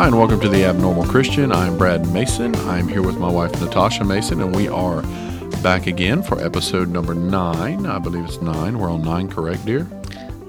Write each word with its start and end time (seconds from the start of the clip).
Hi, 0.00 0.06
and 0.06 0.16
welcome 0.16 0.40
to 0.40 0.48
the 0.48 0.64
Abnormal 0.64 1.04
Christian. 1.04 1.52
I'm 1.52 1.76
Brad 1.76 2.10
Mason. 2.10 2.54
I'm 2.56 2.88
here 2.88 3.02
with 3.02 3.18
my 3.18 3.30
wife, 3.30 3.60
Natasha 3.60 4.02
Mason, 4.02 4.40
and 4.40 4.56
we 4.56 4.66
are 4.66 5.02
back 5.62 5.86
again 5.86 6.22
for 6.22 6.40
episode 6.40 6.88
number 6.88 7.14
nine. 7.14 7.84
I 7.84 7.98
believe 7.98 8.24
it's 8.24 8.40
nine. 8.40 8.78
We're 8.78 8.90
on 8.90 9.02
nine, 9.02 9.28
correct, 9.28 9.66
dear? 9.66 9.86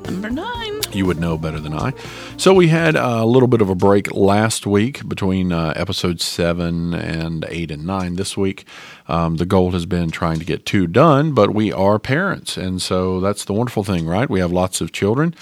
Number 0.06 0.30
nine. 0.30 0.81
You 0.94 1.06
would 1.06 1.20
know 1.20 1.38
better 1.38 1.60
than 1.60 1.74
I. 1.74 1.94
So, 2.38 2.54
we 2.54 2.68
had 2.68 2.96
a 2.96 3.26
little 3.26 3.48
bit 3.48 3.62
of 3.62 3.70
a 3.70 3.76
break 3.76 4.12
last 4.14 4.66
week 4.66 5.08
between 5.08 5.52
uh, 5.52 5.74
episode 5.76 6.20
seven 6.20 6.94
and 6.94 7.46
eight 7.50 7.72
and 7.72 7.86
nine 7.86 8.16
this 8.16 8.36
week. 8.36 8.66
Um, 9.08 9.38
the 9.38 9.46
goal 9.46 9.72
has 9.72 9.86
been 9.86 10.10
trying 10.12 10.40
to 10.40 10.46
get 10.46 10.66
two 10.66 10.88
done, 10.88 11.34
but 11.34 11.54
we 11.54 11.72
are 11.72 12.00
parents. 12.00 12.56
And 12.56 12.82
so 12.82 13.20
that's 13.20 13.46
the 13.46 13.54
wonderful 13.54 13.84
thing, 13.84 14.08
right? 14.08 14.30
We 14.30 14.40
have 14.40 14.52
lots 14.52 14.80
of 14.80 14.92
children. 14.92 15.36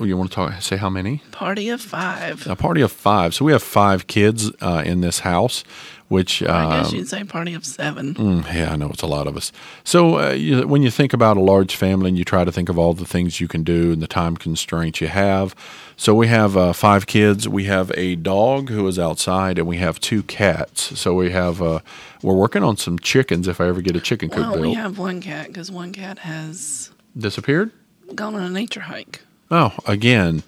You 0.00 0.16
want 0.16 0.30
to 0.30 0.34
talk, 0.34 0.60
say 0.62 0.76
how 0.76 0.90
many? 0.90 1.22
Party 1.30 1.68
of 1.68 1.80
five. 1.80 2.46
A 2.46 2.56
party 2.56 2.80
of 2.80 2.90
five. 2.92 3.34
So, 3.34 3.44
we 3.44 3.52
have 3.52 3.62
five 3.62 4.06
kids 4.06 4.50
uh, 4.60 4.82
in 4.84 5.00
this 5.00 5.20
house 5.20 5.64
which 6.12 6.42
I 6.42 6.76
guess 6.76 6.90
um, 6.90 6.94
you'd 6.96 7.08
say 7.08 7.24
party 7.24 7.54
of 7.54 7.64
seven. 7.64 8.14
Mm, 8.14 8.54
yeah, 8.54 8.72
I 8.72 8.76
know 8.76 8.90
it's 8.90 9.02
a 9.02 9.06
lot 9.06 9.26
of 9.26 9.36
us. 9.36 9.50
So 9.82 10.18
uh, 10.20 10.30
you, 10.32 10.66
when 10.68 10.82
you 10.82 10.90
think 10.90 11.12
about 11.12 11.36
a 11.36 11.40
large 11.40 11.74
family 11.74 12.08
and 12.10 12.18
you 12.18 12.24
try 12.24 12.44
to 12.44 12.52
think 12.52 12.68
of 12.68 12.78
all 12.78 12.92
the 12.94 13.06
things 13.06 13.40
you 13.40 13.48
can 13.48 13.62
do 13.64 13.92
and 13.92 14.02
the 14.02 14.06
time 14.06 14.36
constraints 14.36 15.00
you 15.00 15.08
have, 15.08 15.54
so 15.96 16.14
we 16.14 16.26
have 16.28 16.56
uh, 16.56 16.72
five 16.72 17.06
kids. 17.06 17.48
We 17.48 17.64
have 17.64 17.90
a 17.96 18.16
dog 18.16 18.68
who 18.68 18.86
is 18.88 18.98
outside, 18.98 19.58
and 19.58 19.66
we 19.66 19.78
have 19.78 19.98
two 20.00 20.22
cats. 20.24 20.98
So 21.00 21.14
we 21.14 21.30
have 21.30 21.62
uh, 21.62 21.80
we're 22.22 22.34
working 22.36 22.62
on 22.62 22.76
some 22.76 22.98
chickens. 22.98 23.48
If 23.48 23.60
I 23.60 23.68
ever 23.68 23.80
get 23.80 23.96
a 23.96 24.00
chicken 24.00 24.28
coop 24.28 24.38
Well, 24.40 24.52
built, 24.52 24.62
we 24.66 24.74
have 24.74 24.98
one 24.98 25.20
cat 25.20 25.46
because 25.48 25.70
one 25.70 25.92
cat 25.92 26.18
has 26.20 26.90
disappeared. 27.16 27.70
gone 28.14 28.34
on 28.34 28.42
a 28.42 28.50
nature 28.50 28.80
hike. 28.80 29.22
Oh, 29.50 29.72
again. 29.86 30.42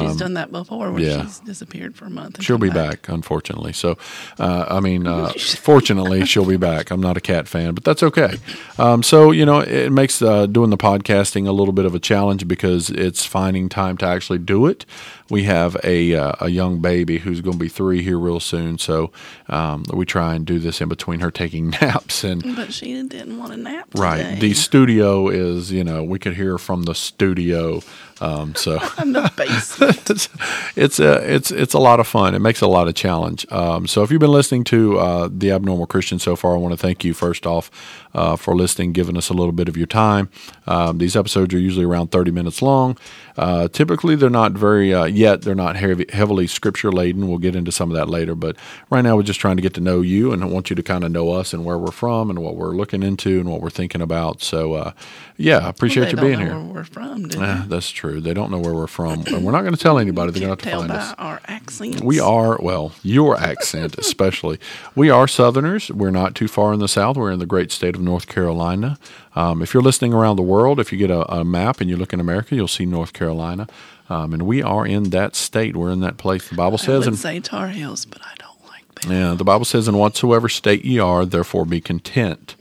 She's 0.00 0.16
done 0.16 0.34
that 0.34 0.52
before 0.52 0.92
when 0.92 1.02
Um, 1.02 1.08
yeah. 1.08 1.22
she's 1.22 1.40
disappeared 1.40 1.96
for 1.96 2.04
a 2.04 2.10
month. 2.10 2.42
She'll 2.42 2.58
be 2.58 2.70
back, 2.70 3.08
unfortunately. 3.08 3.72
So, 3.72 3.98
uh, 4.38 4.66
I 4.68 4.80
mean, 4.80 5.06
uh, 5.06 5.32
fortunately, 5.38 6.24
she'll 6.24 6.44
be 6.46 6.56
back. 6.56 6.90
I'm 6.90 7.00
not 7.00 7.16
a 7.16 7.20
cat 7.20 7.48
fan, 7.48 7.74
but 7.74 7.82
that's 7.84 8.02
okay. 8.02 8.36
Um, 8.78 9.02
so, 9.02 9.30
you 9.32 9.44
know, 9.44 9.60
it 9.60 9.90
makes 9.90 10.22
uh, 10.22 10.46
doing 10.46 10.70
the 10.70 10.76
podcasting 10.76 11.46
a 11.48 11.52
little 11.52 11.72
bit 11.72 11.84
of 11.84 11.94
a 11.94 11.98
challenge 11.98 12.46
because 12.46 12.90
it's 12.90 13.24
finding 13.24 13.68
time 13.68 13.96
to 13.98 14.06
actually 14.06 14.38
do 14.38 14.66
it. 14.66 14.86
We 15.32 15.44
have 15.44 15.78
a 15.82 16.14
uh, 16.14 16.32
a 16.40 16.50
young 16.50 16.82
baby 16.82 17.16
who's 17.16 17.40
going 17.40 17.54
to 17.54 17.58
be 17.58 17.70
three 17.70 18.02
here 18.02 18.18
real 18.18 18.38
soon, 18.38 18.76
so 18.76 19.10
um, 19.48 19.82
we 19.90 20.04
try 20.04 20.34
and 20.34 20.44
do 20.44 20.58
this 20.58 20.82
in 20.82 20.90
between 20.90 21.20
her 21.20 21.30
taking 21.30 21.70
naps 21.80 22.22
and. 22.22 22.54
But 22.54 22.74
she 22.74 23.02
didn't 23.02 23.38
want 23.38 23.54
a 23.54 23.56
nap. 23.56 23.88
Right, 23.94 24.38
the 24.38 24.52
studio 24.52 25.28
is 25.28 25.72
you 25.72 25.84
know 25.84 26.04
we 26.04 26.18
could 26.18 26.36
hear 26.36 26.58
from 26.58 26.82
the 26.82 26.94
studio, 26.94 27.80
um, 28.20 28.54
so 28.54 28.78
in 29.00 29.14
the 29.14 29.32
basement. 29.34 30.10
it's 30.10 30.28
it's 30.76 31.00
a 31.00 31.34
it's 31.34 31.50
it's 31.50 31.72
a 31.72 31.78
lot 31.78 31.98
of 31.98 32.06
fun. 32.06 32.34
It 32.34 32.40
makes 32.40 32.60
a 32.60 32.68
lot 32.68 32.86
of 32.86 32.94
challenge. 32.94 33.50
Um, 33.50 33.86
so 33.86 34.02
if 34.02 34.10
you've 34.10 34.20
been 34.20 34.30
listening 34.30 34.64
to 34.64 34.98
uh, 34.98 35.28
the 35.32 35.50
Abnormal 35.50 35.86
Christian 35.86 36.18
so 36.18 36.36
far, 36.36 36.52
I 36.52 36.58
want 36.58 36.74
to 36.74 36.76
thank 36.76 37.04
you 37.04 37.14
first 37.14 37.46
off 37.46 37.70
uh, 38.14 38.36
for 38.36 38.54
listening, 38.54 38.92
giving 38.92 39.16
us 39.16 39.28
a 39.28 39.34
little 39.34 39.52
bit 39.52 39.68
of 39.68 39.76
your 39.76 39.86
time. 39.86 40.28
Um, 40.66 40.98
these 40.98 41.16
episodes 41.16 41.54
are 41.54 41.58
usually 41.58 41.84
around 41.84 42.10
thirty 42.10 42.30
minutes 42.30 42.62
long. 42.62 42.96
Uh, 43.36 43.68
typically, 43.68 44.14
they're 44.14 44.30
not 44.30 44.52
very 44.52 44.92
uh, 44.92 45.04
yet. 45.04 45.42
They're 45.42 45.54
not 45.54 45.76
heavy, 45.76 46.06
heavily 46.12 46.46
scripture 46.46 46.92
laden. 46.92 47.28
We'll 47.28 47.38
get 47.38 47.56
into 47.56 47.72
some 47.72 47.90
of 47.90 47.96
that 47.96 48.08
later. 48.08 48.34
But 48.34 48.56
right 48.90 49.02
now, 49.02 49.16
we're 49.16 49.22
just 49.22 49.40
trying 49.40 49.56
to 49.56 49.62
get 49.62 49.74
to 49.74 49.80
know 49.80 50.00
you, 50.02 50.32
and 50.32 50.42
I 50.42 50.46
want 50.46 50.70
you 50.70 50.76
to 50.76 50.82
kind 50.82 51.04
of 51.04 51.10
know 51.10 51.30
us 51.30 51.52
and 51.52 51.64
where 51.64 51.78
we're 51.78 51.90
from 51.90 52.30
and 52.30 52.40
what 52.40 52.56
we're 52.56 52.74
looking 52.74 53.02
into 53.02 53.40
and 53.40 53.50
what 53.50 53.60
we're 53.60 53.70
thinking 53.70 54.00
about. 54.02 54.42
So, 54.42 54.74
uh, 54.74 54.92
yeah, 55.36 55.58
I 55.58 55.68
appreciate 55.70 56.04
they 56.04 56.10
you 56.10 56.16
don't 56.16 56.26
being 56.26 56.38
know 56.40 56.44
here. 56.44 56.54
Where 56.54 56.74
we're 56.74 56.84
from? 56.84 57.28
Do 57.28 57.42
Eh, 57.42 57.62
that's 57.66 57.90
true. 57.90 58.20
They 58.20 58.34
don't 58.34 58.50
know 58.50 58.58
where 58.58 58.74
we're 58.74 58.86
from, 58.86 59.24
and 59.26 59.44
we're 59.44 59.52
not 59.52 59.62
going 59.62 59.74
to 59.74 59.80
tell 59.80 59.98
anybody. 59.98 60.32
They're 60.32 60.46
going 60.46 60.56
to 60.56 60.64
have 60.64 60.72
tell 60.72 60.82
to 60.82 60.88
find 60.88 61.00
us. 61.00 61.14
our 61.18 61.40
accents. 61.46 62.02
We 62.02 62.20
are 62.20 62.58
well, 62.60 62.92
your 63.02 63.36
accent 63.38 63.94
especially. 63.98 64.58
We 64.94 65.08
are 65.10 65.26
Southerners. 65.26 65.90
We're 65.90 66.10
not 66.10 66.34
too 66.34 66.48
far 66.48 66.72
in 66.74 66.80
the 66.80 66.88
South. 66.88 67.16
We're 67.16 67.32
in 67.32 67.38
the 67.38 67.46
great 67.46 67.72
state 67.72 67.94
of 67.96 68.01
North 68.02 68.26
Carolina. 68.26 68.98
Um, 69.34 69.62
if 69.62 69.72
you're 69.72 69.82
listening 69.82 70.12
around 70.12 70.36
the 70.36 70.42
world, 70.42 70.78
if 70.80 70.92
you 70.92 70.98
get 70.98 71.10
a, 71.10 71.30
a 71.32 71.44
map 71.44 71.80
and 71.80 71.88
you 71.88 71.96
look 71.96 72.12
in 72.12 72.20
America, 72.20 72.54
you'll 72.54 72.68
see 72.68 72.84
North 72.86 73.12
Carolina, 73.12 73.66
um, 74.10 74.32
and 74.32 74.42
we 74.42 74.62
are 74.62 74.86
in 74.86 75.10
that 75.10 75.34
state. 75.36 75.76
We're 75.76 75.90
in 75.90 76.00
that 76.00 76.16
place. 76.18 76.48
The 76.48 76.56
Bible 76.56 76.78
I 76.80 76.84
says, 76.84 76.98
would 77.00 77.08
and 77.08 77.18
say 77.18 77.40
Tar 77.40 77.68
Heels, 77.68 78.04
but 78.04 78.20
I 78.22 78.34
don't 78.38 78.68
like 78.68 78.94
them. 79.00 79.12
yeah, 79.12 79.34
the 79.34 79.44
Bible 79.44 79.64
says, 79.64 79.88
"In 79.88 79.96
whatsoever 79.96 80.48
state 80.48 80.84
ye 80.84 80.98
are, 80.98 81.24
therefore 81.24 81.64
be 81.64 81.80
content." 81.80 82.56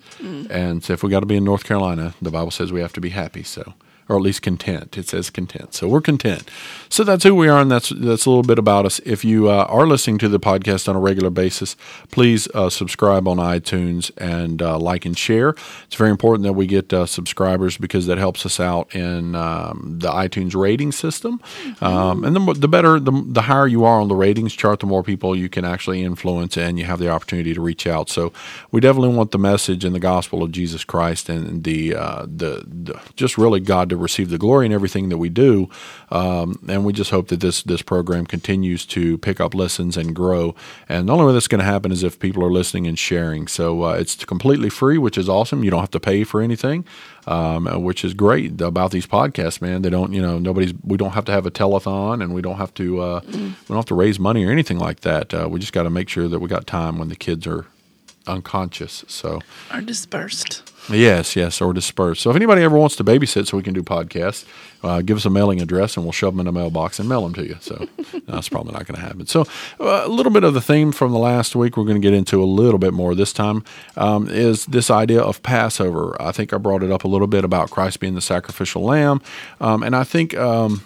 And 0.51 0.83
so 0.83 0.93
if 0.93 1.01
we 1.01 1.09
got 1.09 1.21
to 1.21 1.25
be 1.25 1.35
in 1.35 1.43
North 1.43 1.63
Carolina, 1.63 2.13
the 2.21 2.29
Bible 2.29 2.51
says 2.51 2.71
we 2.71 2.79
have 2.81 2.93
to 2.93 3.01
be 3.01 3.09
happy. 3.09 3.41
So, 3.41 3.73
or 4.11 4.17
at 4.17 4.21
least 4.21 4.41
content. 4.41 4.97
It 4.97 5.07
says 5.07 5.29
content. 5.29 5.73
So 5.73 5.87
we're 5.87 6.01
content. 6.01 6.43
So 6.89 7.05
that's 7.05 7.23
who 7.23 7.33
we 7.33 7.47
are, 7.47 7.61
and 7.61 7.71
that's 7.71 7.89
that's 7.89 8.25
a 8.25 8.29
little 8.29 8.43
bit 8.43 8.59
about 8.59 8.85
us. 8.85 8.99
If 9.05 9.23
you 9.23 9.49
uh, 9.49 9.65
are 9.69 9.87
listening 9.87 10.17
to 10.17 10.27
the 10.27 10.39
podcast 10.39 10.89
on 10.89 10.97
a 10.97 10.99
regular 10.99 11.29
basis, 11.29 11.77
please 12.11 12.49
uh, 12.53 12.69
subscribe 12.69 13.25
on 13.25 13.37
iTunes 13.37 14.11
and 14.17 14.61
uh, 14.61 14.77
like 14.77 15.05
and 15.05 15.17
share. 15.17 15.55
It's 15.85 15.95
very 15.95 16.09
important 16.09 16.43
that 16.43 16.51
we 16.53 16.67
get 16.67 16.91
uh, 16.91 17.05
subscribers 17.05 17.77
because 17.77 18.05
that 18.07 18.17
helps 18.17 18.45
us 18.45 18.59
out 18.59 18.93
in 18.93 19.33
um, 19.33 19.95
the 19.99 20.09
iTunes 20.09 20.53
rating 20.59 20.91
system. 20.91 21.39
Um, 21.79 22.25
and 22.25 22.35
the, 22.35 22.53
the 22.53 22.67
better, 22.67 22.99
the, 22.99 23.13
the 23.25 23.43
higher 23.43 23.67
you 23.67 23.85
are 23.85 24.01
on 24.01 24.09
the 24.09 24.15
ratings 24.15 24.53
chart, 24.53 24.81
the 24.81 24.87
more 24.87 25.03
people 25.03 25.37
you 25.37 25.47
can 25.47 25.63
actually 25.63 26.03
influence, 26.03 26.57
and 26.57 26.77
you 26.77 26.83
have 26.83 26.99
the 26.99 27.09
opportunity 27.09 27.53
to 27.53 27.61
reach 27.61 27.87
out. 27.87 28.09
So 28.09 28.33
we 28.71 28.81
definitely 28.81 29.15
want 29.15 29.31
the 29.31 29.39
message 29.39 29.85
and 29.85 29.95
the 29.95 29.99
gospel 30.01 30.43
of 30.43 30.51
Jesus 30.51 30.83
Christ 30.83 31.29
and 31.29 31.63
the 31.63 31.95
uh, 31.95 32.23
the, 32.23 32.65
the 32.67 32.99
just 33.15 33.37
really 33.37 33.61
God 33.61 33.89
to 33.89 34.00
receive 34.01 34.29
the 34.29 34.37
glory 34.37 34.65
in 34.65 34.73
everything 34.73 35.09
that 35.09 35.17
we 35.17 35.29
do. 35.29 35.69
Um, 36.09 36.59
and 36.67 36.83
we 36.83 36.93
just 36.93 37.11
hope 37.11 37.27
that 37.29 37.39
this 37.39 37.63
this 37.63 37.81
program 37.81 38.25
continues 38.25 38.85
to 38.87 39.17
pick 39.19 39.39
up 39.39 39.53
lessons 39.55 39.97
and 39.97 40.15
grow. 40.15 40.55
And 40.89 41.07
the 41.07 41.13
only 41.13 41.25
way 41.25 41.33
that's 41.33 41.47
going 41.47 41.59
to 41.59 41.65
happen 41.65 41.91
is 41.91 42.03
if 42.03 42.19
people 42.19 42.43
are 42.43 42.51
listening 42.51 42.87
and 42.87 42.97
sharing. 42.97 43.47
So 43.47 43.83
uh, 43.83 43.93
it's 43.93 44.25
completely 44.25 44.69
free, 44.69 44.97
which 44.97 45.17
is 45.17 45.29
awesome. 45.29 45.63
You 45.63 45.71
don't 45.71 45.81
have 45.81 45.91
to 45.91 45.99
pay 45.99 46.23
for 46.23 46.41
anything, 46.41 46.85
um, 47.27 47.67
uh, 47.67 47.77
which 47.77 48.03
is 48.03 48.13
great 48.13 48.59
about 48.61 48.91
these 48.91 49.07
podcasts, 49.07 49.61
man. 49.61 49.81
They 49.81 49.89
don't, 49.89 50.13
you 50.13 50.21
know, 50.21 50.39
nobody's. 50.39 50.73
We 50.83 50.97
don't 50.97 51.11
have 51.11 51.25
to 51.25 51.31
have 51.31 51.45
a 51.45 51.51
telethon, 51.51 52.21
and 52.23 52.33
we 52.33 52.41
don't 52.41 52.57
have 52.57 52.73
to. 52.75 53.01
Uh, 53.01 53.21
We 53.31 53.67
don't 53.67 53.77
have 53.77 53.85
to 53.85 53.95
raise 53.95 54.19
money 54.19 54.45
or 54.45 54.51
anything 54.51 54.79
like 54.79 55.01
that. 55.01 55.33
Uh, 55.33 55.47
we 55.49 55.59
just 55.59 55.73
got 55.73 55.83
to 55.83 55.89
make 55.89 56.09
sure 56.09 56.27
that 56.27 56.39
we 56.39 56.47
got 56.47 56.67
time 56.67 56.97
when 56.99 57.09
the 57.09 57.15
kids 57.15 57.45
are 57.47 57.65
unconscious. 58.27 59.03
So. 59.07 59.39
Are 59.71 59.81
dispersed. 59.81 60.70
Yes, 60.91 61.35
yes, 61.35 61.61
or 61.61 61.73
dispersed. 61.73 62.21
So 62.21 62.29
if 62.29 62.35
anybody 62.35 62.63
ever 62.63 62.77
wants 62.77 62.95
to 62.97 63.03
babysit 63.03 63.47
so 63.47 63.57
we 63.57 63.63
can 63.63 63.73
do 63.73 63.83
podcasts, 63.83 64.45
uh, 64.83 65.01
give 65.01 65.17
us 65.17 65.25
a 65.25 65.29
mailing 65.29 65.61
address 65.61 65.95
and 65.95 66.05
we'll 66.05 66.11
shove 66.11 66.33
them 66.33 66.41
in 66.41 66.47
a 66.47 66.51
mailbox 66.51 66.99
and 66.99 67.07
mail 67.07 67.21
them 67.21 67.33
to 67.35 67.45
you. 67.45 67.57
So 67.59 67.87
that's 68.27 68.49
probably 68.49 68.73
not 68.73 68.87
going 68.87 68.95
to 68.95 69.01
happen. 69.01 69.25
So 69.27 69.41
uh, 69.79 70.03
a 70.05 70.09
little 70.09 70.31
bit 70.31 70.43
of 70.43 70.53
the 70.53 70.61
theme 70.61 70.91
from 70.91 71.11
the 71.11 71.19
last 71.19 71.55
week 71.55 71.77
we're 71.77 71.85
going 71.85 72.01
to 72.01 72.05
get 72.05 72.13
into 72.13 72.43
a 72.43 72.45
little 72.45 72.79
bit 72.79 72.93
more 72.93 73.15
this 73.15 73.33
time 73.33 73.63
um, 73.95 74.27
is 74.29 74.65
this 74.65 74.89
idea 74.89 75.21
of 75.21 75.41
Passover. 75.43 76.19
I 76.21 76.31
think 76.31 76.53
I 76.53 76.57
brought 76.57 76.83
it 76.83 76.91
up 76.91 77.03
a 77.03 77.07
little 77.07 77.27
bit 77.27 77.43
about 77.43 77.69
Christ 77.69 77.99
being 77.99 78.15
the 78.15 78.21
sacrificial 78.21 78.83
lamb, 78.83 79.21
um, 79.59 79.83
and 79.83 79.95
I 79.95 80.03
think. 80.03 80.35
Um, 80.35 80.83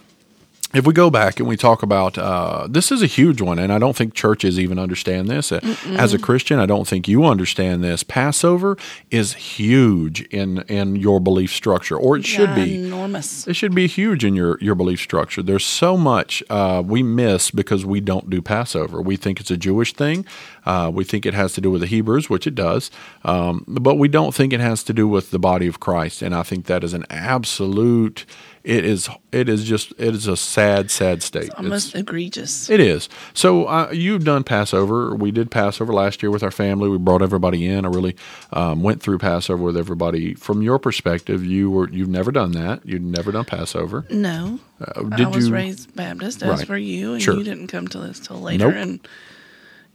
if 0.76 0.86
we 0.86 0.94
go 0.94 1.10
back 1.10 1.40
and 1.40 1.48
we 1.48 1.56
talk 1.58 1.82
about 1.84 2.18
uh, 2.18 2.68
this 2.70 2.92
is 2.92 3.02
a 3.02 3.08
huge 3.08 3.42
one, 3.42 3.58
and 3.58 3.72
I 3.72 3.80
don't 3.80 3.96
think 3.96 4.14
churches 4.14 4.60
even 4.60 4.78
understand 4.78 5.28
this. 5.30 5.52
Uh, 5.52 5.60
As 5.98 6.14
a 6.14 6.20
Christian, 6.20 6.60
I 6.60 6.66
don't 6.66 6.88
think 6.88 7.08
you 7.08 7.26
understand 7.26 7.84
this. 7.84 8.04
Passover 8.04 8.78
is 9.10 9.34
huge 9.34 10.22
in 10.24 10.60
in 10.68 10.96
your 10.96 11.20
belief 11.20 11.52
structure, 11.52 11.98
or 11.98 12.18
it 12.18 12.26
should 12.26 12.54
be. 12.54 12.86
enormous. 12.86 13.48
It 13.48 13.56
should 13.56 13.74
be 13.74 13.88
huge 13.88 14.26
in 14.26 14.36
your, 14.36 14.58
your 14.60 14.76
belief 14.76 15.00
structure. 15.00 15.42
There's 15.42 15.66
so 15.66 15.96
much 15.98 16.44
uh, 16.50 16.84
we 16.86 17.02
miss 17.04 17.52
because 17.52 17.86
we 17.86 18.02
don't 18.02 18.30
do 18.30 18.42
Passover. 18.42 19.02
We 19.02 19.16
think 19.16 19.40
it's 19.40 19.52
a 19.52 19.58
Jewish 19.58 19.94
thing. 19.94 20.26
Uh, 20.66 20.92
we 20.94 21.04
think 21.04 21.26
it 21.26 21.34
has 21.34 21.54
to 21.54 21.62
do 21.62 21.72
with 21.72 21.82
the 21.82 21.88
Hebrews, 21.88 22.30
which 22.30 22.46
it 22.48 22.56
does. 22.56 22.92
Um, 23.24 23.64
but 23.68 23.96
we 23.96 24.08
don't 24.08 24.34
think 24.34 24.52
it 24.52 24.60
has 24.60 24.84
to 24.84 24.94
do 24.94 25.08
with 25.08 25.32
the 25.32 25.40
body 25.40 25.68
of 25.68 25.80
Christ. 25.80 26.22
And 26.22 26.36
I 26.36 26.44
think 26.44 26.66
that 26.66 26.84
is 26.84 26.94
an 26.94 27.06
absolute. 27.10 28.26
It 28.66 28.84
is. 28.84 29.08
It 29.32 29.48
is 29.48 29.64
just. 29.64 29.92
It 30.00 30.16
is 30.16 30.26
a 30.28 30.36
sad, 30.36 30.90
sad 30.90 31.22
state. 31.22 31.44
It's- 31.44 31.58
Almost 31.60 31.94
egregious. 31.94 32.68
it 32.68 32.80
is. 32.80 33.08
So 33.36 33.66
uh, 33.68 33.92
you've 33.92 34.24
done 34.24 34.44
Passover. 34.44 35.14
We 35.14 35.30
did 35.30 35.52
Passover 35.52 35.94
last 35.94 36.24
year 36.24 36.32
with 36.32 36.42
our 36.42 36.50
family. 36.50 36.90
We 36.90 36.98
brought 36.98 37.22
everybody 37.22 37.68
in. 37.68 37.86
I 37.86 37.90
really 37.90 38.16
um, 38.52 38.82
went 38.82 39.04
through 39.04 39.20
Passover 39.20 39.62
with 39.64 39.78
everybody. 39.78 40.34
From 40.34 40.64
your 40.64 40.80
perspective, 40.80 41.46
you 41.46 41.70
were 41.70 41.88
you've 41.90 42.10
never 42.10 42.32
done 42.32 42.54
that. 42.54 42.84
You've 42.84 43.04
never 43.04 43.32
done 43.32 43.46
Passover. 43.46 44.06
No. 44.10 44.60
Uh, 44.82 45.04
I 45.12 45.26
was 45.28 45.48
you? 45.50 45.54
raised 45.54 45.96
Baptist, 45.96 46.42
as 46.42 46.50
Right. 46.60 46.68
for 46.68 46.78
you, 46.78 47.14
and 47.14 47.22
Sure. 47.22 47.36
you 47.38 47.44
didn't 47.44 47.68
come 47.68 47.88
to 47.90 48.00
this 48.00 48.20
till 48.20 48.42
later, 48.42 48.66
Nope. 48.72 48.76
and 48.78 49.08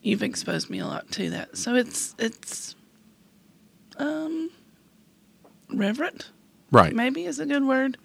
you've 0.01 0.23
exposed 0.23 0.71
me 0.71 0.79
a 0.79 0.87
lot 0.87 1.11
to 1.11 1.29
that. 1.31 1.57
So 1.57 1.75
it's 1.75 2.15
it's 2.21 2.77
um 3.99 4.51
reverent, 5.75 6.31
right. 6.71 6.95
maybe 6.95 7.25
is 7.25 7.39
a 7.41 7.47
good 7.47 7.65
word, 7.67 7.99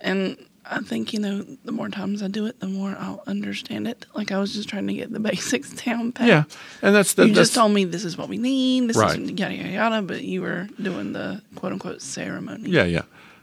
and 0.00 0.36
I 0.64 0.80
think 0.80 1.12
you 1.12 1.18
know 1.18 1.44
the 1.64 1.72
more 1.72 1.88
times 1.88 2.22
I 2.22 2.28
do 2.28 2.46
it, 2.46 2.60
the 2.60 2.68
more 2.68 2.94
I'll 2.98 3.22
understand 3.26 3.88
it. 3.88 4.06
Like 4.14 4.30
I 4.32 4.38
was 4.38 4.52
just 4.54 4.68
trying 4.68 4.86
to 4.86 4.94
get 4.94 5.12
the 5.12 5.20
basics 5.30 5.72
down 5.72 6.12
pat. 6.12 6.26
Yeah, 6.28 6.44
and 6.82 6.94
that's 6.94 7.14
that, 7.14 7.26
you 7.26 7.34
that's 7.34 7.48
just 7.48 7.54
told 7.54 7.72
me 7.72 7.84
this 7.84 8.04
is 8.04 8.16
what 8.16 8.28
we 8.28 8.36
need, 8.38 8.88
this 8.88 8.96
Right. 8.96 9.18
is 9.18 9.30
yada 9.32 9.54
yada 9.54 9.68
yada, 9.70 10.02
but 10.02 10.22
you 10.22 10.42
were 10.42 10.68
doing 10.80 11.12
the 11.12 11.42
quote 11.56 11.72
unquote 11.72 12.02
ceremony. 12.02 12.70
yeah, 12.70 12.84
yeah, 12.84 13.02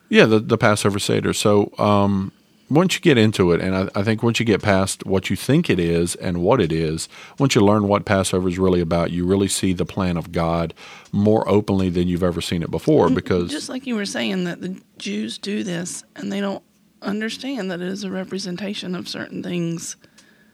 yeah. 0.09 0.25
The 0.25 0.39
the 0.39 0.57
Passover 0.57 1.00
Seder. 1.00 1.33
So 1.33 1.71
um, 1.77 2.31
once 2.69 2.96
you 2.96 3.02
get 3.02 3.18
into 3.18 3.52
it, 3.52 3.62
and 3.62 3.75
I, 3.75 3.90
I, 3.96 4.04
think 4.04 4.22
once 4.22 4.40
you 4.40 4.46
get 4.46 4.62
past 4.62 5.06
what 5.06 5.30
you 5.30 5.36
think 5.36 5.69
it 5.69 5.80
is 5.80 6.16
and 6.16 6.42
what 6.42 6.60
it 6.60 6.72
is, 6.72 7.08
once 7.40 7.56
you 7.56 7.62
learn 7.62 7.88
what 7.88 8.06
Passover 8.06 8.48
is 8.50 8.60
really 8.60 8.81
about, 8.81 9.12
you 9.12 9.25
really 9.25 9.48
see 9.48 9.74
the 9.74 9.86
plan 9.86 10.18
of 10.18 10.31
God 10.31 10.74
more 11.12 11.48
openly 11.48 11.90
than 11.90 12.08
you've 12.08 12.24
ever 12.24 12.42
seen 12.42 12.64
it 12.64 12.72
before. 12.72 13.10
Because 13.10 13.50
just 13.52 13.69
like 13.69 13.88
you 13.88 13.96
were 13.96 14.06
saying, 14.06 14.44
that 14.44 14.62
the 14.62 14.81
Jews 14.98 15.38
do 15.38 15.64
this 15.64 16.04
and 16.16 16.31
they 16.31 16.42
don't 16.42 16.64
understand 17.02 17.72
that 17.72 17.81
it 17.81 17.88
is 17.88 18.04
a 18.04 18.12
representation 18.12 18.96
of 18.96 19.08
certain 19.08 19.42
things 19.42 19.96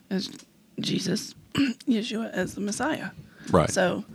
as 0.10 0.30
Jesus, 0.80 1.34
Yeshua, 1.88 2.32
as 2.32 2.56
the 2.56 2.62
Messiah. 2.62 3.10
Right. 3.50 3.70
So 3.70 4.06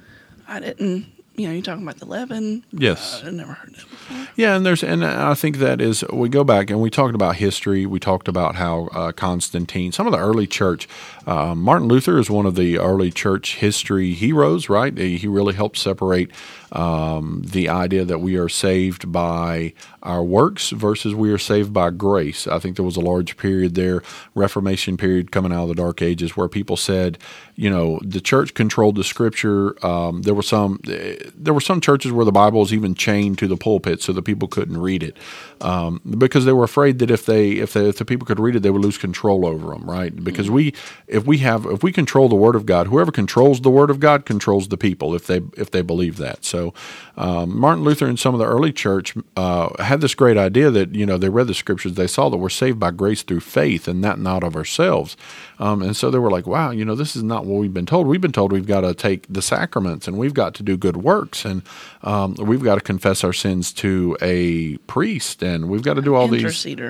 I 0.47 0.61
didn't 0.61 1.06
you 1.38 1.46
know, 1.46 1.52
you're 1.52 1.62
talking 1.62 1.82
about 1.82 1.99
the 1.99 2.06
leaven. 2.06 2.64
Yes, 2.73 3.23
uh, 3.23 3.29
I 3.29 3.31
never 3.31 3.52
heard 3.52 3.75
that 3.75 3.88
before. 3.88 4.29
Yeah, 4.37 4.56
and 4.56 4.67
there's, 4.67 4.82
and 4.82 5.05
I 5.05 5.35
think 5.35 5.58
that 5.58 5.81
is 5.81 6.05
we 6.12 6.29
go 6.29 6.44
back 6.44 6.70
and 6.70 6.81
we 6.81 6.90
talked 6.90 7.14
about 7.14 7.37
history. 7.37 7.87
We 7.87 8.00
talked 8.00 8.29
about 8.29 8.56
how 8.56 8.88
uh, 8.88 9.12
Constantine, 9.12 9.93
some 9.93 10.06
of 10.06 10.12
the 10.12 10.19
early 10.19 10.46
church, 10.46 10.88
uh, 11.26 11.55
Martin 11.55 11.88
Luther 11.88 12.19
is 12.19 12.31
one 12.31 12.46
of 12.46 12.55
the 12.55 12.79
early 12.79 13.11
church 13.11 13.56
history 13.56 14.12
heroes. 14.12 14.69
Right, 14.69 14.96
he 14.96 15.26
really 15.26 15.55
helped 15.55 15.79
separate 15.79 16.31
um, 16.73 17.43
the 17.44 17.69
idea 17.69 18.05
that 18.05 18.20
we 18.20 18.37
are 18.37 18.49
saved 18.49 19.11
by 19.11 19.73
our 20.03 20.23
works 20.23 20.70
versus 20.70 21.15
we 21.15 21.31
are 21.31 21.38
saved 21.38 21.73
by 21.73 21.91
grace. 21.91 22.47
I 22.47 22.59
think 22.59 22.76
there 22.76 22.85
was 22.85 22.97
a 22.97 23.00
large 23.00 23.37
period 23.37 23.75
there, 23.75 24.03
Reformation 24.35 24.97
period 24.97 25.32
coming 25.32 25.53
out 25.53 25.62
of 25.62 25.69
the 25.69 25.75
Dark 25.75 26.03
Ages, 26.03 26.37
where 26.37 26.49
people 26.49 26.76
said, 26.76 27.19
you 27.55 27.69
know, 27.70 27.99
the 28.03 28.20
church 28.20 28.55
controlled 28.55 28.97
the 28.97 29.05
Scripture. 29.05 29.85
Um, 29.85 30.23
there 30.23 30.35
were 30.35 30.43
some 30.43 30.81
there 30.85 31.55
were 31.55 31.61
some 31.61 31.81
churches 31.81 32.12
where 32.12 32.25
the 32.25 32.32
Bible 32.32 32.61
was 32.61 32.73
even 32.73 32.94
chained 32.94 33.38
to 33.38 33.49
the 33.49 33.56
pulpit 33.56 34.03
so 34.03 34.12
that 34.12 34.23
people 34.23 34.49
couldn't 34.49 34.79
read 34.79 35.03
it 35.03 35.17
um, 35.60 36.00
because 36.19 36.44
they 36.44 36.52
were 36.52 36.64
afraid 36.64 36.99
that 37.00 37.10
if 37.10 37.26
they 37.26 37.52
if, 37.52 37.72
they, 37.72 37.88
if 37.88 37.99
the 37.99 38.05
people 38.05 38.26
could 38.26 38.40
read 38.40 38.56
it, 38.56 38.60
they 38.60 38.70
would 38.70 38.82
lose 38.82 38.99
control 38.99 39.46
over 39.46 39.69
them. 39.69 39.88
Right? 39.88 40.14
Because 40.25 40.46
mm-hmm. 40.46 40.55
we 40.55 40.75
if 41.06 41.26
we 41.26 41.38
have 41.38 41.66
if 41.66 41.82
we 41.82 41.93
control 41.93 42.28
the 42.28 42.37
Word 42.37 42.55
of 42.55 42.66
God, 42.66 42.88
whoever 42.88 43.12
controls 43.12 43.60
the 43.60 43.70
Word 43.70 43.90
of 43.90 44.00
God 44.00 44.26
controls 44.26 44.69
the 44.69 44.76
people 44.76 45.14
if 45.14 45.26
they 45.26 45.40
if 45.56 45.70
they 45.70 45.82
believe 45.82 46.16
that. 46.19 46.44
So 46.44 46.75
um, 47.16 47.58
Martin 47.58 47.84
Luther 47.84 48.06
and 48.06 48.19
some 48.19 48.34
of 48.34 48.38
the 48.38 48.46
early 48.46 48.72
church 48.72 49.14
uh, 49.37 49.82
had 49.82 50.00
this 50.00 50.14
great 50.14 50.37
idea 50.37 50.70
that 50.70 50.94
you 50.94 51.06
know 51.06 51.19
they 51.19 51.28
read 51.28 51.46
the 51.46 51.55
scriptures, 51.55 51.94
they 51.94 52.06
saw 52.06 52.28
that 52.28 52.37
we're 52.37 52.49
saved 52.49 52.78
by 52.78 52.90
grace 52.90 53.22
through 53.22 53.40
faith 53.40 53.88
and 53.88 54.04
that 54.04 54.19
not 54.19 54.44
of 54.44 54.56
ourselves, 54.56 55.16
um, 55.58 55.82
and 55.82 55.96
so 55.96 56.11
they 56.11 56.19
were 56.19 56.31
like, 56.31 56.46
wow, 56.46 56.70
you 56.70 56.84
know, 56.84 56.94
this 56.94 57.16
is 57.16 57.22
not 57.22 57.44
what 57.44 57.61
we've 57.61 57.75
been 57.75 57.87
told. 57.87 58.06
We've 58.06 58.20
been 58.20 58.32
told 58.32 58.52
we've 58.52 58.66
got 58.66 58.82
to 58.82 58.94
take 58.94 59.26
the 59.28 59.43
sacraments 59.43 60.06
and 60.06 60.16
we've 60.16 60.34
got 60.34 60.54
to 60.54 60.62
do 60.62 60.76
good 60.76 60.99
works 60.99 61.44
and 61.44 61.62
um, 62.02 62.34
we've 62.38 62.62
got 62.62 62.76
to 62.76 62.81
confess 62.81 63.25
our 63.25 63.32
sins 63.32 63.72
to 63.75 64.16
a 64.20 64.76
priest 64.87 65.43
and 65.55 65.69
we've 65.69 65.83
got 65.83 65.95
to 65.95 66.03
do 66.03 66.15
all 66.15 66.29
these. 66.29 66.43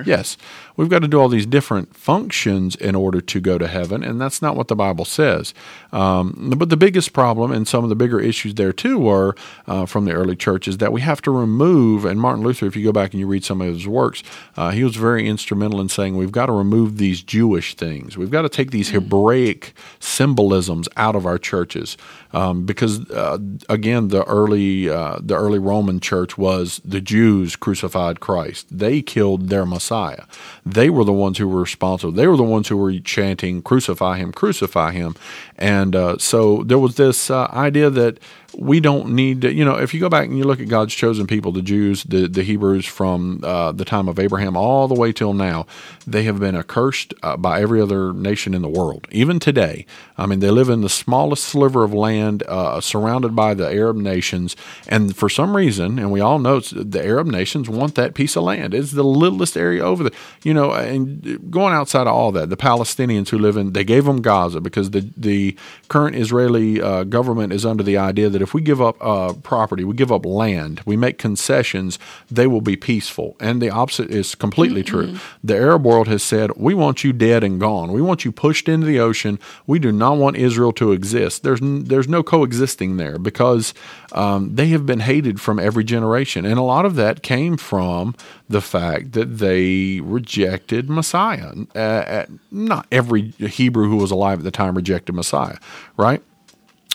Yes, 0.06 0.36
we've 0.76 0.88
got 0.88 1.00
to 1.00 1.08
do 1.08 1.20
all 1.20 1.28
these 1.28 1.46
different 1.46 1.94
functions 1.96 2.76
in 2.76 2.94
order 2.94 3.20
to 3.20 3.40
go 3.40 3.58
to 3.58 3.66
heaven, 3.66 4.02
and 4.02 4.20
that's 4.20 4.42
not 4.42 4.56
what 4.56 4.68
the 4.68 4.76
Bible 4.76 5.04
says. 5.04 5.54
Um, 5.92 6.52
but 6.56 6.68
the 6.68 6.76
biggest 6.76 7.12
problem 7.12 7.52
and 7.52 7.66
some 7.66 7.84
of 7.84 7.90
the 7.90 7.96
bigger 7.96 8.20
issues 8.20 8.54
there 8.54 8.72
too 8.72 8.98
were 8.98 9.34
uh, 9.66 9.86
from 9.86 10.04
the 10.04 10.12
early 10.12 10.36
church 10.36 10.68
is 10.68 10.78
that 10.78 10.92
we 10.92 11.00
have 11.00 11.22
to 11.22 11.30
remove. 11.30 12.04
And 12.04 12.20
Martin 12.20 12.44
Luther, 12.44 12.66
if 12.66 12.76
you 12.76 12.84
go 12.84 12.92
back 12.92 13.12
and 13.12 13.20
you 13.20 13.26
read 13.26 13.44
some 13.44 13.60
of 13.60 13.68
his 13.68 13.86
works, 13.86 14.22
uh, 14.56 14.70
he 14.70 14.84
was 14.84 14.96
very 14.96 15.26
instrumental 15.28 15.80
in 15.80 15.88
saying 15.88 16.16
we've 16.16 16.32
got 16.32 16.46
to 16.46 16.52
remove 16.52 16.98
these 16.98 17.22
Jewish 17.22 17.74
things. 17.74 18.16
We've 18.18 18.30
got 18.30 18.42
to 18.42 18.48
take 18.48 18.70
these 18.70 18.90
Hebraic 18.90 19.74
symbolisms 20.00 20.88
out 20.96 21.16
of 21.16 21.26
our 21.26 21.38
churches 21.38 21.96
um, 22.32 22.66
because 22.66 23.10
uh, 23.10 23.38
again, 23.68 24.08
the 24.08 24.24
early 24.24 24.88
uh, 24.88 25.18
the 25.20 25.36
early 25.36 25.58
Roman 25.58 26.00
church 26.00 26.36
was 26.36 26.80
the 26.84 27.00
Jews 27.00 27.56
crucified 27.56 28.20
Christ. 28.20 28.47
They 28.70 29.02
killed 29.02 29.48
their 29.48 29.66
Messiah. 29.66 30.24
They 30.64 30.90
were 30.90 31.04
the 31.04 31.12
ones 31.12 31.38
who 31.38 31.48
were 31.48 31.60
responsible. 31.60 32.12
They 32.12 32.26
were 32.26 32.36
the 32.36 32.42
ones 32.42 32.68
who 32.68 32.76
were 32.76 32.98
chanting, 33.00 33.62
"Crucify 33.62 34.18
him, 34.18 34.32
crucify 34.32 34.92
him," 34.92 35.14
and 35.56 35.94
uh, 35.94 36.18
so 36.18 36.62
there 36.64 36.78
was 36.78 36.96
this 36.96 37.30
uh, 37.30 37.48
idea 37.52 37.90
that 37.90 38.18
we 38.56 38.80
don't 38.80 39.10
need 39.10 39.42
to, 39.42 39.52
you 39.52 39.64
know, 39.64 39.76
if 39.76 39.92
you 39.92 40.00
go 40.00 40.08
back 40.08 40.26
and 40.26 40.38
you 40.38 40.44
look 40.44 40.60
at 40.60 40.68
God's 40.68 40.94
chosen 40.94 41.26
people, 41.26 41.52
the 41.52 41.62
Jews, 41.62 42.04
the, 42.04 42.26
the 42.26 42.42
Hebrews 42.42 42.86
from 42.86 43.40
uh, 43.44 43.72
the 43.72 43.84
time 43.84 44.08
of 44.08 44.18
Abraham 44.18 44.56
all 44.56 44.88
the 44.88 44.94
way 44.94 45.12
till 45.12 45.34
now, 45.34 45.66
they 46.06 46.22
have 46.22 46.40
been 46.40 46.56
accursed 46.56 47.12
uh, 47.22 47.36
by 47.36 47.60
every 47.60 47.80
other 47.80 48.12
nation 48.12 48.54
in 48.54 48.62
the 48.62 48.68
world. 48.68 49.06
Even 49.10 49.38
today, 49.38 49.84
I 50.16 50.26
mean, 50.26 50.40
they 50.40 50.50
live 50.50 50.70
in 50.70 50.80
the 50.80 50.88
smallest 50.88 51.44
sliver 51.44 51.84
of 51.84 51.92
land 51.92 52.42
uh, 52.48 52.80
surrounded 52.80 53.36
by 53.36 53.54
the 53.54 53.70
Arab 53.70 53.96
nations. 53.96 54.56
And 54.88 55.14
for 55.14 55.28
some 55.28 55.54
reason, 55.54 55.98
and 55.98 56.10
we 56.10 56.20
all 56.20 56.38
know 56.38 56.60
the 56.60 57.04
Arab 57.04 57.26
nations 57.26 57.68
want 57.68 57.94
that 57.96 58.14
piece 58.14 58.34
of 58.34 58.44
land. 58.44 58.72
It's 58.72 58.92
the 58.92 59.04
littlest 59.04 59.56
area 59.56 59.82
over 59.82 60.04
there. 60.04 60.18
You 60.42 60.54
know, 60.54 60.72
and 60.72 61.50
going 61.50 61.74
outside 61.74 62.06
of 62.06 62.14
all 62.14 62.32
that, 62.32 62.48
the 62.48 62.56
Palestinians 62.56 63.28
who 63.28 63.38
live 63.38 63.56
in, 63.56 63.72
they 63.74 63.84
gave 63.84 64.06
them 64.06 64.22
Gaza 64.22 64.60
because 64.60 64.90
the, 64.90 65.08
the 65.16 65.54
current 65.88 66.16
Israeli 66.16 66.80
uh, 66.80 67.04
government 67.04 67.52
is 67.52 67.66
under 67.66 67.82
the 67.82 67.98
idea 67.98 68.28
that 68.28 68.37
that 68.38 68.44
if 68.44 68.54
we 68.54 68.60
give 68.60 68.80
up 68.80 68.96
uh, 69.00 69.32
property, 69.42 69.82
we 69.82 69.94
give 69.94 70.12
up 70.12 70.24
land, 70.24 70.80
we 70.86 70.96
make 70.96 71.18
concessions, 71.18 71.98
they 72.30 72.46
will 72.46 72.60
be 72.60 72.76
peaceful. 72.76 73.36
And 73.40 73.60
the 73.60 73.70
opposite 73.70 74.10
is 74.10 74.36
completely 74.36 74.84
mm-hmm. 74.84 75.14
true. 75.14 75.20
The 75.42 75.56
Arab 75.56 75.84
world 75.84 76.06
has 76.06 76.22
said, 76.22 76.52
we 76.56 76.72
want 76.72 77.02
you 77.02 77.12
dead 77.12 77.42
and 77.42 77.58
gone. 77.58 77.90
We 77.90 78.00
want 78.00 78.24
you 78.24 78.30
pushed 78.30 78.68
into 78.68 78.86
the 78.86 79.00
ocean. 79.00 79.40
We 79.66 79.80
do 79.80 79.90
not 79.90 80.18
want 80.18 80.36
Israel 80.36 80.72
to 80.74 80.92
exist. 80.92 81.42
There's, 81.42 81.60
n- 81.60 81.84
there's 81.84 82.06
no 82.06 82.22
coexisting 82.22 82.96
there 82.96 83.18
because 83.18 83.74
um, 84.12 84.54
they 84.54 84.68
have 84.68 84.86
been 84.86 85.00
hated 85.00 85.40
from 85.40 85.58
every 85.58 85.82
generation. 85.82 86.44
And 86.44 86.58
a 86.60 86.62
lot 86.62 86.84
of 86.84 86.94
that 86.94 87.22
came 87.22 87.56
from 87.56 88.14
the 88.48 88.60
fact 88.60 89.12
that 89.12 89.38
they 89.38 90.00
rejected 90.00 90.88
Messiah. 90.88 91.54
Uh, 91.74 91.78
uh 91.78 92.26
not 92.52 92.86
every 92.92 93.30
Hebrew 93.32 93.88
who 93.88 93.96
was 93.96 94.12
alive 94.12 94.38
at 94.38 94.44
the 94.44 94.50
time 94.50 94.76
rejected 94.76 95.14
Messiah, 95.14 95.58
right? 95.96 96.22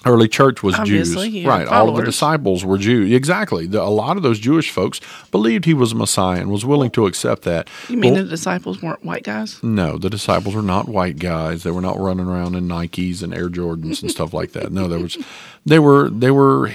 Early 0.06 0.28
church 0.28 0.64
was 0.64 0.76
Obviously, 0.76 1.30
Jews, 1.30 1.46
right? 1.46 1.68
Followers. 1.68 1.72
All 1.72 1.90
of 1.90 1.96
the 1.96 2.04
disciples 2.04 2.66
were 2.66 2.78
Jews. 2.78 3.12
Exactly. 3.12 3.68
The, 3.68 3.82
a 3.82 3.90
lot 3.90 4.18
of 4.18 4.24
those 4.24 4.40
Jewish 4.40 4.72
folks 4.72 5.00
believed 5.32 5.66
he 5.66 5.74
was 5.74 5.92
a 5.92 5.96
Messiah 5.96 6.40
and 6.42 6.50
was 6.50 6.66
willing 6.66 6.92
to 6.92 7.06
accept 7.06 7.44
that. 7.44 7.70
You 7.90 7.98
mean 7.98 8.14
well, 8.14 8.24
the 8.24 8.30
disciples 8.30 8.82
weren't 8.82 9.04
white 9.04 9.24
guys? 9.24 9.62
No, 9.64 9.98
the 9.98 10.10
disciples 10.10 10.56
were 10.56 10.62
not 10.62 10.88
white 10.88 11.20
guys. 11.20 11.64
They 11.64 11.72
were 11.72 11.82
not 11.82 12.00
running 12.00 12.28
around 12.28 12.56
in 12.56 12.68
Nikes 12.68 13.24
and 13.24 13.34
Air 13.34 13.50
Jordans 13.50 14.02
and 14.02 14.12
stuff 14.12 14.34
like 14.34 14.52
that. 14.52 14.72
No, 14.72 14.88
there 14.88 15.00
was, 15.00 15.18
they 15.66 15.80
were, 15.80 16.10
they 16.10 16.32
were, 16.32 16.70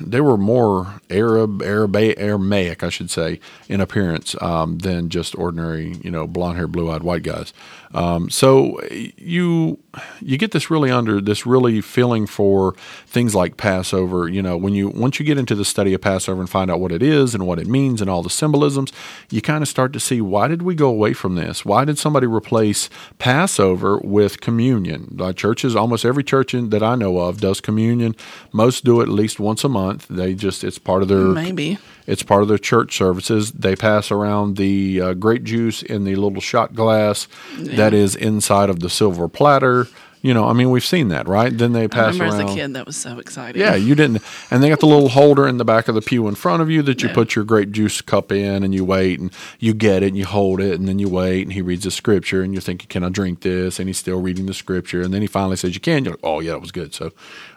they 0.00 0.20
were 0.20 0.36
more 0.36 1.00
Arab, 1.10 1.62
Arab, 1.62 1.96
Aramaic, 1.96 2.82
I 2.82 2.88
should 2.88 3.10
say, 3.10 3.40
in 3.68 3.80
appearance 3.80 4.34
um, 4.40 4.78
than 4.78 5.08
just 5.08 5.36
ordinary, 5.36 5.96
you 6.02 6.10
know, 6.10 6.26
blonde 6.26 6.56
hair, 6.56 6.66
blue 6.66 6.90
eyed 6.90 7.02
white 7.02 7.22
guys. 7.22 7.52
Um, 7.94 8.30
so 8.30 8.80
you 8.88 9.78
you 10.20 10.38
get 10.38 10.52
this 10.52 10.70
really 10.70 10.90
under 10.90 11.20
this 11.20 11.44
really 11.44 11.80
feeling 11.80 12.26
for 12.26 12.74
things 13.06 13.34
like 13.34 13.56
Passover. 13.56 14.28
You 14.28 14.42
know, 14.42 14.56
when 14.56 14.74
you 14.74 14.88
once 14.88 15.18
you 15.18 15.26
get 15.26 15.38
into 15.38 15.54
the 15.54 15.64
study 15.64 15.92
of 15.92 16.00
Passover 16.00 16.40
and 16.40 16.48
find 16.48 16.70
out 16.70 16.80
what 16.80 16.92
it 16.92 17.02
is 17.02 17.34
and 17.34 17.46
what 17.46 17.58
it 17.58 17.66
means 17.66 18.00
and 18.00 18.08
all 18.08 18.22
the 18.22 18.30
symbolisms, 18.30 18.92
you 19.30 19.42
kind 19.42 19.62
of 19.62 19.68
start 19.68 19.92
to 19.92 20.00
see 20.00 20.20
why 20.20 20.48
did 20.48 20.62
we 20.62 20.74
go 20.74 20.88
away 20.88 21.12
from 21.12 21.34
this? 21.34 21.64
Why 21.64 21.84
did 21.84 21.98
somebody 21.98 22.26
replace 22.26 22.88
Passover 23.18 23.98
with 23.98 24.40
communion? 24.40 25.14
Like 25.18 25.36
churches, 25.36 25.76
almost 25.76 26.04
every 26.04 26.24
church 26.24 26.54
in, 26.54 26.70
that 26.70 26.82
I 26.82 26.94
know 26.94 27.18
of 27.18 27.40
does 27.40 27.60
communion. 27.60 28.16
Most 28.52 28.84
do 28.84 29.00
it 29.00 29.04
at 29.04 29.08
least 29.08 29.40
once 29.40 29.64
a 29.64 29.68
month. 29.68 30.06
They 30.08 30.34
just 30.34 30.64
it's 30.64 30.78
part 30.78 31.02
of 31.02 31.08
their 31.08 31.18
maybe 31.18 31.78
it's 32.06 32.22
part 32.22 32.42
of 32.42 32.48
their 32.48 32.58
church 32.58 32.96
services. 32.96 33.52
They 33.52 33.76
pass 33.76 34.10
around 34.10 34.56
the 34.56 35.00
uh, 35.00 35.14
grape 35.14 35.44
juice 35.44 35.82
in 35.82 36.04
the 36.04 36.16
little 36.16 36.40
shot 36.40 36.74
glass 36.74 37.28
yeah. 37.58 37.76
that 37.76 37.94
is 37.94 38.16
inside 38.16 38.70
of 38.70 38.80
the 38.80 38.90
silver 38.90 39.28
platter. 39.28 39.86
You 40.22 40.32
know, 40.34 40.46
I 40.46 40.52
mean, 40.52 40.70
we've 40.70 40.84
seen 40.84 41.08
that, 41.08 41.26
right? 41.26 41.56
Then 41.56 41.72
they 41.72 41.88
pass 41.88 42.14
I 42.14 42.18
remember 42.18 42.36
around. 42.36 42.48
as 42.48 42.52
a 42.52 42.56
kid, 42.56 42.74
that 42.74 42.86
was 42.86 42.96
so 42.96 43.18
exciting. 43.18 43.60
Yeah, 43.60 43.74
you 43.74 43.96
didn't, 43.96 44.22
and 44.52 44.62
they 44.62 44.68
got 44.68 44.78
the 44.78 44.86
little 44.86 45.08
holder 45.08 45.48
in 45.48 45.56
the 45.56 45.64
back 45.64 45.88
of 45.88 45.96
the 45.96 46.00
pew 46.00 46.28
in 46.28 46.36
front 46.36 46.62
of 46.62 46.70
you 46.70 46.80
that 46.82 47.02
you 47.02 47.08
put 47.08 47.34
your 47.34 47.44
grape 47.44 47.72
juice 47.72 48.00
cup 48.00 48.30
in, 48.30 48.62
and 48.62 48.72
you 48.72 48.84
wait, 48.84 49.18
and 49.18 49.32
you 49.58 49.74
get 49.74 50.04
it, 50.04 50.06
and 50.06 50.16
you 50.16 50.24
hold 50.24 50.60
it, 50.60 50.78
and 50.78 50.86
then 50.86 51.00
you 51.00 51.08
wait, 51.08 51.42
and 51.42 51.52
he 51.54 51.60
reads 51.60 51.82
the 51.82 51.90
scripture, 51.90 52.40
and 52.40 52.54
you're 52.54 52.62
thinking, 52.62 52.86
"Can 52.86 53.02
I 53.02 53.08
drink 53.08 53.40
this?" 53.40 53.80
And 53.80 53.88
he's 53.88 53.98
still 53.98 54.20
reading 54.20 54.46
the 54.46 54.54
scripture, 54.54 55.02
and 55.02 55.12
then 55.12 55.22
he 55.22 55.26
finally 55.26 55.56
says, 55.56 55.74
"You 55.74 55.80
can." 55.80 56.04
You're 56.04 56.12
like, 56.12 56.20
"Oh 56.22 56.38
yeah, 56.38 56.52
that 56.52 56.60
was 56.60 56.70
good." 56.70 56.94
So, 56.94 57.10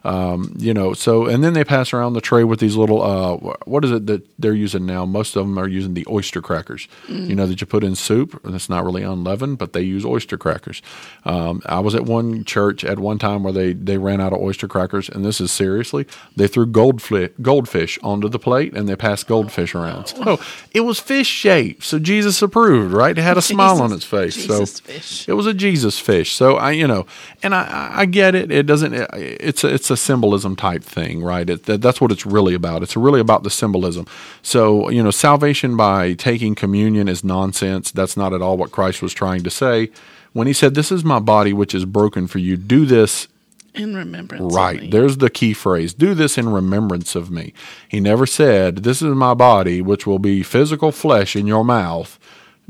um, 0.06 0.54
you 0.58 0.74
know, 0.74 0.94
so 0.94 1.26
and 1.26 1.44
then 1.44 1.54
they 1.54 1.64
pass 1.64 1.92
around 1.94 2.14
the 2.14 2.22
tray 2.22 2.44
with 2.44 2.60
these 2.60 2.76
little, 2.76 3.02
uh, 3.02 3.36
what 3.66 3.84
is 3.84 3.92
it 3.92 4.06
that 4.08 4.26
they're 4.40 4.54
using 4.54 4.86
now? 4.86 5.06
Most 5.06 5.36
of 5.36 5.46
them 5.46 5.58
are 5.58 5.68
using 5.68 5.94
the 5.96 6.06
oyster 6.10 6.42
crackers. 6.42 6.88
Mm. 7.08 7.28
You 7.30 7.36
know 7.36 7.48
that 7.48 7.60
you 7.60 7.68
put 7.68 7.84
in 7.84 7.96
soup. 7.96 8.40
That's 8.44 8.70
not 8.70 8.86
really 8.86 9.04
unleavened, 9.04 9.58
but 9.58 9.74
they 9.74 9.82
use 9.82 10.06
oyster 10.06 10.38
crackers. 10.38 10.82
Um, 11.26 11.62
I 11.66 11.80
was 11.80 11.96
at 11.96 12.04
one 12.06 12.44
church 12.46 12.86
at 12.86 13.00
one 13.00 13.18
time 13.20 13.44
where 13.44 13.54
they, 13.54 13.74
they 13.74 13.98
ran 13.98 14.22
out 14.22 14.32
of 14.34 14.40
oyster 14.40 14.68
crackers, 14.68 15.10
and 15.10 15.26
this 15.26 15.42
is 15.42 15.52
seriously, 15.52 16.06
they 16.36 16.48
threw 16.48 16.66
goldfish, 16.68 17.32
goldfish 17.42 17.98
onto 18.04 18.30
the 18.30 18.40
plate 18.40 18.74
and 18.74 18.88
they 18.88 18.96
passed 18.96 19.28
goldfish 19.28 19.74
around. 19.74 20.06
So 20.08 20.40
it 20.72 20.82
was 20.82 21.00
fish 21.00 21.28
shaped. 21.28 21.84
So 21.84 21.98
Jesus 22.00 22.42
approved, 22.42 22.94
right? 22.94 23.18
It 23.18 23.22
had 23.22 23.38
a 23.38 23.42
smile 23.54 23.82
on 23.82 23.92
its 23.92 24.06
face. 24.06 24.36
Jesus 24.36 24.72
so 24.74 24.84
fish. 24.84 25.28
it 25.28 25.34
was 25.34 25.46
a 25.48 25.54
Jesus 25.54 26.00
fish. 26.00 26.34
So 26.34 26.58
I, 26.58 26.72
you 26.72 26.88
know, 26.88 27.06
and 27.42 27.56
I, 27.56 27.64
I- 27.64 27.96
I 27.96 28.06
get 28.06 28.36
it. 28.36 28.52
It 28.52 28.66
doesn't. 28.68 28.94
It's 28.94 29.64
a, 29.64 29.74
it's 29.74 29.90
a 29.90 29.95
symbolism 29.98 30.56
type 30.56 30.84
thing, 30.84 31.24
right? 31.24 31.50
It, 31.50 31.64
that, 31.66 31.82
that's 31.82 32.00
what 32.02 32.12
it's 32.12 32.26
really 32.26 32.54
about. 32.54 32.84
It's 32.84 32.96
really 32.98 33.20
about 33.20 33.44
the 33.44 33.50
symbolism. 33.50 34.06
So 34.42 34.90
you 34.90 35.04
know, 35.04 35.12
salvation 35.12 35.76
by 35.78 36.14
taking 36.14 36.56
communion 36.56 37.08
is 37.08 37.24
nonsense. 37.24 37.92
That's 37.92 38.18
not 38.18 38.34
at 38.34 38.42
all 38.42 38.58
what 38.58 38.72
Christ 38.72 39.02
was 39.02 39.14
trying 39.14 39.44
to 39.44 39.50
say 39.50 39.90
when 40.34 40.48
he 40.48 40.54
said, 40.54 40.76
"This 40.76 40.92
is 40.92 41.04
my 41.04 41.20
body, 41.20 41.54
which 41.54 41.74
is 41.76 41.86
broken 41.86 42.28
for 42.28 42.40
you. 42.40 42.58
Do 42.58 42.86
this 42.86 43.28
In 43.74 43.94
remembrance. 43.96 44.54
Right. 44.56 44.90
There's 44.90 45.18
the 45.18 45.30
key 45.30 45.54
phrase. 45.54 45.94
Do 45.94 46.14
this 46.14 46.38
in 46.38 46.48
remembrance 46.50 47.14
of 47.16 47.30
me. 47.30 47.54
He 47.90 48.00
never 48.00 48.26
said, 48.26 48.78
This 48.84 49.02
is 49.02 49.14
my 49.16 49.34
body, 49.34 49.82
which 49.82 50.08
will 50.08 50.20
be 50.20 50.44
physical 50.44 50.92
flesh 50.94 51.36
in 51.36 51.46
your 51.46 51.66
mouth. 51.66 52.18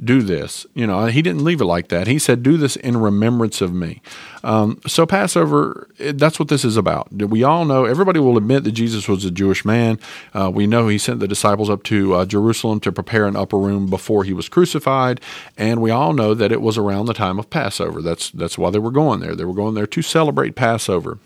Do 0.03 0.21
this. 0.21 0.65
You 0.73 0.85
know, 0.85 1.05
he 1.05 1.21
didn't 1.21 1.43
leave 1.43 1.61
it 1.61 1.65
like 1.65 1.87
that. 1.87 2.07
He 2.07 2.19
said, 2.19 2.43
Do 2.43 2.57
this 2.57 2.75
in 2.75 2.97
remembrance 2.97 3.61
of 3.61 3.73
me. 3.73 4.01
Um, 4.43 4.81
so, 4.85 5.05
Passover, 5.05 5.87
that's 5.97 6.37
what 6.37 6.49
this 6.49 6.65
is 6.65 6.75
about. 6.75 7.13
We 7.13 7.43
all 7.43 7.63
know, 7.63 7.85
everybody 7.85 8.19
will 8.19 8.37
admit 8.37 8.65
that 8.65 8.73
Jesus 8.73 9.07
was 9.07 9.23
a 9.23 9.31
Jewish 9.31 9.63
man. 9.63 9.97
Uh, 10.33 10.51
we 10.53 10.67
know 10.67 10.89
he 10.89 10.97
sent 10.97 11.21
the 11.21 11.27
disciples 11.27 11.69
up 11.69 11.83
to 11.83 12.13
uh, 12.13 12.25
Jerusalem 12.25 12.81
to 12.81 12.91
prepare 12.91 13.25
an 13.25 13.37
upper 13.37 13.57
room 13.57 13.89
before 13.89 14.25
he 14.25 14.33
was 14.33 14.49
crucified. 14.49 15.21
And 15.57 15.81
we 15.81 15.91
all 15.91 16.11
know 16.11 16.33
that 16.33 16.51
it 16.51 16.61
was 16.61 16.77
around 16.77 17.05
the 17.05 17.13
time 17.13 17.39
of 17.39 17.49
Passover. 17.49 18.01
That's, 18.01 18.29
that's 18.31 18.57
why 18.57 18.71
they 18.71 18.79
were 18.79 18.91
going 18.91 19.21
there. 19.21 19.35
They 19.35 19.45
were 19.45 19.53
going 19.53 19.75
there 19.75 19.87
to 19.87 20.01
celebrate 20.01 20.55
Passover. 20.55 21.19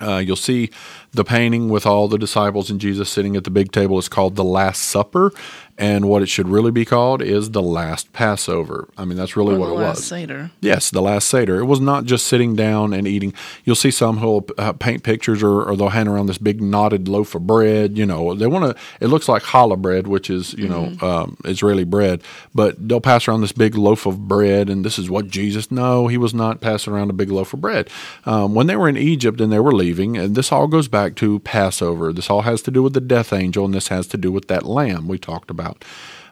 Uh, 0.00 0.16
you'll 0.16 0.36
see 0.36 0.70
the 1.12 1.24
painting 1.24 1.68
with 1.68 1.86
all 1.86 2.08
the 2.08 2.18
disciples 2.18 2.70
and 2.70 2.80
Jesus 2.80 3.10
sitting 3.10 3.36
at 3.36 3.44
the 3.44 3.50
big 3.50 3.72
table 3.72 3.98
is 3.98 4.08
called 4.08 4.36
the 4.36 4.44
Last 4.44 4.82
Supper, 4.82 5.32
and 5.76 6.08
what 6.08 6.20
it 6.22 6.26
should 6.28 6.46
really 6.48 6.70
be 6.70 6.84
called 6.84 7.22
is 7.22 7.52
the 7.52 7.62
Last 7.62 8.12
Passover. 8.12 8.86
I 8.98 9.06
mean, 9.06 9.16
that's 9.16 9.34
really 9.34 9.54
Or 9.54 9.58
what 9.58 9.66
the 9.68 9.72
it 9.72 9.78
last 9.78 9.96
was. 9.96 10.06
Seder. 10.06 10.50
Yes, 10.60 10.90
the 10.90 11.00
Last 11.00 11.26
Seder. 11.28 11.58
It 11.58 11.64
was 11.64 11.80
not 11.80 12.04
just 12.04 12.26
sitting 12.26 12.54
down 12.54 12.92
and 12.92 13.08
eating. 13.08 13.32
You'll 13.64 13.76
see 13.76 13.90
some 13.90 14.18
who'll 14.18 14.46
uh, 14.58 14.74
paint 14.74 15.02
pictures 15.04 15.42
or, 15.42 15.62
or 15.64 15.76
they'll 15.76 15.88
hand 15.88 16.08
around 16.10 16.26
this 16.26 16.36
big 16.36 16.60
knotted 16.60 17.08
loaf 17.08 17.34
of 17.34 17.46
bread. 17.46 17.96
You 17.96 18.04
know, 18.04 18.34
they 18.34 18.46
want 18.46 18.76
to. 18.76 18.82
It 19.00 19.06
looks 19.06 19.26
like 19.26 19.42
challah 19.42 19.80
bread, 19.80 20.06
which 20.06 20.28
is 20.28 20.52
you 20.52 20.68
know 20.68 20.92
um, 21.00 21.38
Israeli 21.46 21.84
bread, 21.84 22.22
but 22.54 22.76
they'll 22.86 23.00
pass 23.00 23.26
around 23.26 23.40
this 23.40 23.52
big 23.52 23.74
loaf 23.74 24.04
of 24.04 24.28
bread, 24.28 24.68
and 24.68 24.84
this 24.84 24.98
is 24.98 25.08
what 25.08 25.28
Jesus. 25.28 25.70
No, 25.70 26.08
he 26.08 26.18
was 26.18 26.34
not 26.34 26.60
passing 26.60 26.92
around 26.92 27.08
a 27.08 27.14
big 27.14 27.30
loaf 27.30 27.54
of 27.54 27.62
bread. 27.62 27.88
Um, 28.26 28.54
when 28.54 28.66
they 28.66 28.76
were 28.76 28.88
in 28.88 28.98
Egypt 28.98 29.40
and 29.40 29.50
they 29.50 29.58
were 29.58 29.72
leaving, 29.72 30.18
and 30.18 30.34
this 30.34 30.52
all 30.52 30.66
goes 30.66 30.88
back 30.88 30.99
to 31.08 31.40
Passover. 31.40 32.12
This 32.12 32.28
all 32.28 32.42
has 32.42 32.62
to 32.62 32.70
do 32.70 32.82
with 32.82 32.92
the 32.92 33.00
death 33.00 33.32
angel, 33.32 33.64
and 33.64 33.74
this 33.74 33.88
has 33.88 34.06
to 34.08 34.16
do 34.16 34.30
with 34.30 34.48
that 34.48 34.64
lamb 34.64 35.08
we 35.08 35.18
talked 35.18 35.50
about. 35.50 35.84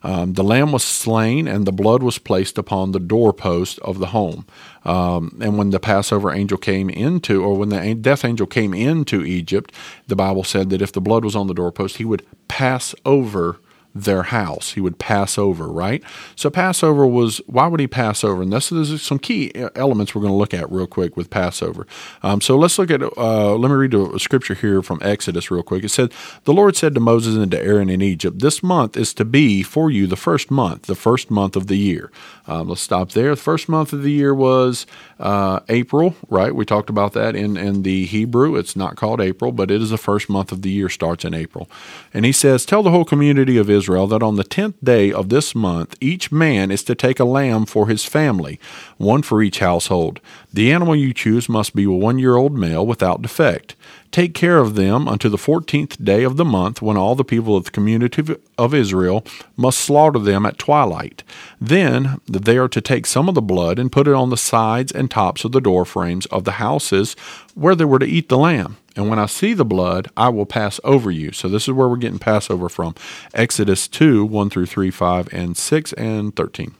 Um, 0.02 0.34
the 0.34 0.44
lamb 0.44 0.70
was 0.72 0.84
slain, 0.84 1.48
and 1.48 1.66
the 1.66 1.72
blood 1.72 2.02
was 2.02 2.18
placed 2.18 2.58
upon 2.58 2.92
the 2.92 3.00
doorpost 3.00 3.78
of 3.80 3.98
the 3.98 4.08
home. 4.08 4.46
Um, 4.84 5.36
and 5.40 5.58
when 5.58 5.70
the 5.70 5.80
Passover 5.80 6.32
angel 6.32 6.58
came 6.58 6.88
into, 6.88 7.42
or 7.42 7.54
when 7.54 7.70
the 7.70 7.94
death 7.94 8.24
angel 8.24 8.46
came 8.46 8.74
into 8.74 9.24
Egypt, 9.24 9.72
the 10.06 10.16
Bible 10.16 10.44
said 10.44 10.70
that 10.70 10.82
if 10.82 10.92
the 10.92 11.00
blood 11.00 11.24
was 11.24 11.34
on 11.34 11.46
the 11.46 11.54
doorpost, 11.54 11.96
he 11.96 12.04
would 12.04 12.24
pass 12.46 12.94
over 13.04 13.58
their 13.94 14.24
house. 14.24 14.72
He 14.72 14.80
would 14.80 14.98
pass 14.98 15.38
over, 15.38 15.66
right? 15.66 16.02
So 16.36 16.50
Passover 16.50 17.06
was 17.06 17.38
why 17.46 17.66
would 17.66 17.80
he 17.80 17.86
pass 17.86 18.22
over? 18.22 18.42
And 18.42 18.52
this 18.52 18.70
is 18.70 19.02
some 19.02 19.18
key 19.18 19.52
elements 19.74 20.14
we're 20.14 20.20
going 20.20 20.32
to 20.32 20.36
look 20.36 20.54
at 20.54 20.70
real 20.70 20.86
quick 20.86 21.16
with 21.16 21.30
Passover. 21.30 21.86
Um, 22.22 22.40
so 22.40 22.56
let's 22.56 22.78
look 22.78 22.90
at. 22.90 23.02
Uh, 23.02 23.54
let 23.56 23.70
me 23.70 23.74
read 23.76 23.94
a 23.94 24.18
scripture 24.18 24.54
here 24.54 24.82
from 24.82 24.98
Exodus 25.02 25.50
real 25.50 25.62
quick. 25.62 25.84
It 25.84 25.90
said, 25.90 26.12
"The 26.44 26.52
Lord 26.52 26.76
said 26.76 26.94
to 26.94 27.00
Moses 27.00 27.36
and 27.36 27.50
to 27.50 27.60
Aaron 27.60 27.90
in 27.90 28.02
Egypt, 28.02 28.38
This 28.38 28.62
month 28.62 28.96
is 28.96 29.14
to 29.14 29.24
be 29.24 29.62
for 29.62 29.90
you 29.90 30.06
the 30.06 30.16
first 30.16 30.50
month, 30.50 30.82
the 30.82 30.94
first 30.94 31.30
month 31.30 31.56
of 31.56 31.66
the 31.66 31.78
year." 31.78 32.10
Um, 32.46 32.68
let's 32.68 32.80
stop 32.80 33.10
there. 33.10 33.30
The 33.30 33.36
first 33.36 33.68
month 33.68 33.92
of 33.92 34.02
the 34.02 34.12
year 34.12 34.34
was 34.34 34.86
uh, 35.20 35.60
April, 35.68 36.14
right? 36.28 36.54
We 36.54 36.64
talked 36.64 36.90
about 36.90 37.12
that 37.14 37.34
in 37.34 37.56
in 37.56 37.82
the 37.82 38.06
Hebrew. 38.06 38.56
It's 38.56 38.76
not 38.76 38.96
called 38.96 39.20
April, 39.20 39.52
but 39.52 39.70
it 39.70 39.82
is 39.82 39.90
the 39.90 39.98
first 39.98 40.28
month 40.28 40.52
of 40.52 40.62
the 40.62 40.70
year 40.70 40.88
starts 40.88 41.24
in 41.24 41.34
April. 41.34 41.68
And 42.14 42.24
he 42.24 42.32
says, 42.32 42.64
"Tell 42.64 42.82
the 42.82 42.90
whole 42.90 43.04
community 43.04 43.56
of 43.56 43.68
Israel 43.68 43.77
that 43.86 44.22
on 44.22 44.36
the 44.36 44.44
tenth 44.44 44.76
day 44.82 45.12
of 45.12 45.28
this 45.28 45.54
month, 45.54 45.96
each 46.00 46.32
man 46.32 46.70
is 46.70 46.82
to 46.84 46.94
take 46.94 47.20
a 47.20 47.24
lamb 47.24 47.66
for 47.66 47.88
his 47.88 48.04
family, 48.04 48.58
one 48.96 49.22
for 49.22 49.42
each 49.42 49.60
household. 49.60 50.20
The 50.52 50.72
animal 50.72 50.96
you 50.96 51.12
choose 51.14 51.48
must 51.48 51.74
be 51.74 51.84
a 51.84 51.90
one-year-old 51.90 52.56
male 52.56 52.86
without 52.86 53.22
defect." 53.22 53.76
Take 54.10 54.32
care 54.32 54.58
of 54.58 54.74
them 54.74 55.06
unto 55.06 55.28
the 55.28 55.38
fourteenth 55.38 56.02
day 56.02 56.24
of 56.24 56.36
the 56.36 56.44
month, 56.44 56.80
when 56.80 56.96
all 56.96 57.14
the 57.14 57.24
people 57.24 57.56
of 57.56 57.64
the 57.64 57.70
community 57.70 58.36
of- 58.56 58.74
Israel 58.74 59.24
must 59.56 59.78
slaughter 59.78 60.18
them 60.18 60.46
at 60.46 60.58
twilight. 60.58 61.22
Then 61.60 62.20
they 62.26 62.56
are 62.56 62.68
to 62.68 62.80
take 62.80 63.06
some 63.06 63.28
of 63.28 63.34
the 63.34 63.42
blood 63.42 63.78
and 63.78 63.92
put 63.92 64.08
it 64.08 64.14
on 64.14 64.30
the 64.30 64.36
sides 64.36 64.92
and 64.92 65.10
tops 65.10 65.44
of 65.44 65.52
the 65.52 65.60
door 65.60 65.84
frames 65.84 66.26
of 66.26 66.44
the 66.44 66.52
houses 66.52 67.14
where 67.54 67.74
they 67.74 67.84
were 67.84 67.98
to 67.98 68.06
eat 68.06 68.28
the 68.28 68.38
lamb. 68.38 68.76
And 68.96 69.08
when 69.08 69.18
I 69.18 69.26
see 69.26 69.52
the 69.54 69.64
blood, 69.64 70.08
I 70.16 70.28
will 70.28 70.46
pass 70.46 70.80
over 70.84 71.10
you. 71.10 71.32
So 71.32 71.48
this 71.48 71.64
is 71.64 71.72
where 71.72 71.88
we're 71.88 71.96
getting 71.96 72.18
Passover 72.18 72.68
from. 72.68 72.94
Exodus 73.34 73.86
2, 73.86 74.24
1 74.24 74.50
through 74.50 74.66
3, 74.66 74.90
5, 74.90 75.28
and 75.32 75.56
6, 75.56 75.92
and 75.92 76.34
13. 76.34 76.74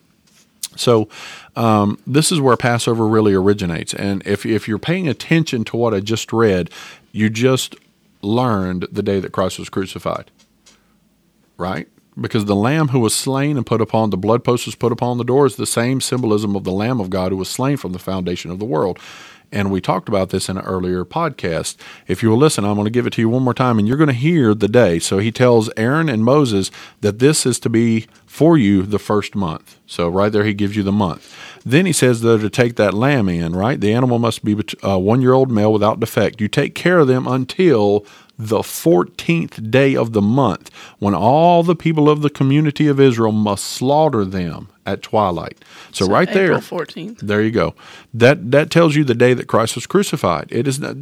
So 0.76 1.08
um, 1.56 1.98
this 2.06 2.30
is 2.30 2.40
where 2.40 2.56
Passover 2.56 3.06
really 3.06 3.34
originates. 3.34 3.94
And 3.94 4.24
if 4.26 4.46
if 4.46 4.68
you're 4.68 4.78
paying 4.78 5.08
attention 5.08 5.64
to 5.64 5.76
what 5.76 5.94
I 5.94 6.00
just 6.00 6.32
read, 6.32 6.70
you 7.18 7.28
just 7.28 7.74
learned 8.22 8.86
the 8.92 9.02
day 9.02 9.18
that 9.18 9.32
Christ 9.32 9.58
was 9.58 9.68
crucified, 9.68 10.30
right? 11.56 11.88
Because 12.20 12.44
the 12.44 12.54
Lamb 12.54 12.88
who 12.88 13.00
was 13.00 13.12
slain 13.12 13.56
and 13.56 13.66
put 13.66 13.80
upon 13.80 14.10
the 14.10 14.16
blood 14.16 14.44
post 14.44 14.66
was 14.66 14.76
put 14.76 14.92
upon 14.92 15.18
the 15.18 15.24
door 15.24 15.44
is 15.44 15.56
the 15.56 15.66
same 15.66 16.00
symbolism 16.00 16.54
of 16.54 16.62
the 16.62 16.70
Lamb 16.70 17.00
of 17.00 17.10
God 17.10 17.32
who 17.32 17.36
was 17.36 17.48
slain 17.48 17.76
from 17.76 17.92
the 17.92 17.98
foundation 17.98 18.52
of 18.52 18.60
the 18.60 18.64
world. 18.64 19.00
And 19.50 19.70
we 19.70 19.80
talked 19.80 20.08
about 20.08 20.30
this 20.30 20.48
in 20.48 20.58
an 20.58 20.64
earlier 20.64 21.04
podcast. 21.04 21.76
If 22.06 22.22
you 22.22 22.30
will 22.30 22.36
listen, 22.36 22.64
I'm 22.64 22.74
going 22.74 22.84
to 22.84 22.90
give 22.90 23.06
it 23.06 23.14
to 23.14 23.22
you 23.22 23.28
one 23.28 23.42
more 23.42 23.54
time 23.54 23.78
and 23.78 23.88
you're 23.88 23.96
going 23.96 24.08
to 24.08 24.14
hear 24.14 24.54
the 24.54 24.68
day. 24.68 24.98
So 24.98 25.18
he 25.18 25.32
tells 25.32 25.70
Aaron 25.76 26.08
and 26.08 26.24
Moses 26.24 26.70
that 27.00 27.18
this 27.18 27.46
is 27.46 27.58
to 27.60 27.70
be 27.70 28.06
for 28.26 28.58
you 28.58 28.82
the 28.82 28.98
first 28.98 29.34
month. 29.34 29.78
So 29.86 30.08
right 30.08 30.30
there, 30.30 30.44
he 30.44 30.52
gives 30.54 30.76
you 30.76 30.82
the 30.82 30.92
month. 30.92 31.34
Then 31.64 31.86
he 31.86 31.92
says 31.92 32.20
they're 32.20 32.38
to 32.38 32.50
take 32.50 32.76
that 32.76 32.94
lamb 32.94 33.28
in, 33.28 33.56
right? 33.56 33.80
The 33.80 33.92
animal 33.92 34.18
must 34.18 34.44
be 34.44 34.52
a 34.82 34.88
uh, 34.90 34.98
one 34.98 35.22
year 35.22 35.32
old 35.32 35.50
male 35.50 35.72
without 35.72 36.00
defect. 36.00 36.40
You 36.40 36.48
take 36.48 36.74
care 36.74 36.98
of 36.98 37.08
them 37.08 37.26
until 37.26 38.04
the 38.38 38.58
14th 38.58 39.70
day 39.70 39.96
of 39.96 40.12
the 40.12 40.22
month, 40.22 40.70
when 41.00 41.14
all 41.14 41.64
the 41.64 41.74
people 41.74 42.08
of 42.08 42.22
the 42.22 42.30
community 42.30 42.86
of 42.86 43.00
Israel 43.00 43.32
must 43.32 43.64
slaughter 43.64 44.24
them 44.24 44.68
at 44.92 45.02
twilight. 45.02 45.58
So, 45.92 46.06
right 46.06 46.32
there, 46.32 46.54
14th. 46.58 47.20
there 47.20 47.42
you 47.42 47.50
go. 47.50 47.74
That 48.14 48.50
that 48.50 48.70
tells 48.70 48.96
you 48.96 49.04
the 49.04 49.14
day 49.14 49.34
that 49.34 49.46
Christ 49.46 49.74
was 49.74 49.86
crucified. 49.86 50.48
It 50.50 50.66
is 50.66 50.80
not, 50.80 50.96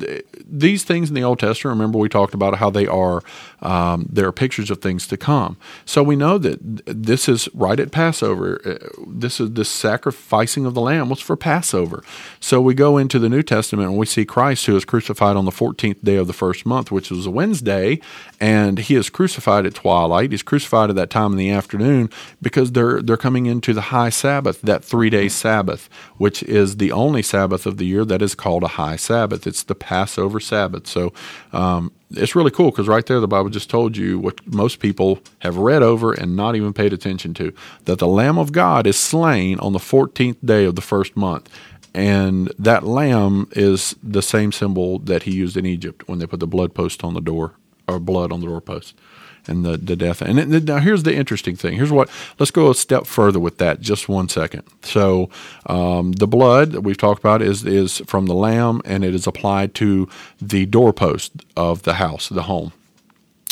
these 0.44 0.84
things 0.84 1.08
in 1.08 1.14
the 1.14 1.22
Old 1.24 1.38
Testament. 1.38 1.76
Remember, 1.78 1.98
we 1.98 2.08
talked 2.08 2.34
about 2.34 2.56
how 2.56 2.70
they 2.70 2.86
are. 2.86 3.22
Um, 3.62 4.06
they 4.12 4.22
are 4.22 4.32
pictures 4.32 4.70
of 4.70 4.80
things 4.82 5.06
to 5.08 5.16
come. 5.16 5.56
So 5.84 6.02
we 6.02 6.16
know 6.16 6.38
that 6.38 6.58
this 6.86 7.28
is 7.28 7.48
right 7.54 7.80
at 7.80 7.90
Passover. 7.90 8.60
Uh, 8.64 9.02
This 9.06 9.40
is 9.40 9.52
this 9.52 9.68
sacrificing 9.68 10.66
of 10.66 10.74
the 10.74 10.80
lamb 10.80 11.08
was 11.08 11.20
for 11.20 11.36
Passover. 11.36 12.02
So 12.40 12.60
we 12.60 12.74
go 12.74 12.98
into 12.98 13.18
the 13.18 13.28
New 13.28 13.42
Testament 13.42 13.88
and 13.88 13.98
we 13.98 14.06
see 14.06 14.24
Christ 14.24 14.66
who 14.66 14.74
was 14.74 14.84
crucified 14.84 15.36
on 15.36 15.44
the 15.46 15.50
14th 15.52 16.02
day 16.04 16.16
of 16.16 16.26
the 16.26 16.32
first 16.32 16.66
month, 16.66 16.90
which 16.90 17.10
was 17.10 17.26
a 17.26 17.30
Wednesday, 17.30 17.98
and 18.40 18.78
he 18.78 18.94
is 18.94 19.08
crucified 19.10 19.64
at 19.66 19.74
twilight. 19.74 20.32
He's 20.32 20.42
crucified 20.42 20.90
at 20.90 20.96
that 20.96 21.10
time 21.10 21.32
in 21.32 21.38
the 21.38 21.50
afternoon 21.50 22.10
because 22.42 22.72
they're 22.72 23.00
they're 23.02 23.16
coming 23.16 23.46
into 23.46 23.72
the 23.76 23.82
high 23.82 24.08
Sabbath, 24.08 24.60
that 24.62 24.82
three 24.82 25.10
day 25.10 25.28
Sabbath, 25.28 25.88
which 26.16 26.42
is 26.42 26.78
the 26.78 26.90
only 26.90 27.22
Sabbath 27.22 27.66
of 27.66 27.76
the 27.76 27.84
year 27.84 28.04
that 28.06 28.22
is 28.22 28.34
called 28.34 28.64
a 28.64 28.68
high 28.68 28.96
Sabbath. 28.96 29.46
It's 29.46 29.62
the 29.62 29.74
Passover 29.74 30.40
Sabbath. 30.40 30.86
So 30.86 31.12
um, 31.52 31.92
it's 32.10 32.34
really 32.34 32.50
cool 32.50 32.70
because 32.70 32.88
right 32.88 33.04
there 33.04 33.20
the 33.20 33.28
Bible 33.28 33.50
just 33.50 33.70
told 33.70 33.96
you 33.96 34.18
what 34.18 34.44
most 34.46 34.80
people 34.80 35.20
have 35.40 35.58
read 35.58 35.82
over 35.82 36.12
and 36.12 36.34
not 36.34 36.56
even 36.56 36.72
paid 36.72 36.94
attention 36.94 37.34
to 37.34 37.52
that 37.84 37.98
the 37.98 38.08
Lamb 38.08 38.38
of 38.38 38.50
God 38.50 38.86
is 38.86 38.98
slain 38.98 39.60
on 39.60 39.74
the 39.74 39.78
14th 39.78 40.38
day 40.44 40.64
of 40.64 40.74
the 40.74 40.82
first 40.82 41.16
month. 41.16 41.48
And 41.94 42.52
that 42.58 42.84
lamb 42.84 43.48
is 43.52 43.96
the 44.02 44.20
same 44.20 44.52
symbol 44.52 44.98
that 44.98 45.22
he 45.22 45.32
used 45.32 45.56
in 45.56 45.64
Egypt 45.64 46.06
when 46.06 46.18
they 46.18 46.26
put 46.26 46.40
the 46.40 46.46
blood 46.46 46.74
post 46.74 47.02
on 47.02 47.14
the 47.14 47.22
door 47.22 47.54
or 47.88 47.98
blood 47.98 48.32
on 48.32 48.40
the 48.40 48.46
doorpost 48.46 48.94
and 49.48 49.64
the, 49.64 49.76
the 49.76 49.96
death. 49.96 50.22
And 50.22 50.38
it, 50.38 50.64
now 50.64 50.78
here's 50.78 51.02
the 51.02 51.14
interesting 51.14 51.56
thing. 51.56 51.76
Here's 51.76 51.92
what, 51.92 52.08
let's 52.38 52.50
go 52.50 52.70
a 52.70 52.74
step 52.74 53.06
further 53.06 53.40
with 53.40 53.58
that 53.58 53.80
just 53.80 54.08
one 54.08 54.28
second. 54.28 54.62
So 54.82 55.30
um, 55.66 56.12
the 56.12 56.26
blood 56.26 56.72
that 56.72 56.82
we've 56.82 56.98
talked 56.98 57.20
about 57.20 57.42
is, 57.42 57.64
is 57.64 57.98
from 58.06 58.26
the 58.26 58.34
lamb 58.34 58.82
and 58.84 59.04
it 59.04 59.14
is 59.14 59.26
applied 59.26 59.74
to 59.76 60.08
the 60.40 60.66
doorpost 60.66 61.32
of 61.56 61.82
the 61.82 61.94
house, 61.94 62.28
the 62.28 62.44
home. 62.44 62.72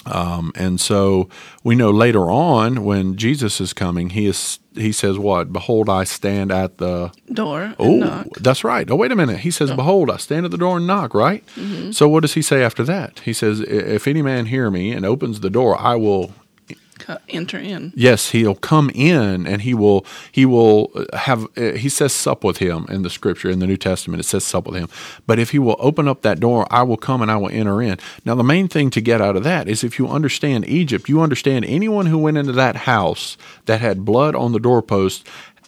Um, 0.07 0.53
and 0.55 0.81
so 0.81 1.29
we 1.63 1.75
know 1.75 1.91
later 1.91 2.31
on 2.31 2.85
when 2.85 3.17
Jesus 3.17 3.61
is 3.61 3.73
coming, 3.73 4.11
he 4.11 4.27
is 4.27 4.59
he 4.75 4.91
says 4.93 5.19
what? 5.19 5.53
Behold, 5.53 5.89
I 5.89 6.05
stand 6.05 6.51
at 6.51 6.79
the 6.79 7.13
Door. 7.33 7.63
and 7.63 7.77
Oh, 7.79 8.25
that's 8.41 8.65
right. 8.65 8.91
Oh, 8.91 8.97
wait 8.97 9.13
a 9.13 9.17
minute. 9.17 9.39
He 9.39 9.51
says, 9.51 9.71
Behold, 9.71 10.11
I 10.11 10.17
stand 10.17 10.45
at 10.45 10.51
the 10.51 10.59
door 10.59 10.79
and 10.79 10.87
knock, 10.87 11.15
right? 11.15 11.47
Mm-hmm. 11.55 11.93
So 11.93 12.09
what 12.09 12.21
does 12.23 12.35
he 12.35 12.43
say 12.43 12.63
after 12.65 12.83
that? 12.85 13.21
He 13.21 13.33
says, 13.33 13.61
If 13.61 14.09
any 14.09 14.21
man 14.21 14.47
hear 14.47 14.71
me 14.71 14.91
and 14.91 15.07
opens 15.07 15.41
the 15.41 15.51
door, 15.51 15.81
I 15.81 15.95
will 15.95 16.33
enter 17.29 17.59
in. 17.59 17.93
Yes, 17.95 18.31
he'll 18.31 18.55
come 18.55 18.91
in 18.95 19.47
and 19.47 19.63
he 19.63 19.75
will 19.75 20.05
he 20.31 20.47
will 20.47 20.91
have 21.13 21.47
uh, 21.57 21.73
he 21.73 21.89
says 21.89 22.13
sup 22.13 22.45
with 22.45 22.59
him 22.59 22.87
in 22.89 23.03
the 23.03 23.11
scripture 23.11 23.51
in 23.51 23.59
the 23.59 23.67
New 23.67 23.77
Testament 23.77 24.21
it 24.21 24.25
says 24.25 24.45
sup 24.45 24.67
with 24.67 24.77
him. 24.77 24.89
But 25.27 25.39
if 25.39 25.51
he 25.51 25.59
will 25.59 25.77
open 25.79 26.09
up 26.09 26.23
that 26.23 26.41
door, 26.41 26.67
I 26.71 26.83
will 26.83 26.97
come 26.97 27.23
and 27.23 27.31
I 27.31 27.37
will 27.37 27.51
enter 27.51 27.81
in. 27.83 27.99
Now 28.25 28.35
the 28.35 28.45
main 28.45 28.69
thing 28.69 28.91
to 28.91 29.01
get 29.01 29.21
out 29.21 29.37
of 29.37 29.45
that 29.45 29.69
is 29.69 29.85
if 29.85 29.99
you 29.99 30.09
understand 30.09 30.69
Egypt, 30.69 31.09
you 31.09 31.21
understand 31.21 31.65
anyone 31.65 32.07
who 32.07 32.19
went 32.19 32.39
into 32.39 32.53
that 32.53 32.77
house 32.77 33.37
that 33.67 33.81
had 33.81 34.05
blood 34.05 34.35
on 34.35 34.53
the 34.53 34.61
doorpost 34.61 35.27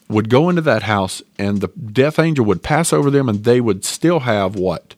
would 0.09 0.29
go 0.29 0.49
into 0.49 0.63
that 0.63 0.85
house 0.85 1.23
and 1.39 1.61
the 1.61 1.69
death 1.69 2.19
angel 2.19 2.45
would 2.45 2.63
pass 2.63 2.93
over 2.93 3.11
them 3.11 3.29
and 3.29 3.45
they 3.45 3.61
would 3.61 3.85
still 3.85 4.21
have 4.21 4.55
what? 4.57 4.95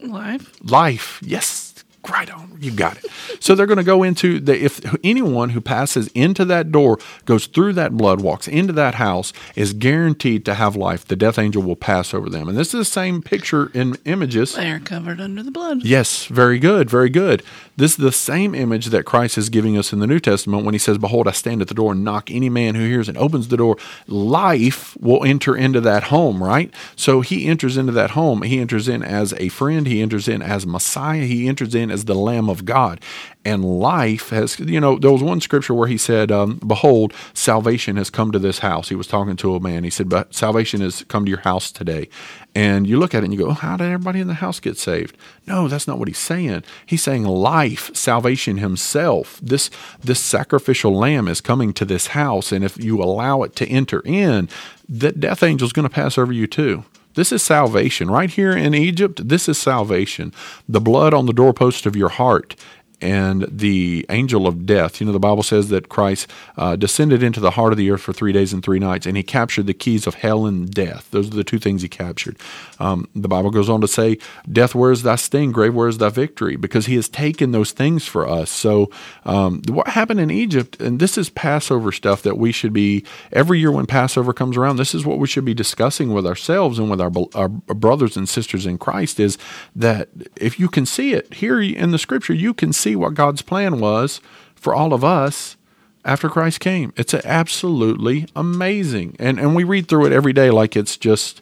Life. 0.00 0.58
life. 0.62 1.20
Yes, 1.22 1.61
right 2.10 2.30
on. 2.30 2.56
You 2.60 2.70
got 2.70 2.98
it. 2.98 3.06
So 3.40 3.54
they're 3.54 3.66
going 3.66 3.78
to 3.78 3.84
go 3.84 4.02
into 4.02 4.40
the 4.40 4.62
if 4.62 4.80
anyone 5.04 5.50
who 5.50 5.60
passes 5.60 6.08
into 6.08 6.44
that 6.46 6.70
door, 6.72 6.98
goes 7.24 7.46
through 7.46 7.72
that 7.74 7.96
blood, 7.96 8.20
walks 8.20 8.48
into 8.48 8.72
that 8.74 8.96
house, 8.96 9.32
is 9.56 9.72
guaranteed 9.72 10.44
to 10.46 10.54
have 10.54 10.76
life. 10.76 11.06
The 11.06 11.16
death 11.16 11.38
angel 11.38 11.62
will 11.62 11.76
pass 11.76 12.14
over 12.14 12.28
them. 12.28 12.48
And 12.48 12.56
this 12.56 12.68
is 12.68 12.80
the 12.80 12.84
same 12.84 13.22
picture 13.22 13.70
in 13.74 13.96
images. 14.04 14.54
They 14.54 14.70
are 14.70 14.80
covered 14.80 15.20
under 15.20 15.42
the 15.42 15.50
blood. 15.50 15.84
Yes, 15.84 16.26
very 16.26 16.58
good, 16.58 16.90
very 16.90 17.10
good. 17.10 17.42
This 17.76 17.92
is 17.92 17.96
the 17.98 18.12
same 18.12 18.54
image 18.54 18.86
that 18.86 19.06
Christ 19.06 19.38
is 19.38 19.48
giving 19.48 19.78
us 19.78 19.92
in 19.92 20.00
the 20.00 20.06
New 20.06 20.20
Testament 20.20 20.64
when 20.64 20.74
he 20.74 20.78
says, 20.78 20.98
Behold, 20.98 21.26
I 21.26 21.32
stand 21.32 21.62
at 21.62 21.68
the 21.68 21.74
door 21.74 21.92
and 21.92 22.04
knock. 22.04 22.30
Any 22.30 22.50
man 22.50 22.74
who 22.74 22.86
hears 22.86 23.08
and 23.08 23.16
opens 23.16 23.48
the 23.48 23.56
door, 23.56 23.76
life 24.06 24.96
will 25.00 25.24
enter 25.24 25.56
into 25.56 25.80
that 25.80 26.04
home, 26.04 26.42
right? 26.42 26.72
So 26.96 27.22
he 27.22 27.46
enters 27.46 27.76
into 27.76 27.92
that 27.92 28.10
home. 28.10 28.42
He 28.42 28.60
enters 28.60 28.88
in 28.88 29.02
as 29.02 29.32
a 29.34 29.48
friend, 29.48 29.86
he 29.86 30.02
enters 30.02 30.28
in 30.28 30.42
as 30.42 30.66
Messiah, 30.66 31.24
he 31.24 31.48
enters 31.48 31.74
in 31.74 31.90
as 31.92 32.06
the 32.06 32.14
Lamb 32.14 32.48
of 32.48 32.64
God. 32.64 33.00
And 33.44 33.64
life 33.64 34.30
has, 34.30 34.58
you 34.58 34.80
know, 34.80 34.98
there 34.98 35.10
was 35.10 35.22
one 35.22 35.40
scripture 35.40 35.74
where 35.74 35.88
he 35.88 35.98
said, 35.98 36.30
um, 36.30 36.60
Behold, 36.66 37.12
salvation 37.34 37.96
has 37.96 38.08
come 38.08 38.30
to 38.32 38.38
this 38.38 38.60
house. 38.60 38.88
He 38.88 38.94
was 38.94 39.06
talking 39.06 39.36
to 39.36 39.54
a 39.54 39.60
man. 39.60 39.84
He 39.84 39.90
said, 39.90 40.08
But 40.08 40.34
salvation 40.34 40.80
has 40.80 41.04
come 41.04 41.24
to 41.24 41.30
your 41.30 41.40
house 41.40 41.72
today. 41.72 42.08
And 42.54 42.86
you 42.86 42.98
look 42.98 43.14
at 43.14 43.22
it 43.22 43.24
and 43.24 43.34
you 43.34 43.40
go, 43.40 43.50
oh, 43.50 43.54
How 43.54 43.76
did 43.76 43.86
everybody 43.86 44.20
in 44.20 44.28
the 44.28 44.34
house 44.34 44.60
get 44.60 44.78
saved? 44.78 45.16
No, 45.46 45.68
that's 45.68 45.88
not 45.88 45.98
what 45.98 46.08
he's 46.08 46.18
saying. 46.18 46.62
He's 46.86 47.02
saying 47.02 47.24
life, 47.24 47.94
salvation 47.94 48.58
himself. 48.58 49.40
This 49.42 49.70
this 50.02 50.20
sacrificial 50.20 50.94
lamb 50.94 51.28
is 51.28 51.40
coming 51.40 51.72
to 51.74 51.84
this 51.84 52.08
house, 52.08 52.52
and 52.52 52.64
if 52.64 52.82
you 52.82 53.02
allow 53.02 53.42
it 53.42 53.56
to 53.56 53.66
enter 53.66 54.02
in, 54.04 54.48
that 54.88 55.20
death 55.20 55.42
angel 55.42 55.66
is 55.66 55.72
going 55.72 55.88
to 55.88 55.94
pass 55.94 56.16
over 56.16 56.32
you 56.32 56.46
too. 56.46 56.84
This 57.14 57.32
is 57.32 57.42
salvation. 57.42 58.10
Right 58.10 58.30
here 58.30 58.52
in 58.52 58.74
Egypt, 58.74 59.28
this 59.28 59.48
is 59.48 59.58
salvation. 59.58 60.32
The 60.68 60.80
blood 60.80 61.12
on 61.12 61.26
the 61.26 61.32
doorpost 61.32 61.86
of 61.86 61.96
your 61.96 62.08
heart 62.08 62.56
and 63.02 63.46
the 63.50 64.06
angel 64.08 64.46
of 64.46 64.64
death. 64.64 65.00
You 65.00 65.06
know, 65.06 65.12
the 65.12 65.18
Bible 65.18 65.42
says 65.42 65.68
that 65.70 65.88
Christ 65.88 66.30
uh, 66.56 66.76
descended 66.76 67.22
into 67.22 67.40
the 67.40 67.52
heart 67.52 67.72
of 67.72 67.76
the 67.76 67.90
earth 67.90 68.02
for 68.02 68.12
three 68.12 68.32
days 68.32 68.52
and 68.52 68.62
three 68.62 68.78
nights, 68.78 69.06
and 69.06 69.16
he 69.16 69.22
captured 69.22 69.66
the 69.66 69.74
keys 69.74 70.06
of 70.06 70.14
hell 70.14 70.46
and 70.46 70.70
death. 70.70 71.10
Those 71.10 71.28
are 71.28 71.34
the 71.34 71.44
two 71.44 71.58
things 71.58 71.82
he 71.82 71.88
captured. 71.88 72.36
Um, 72.78 73.08
the 73.14 73.28
Bible 73.28 73.50
goes 73.50 73.68
on 73.68 73.80
to 73.80 73.88
say, 73.88 74.18
Death, 74.50 74.74
where 74.74 74.92
is 74.92 75.02
thy 75.02 75.16
sting? 75.16 75.52
Grave, 75.52 75.74
where 75.74 75.88
is 75.88 75.98
thy 75.98 76.08
victory? 76.08 76.56
Because 76.56 76.86
he 76.86 76.96
has 76.96 77.08
taken 77.08 77.52
those 77.52 77.72
things 77.72 78.06
for 78.06 78.28
us. 78.28 78.50
So, 78.50 78.90
um, 79.24 79.62
what 79.68 79.88
happened 79.88 80.20
in 80.20 80.30
Egypt, 80.30 80.80
and 80.80 81.00
this 81.00 81.18
is 81.18 81.30
Passover 81.30 81.92
stuff 81.92 82.22
that 82.22 82.38
we 82.38 82.52
should 82.52 82.72
be, 82.72 83.04
every 83.32 83.58
year 83.58 83.72
when 83.72 83.86
Passover 83.86 84.32
comes 84.32 84.56
around, 84.56 84.76
this 84.76 84.94
is 84.94 85.04
what 85.04 85.18
we 85.18 85.26
should 85.26 85.44
be 85.44 85.54
discussing 85.54 86.12
with 86.12 86.26
ourselves 86.26 86.78
and 86.78 86.90
with 86.90 87.00
our, 87.00 87.10
our 87.34 87.48
brothers 87.48 88.16
and 88.16 88.28
sisters 88.28 88.66
in 88.66 88.78
Christ 88.78 89.18
is 89.20 89.38
that 89.74 90.08
if 90.36 90.58
you 90.58 90.68
can 90.68 90.86
see 90.86 91.12
it 91.12 91.34
here 91.34 91.60
in 91.60 91.90
the 91.90 91.98
scripture, 91.98 92.34
you 92.34 92.54
can 92.54 92.72
see 92.72 92.91
what 92.96 93.14
God's 93.14 93.42
plan 93.42 93.80
was 93.80 94.20
for 94.54 94.74
all 94.74 94.92
of 94.92 95.04
us 95.04 95.56
after 96.04 96.28
Christ 96.28 96.60
came. 96.60 96.92
It's 96.96 97.14
absolutely 97.14 98.26
amazing. 98.34 99.16
And 99.18 99.38
and 99.38 99.54
we 99.54 99.64
read 99.64 99.88
through 99.88 100.06
it 100.06 100.12
every 100.12 100.32
day 100.32 100.50
like 100.50 100.76
it's 100.76 100.96
just 100.96 101.40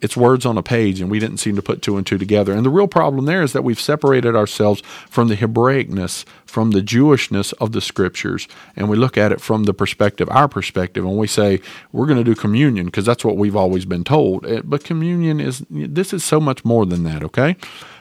it's 0.00 0.16
words 0.16 0.46
on 0.46 0.56
a 0.58 0.62
page 0.62 1.00
and 1.00 1.10
we 1.10 1.18
didn't 1.18 1.38
seem 1.38 1.56
to 1.56 1.62
put 1.62 1.82
two 1.82 1.96
and 1.96 2.06
two 2.06 2.18
together. 2.18 2.52
And 2.52 2.64
the 2.64 2.70
real 2.70 2.88
problem 2.88 3.26
there 3.26 3.42
is 3.42 3.52
that 3.52 3.64
we've 3.64 3.80
separated 3.80 4.34
ourselves 4.34 4.82
from 5.08 5.28
the 5.28 5.36
Hebraicness, 5.36 6.24
from 6.46 6.70
the 6.72 6.80
Jewishness 6.80 7.52
of 7.60 7.72
the 7.72 7.80
scriptures, 7.80 8.48
and 8.76 8.88
we 8.88 8.96
look 8.96 9.16
at 9.16 9.32
it 9.32 9.40
from 9.40 9.64
the 9.64 9.74
perspective, 9.74 10.28
our 10.30 10.48
perspective, 10.48 11.04
and 11.04 11.16
we 11.16 11.26
say 11.26 11.60
we're 11.92 12.06
going 12.06 12.18
to 12.18 12.24
do 12.24 12.34
communion 12.34 12.86
because 12.86 13.04
that's 13.06 13.24
what 13.24 13.36
we've 13.36 13.56
always 13.56 13.84
been 13.84 14.04
told. 14.04 14.46
Eh, 14.46 14.62
But 14.64 14.84
communion 14.84 15.40
is 15.40 15.64
this 15.70 16.12
is 16.12 16.24
so 16.24 16.40
much 16.40 16.64
more 16.64 16.86
than 16.86 17.04
that, 17.04 17.22
okay? 17.22 17.56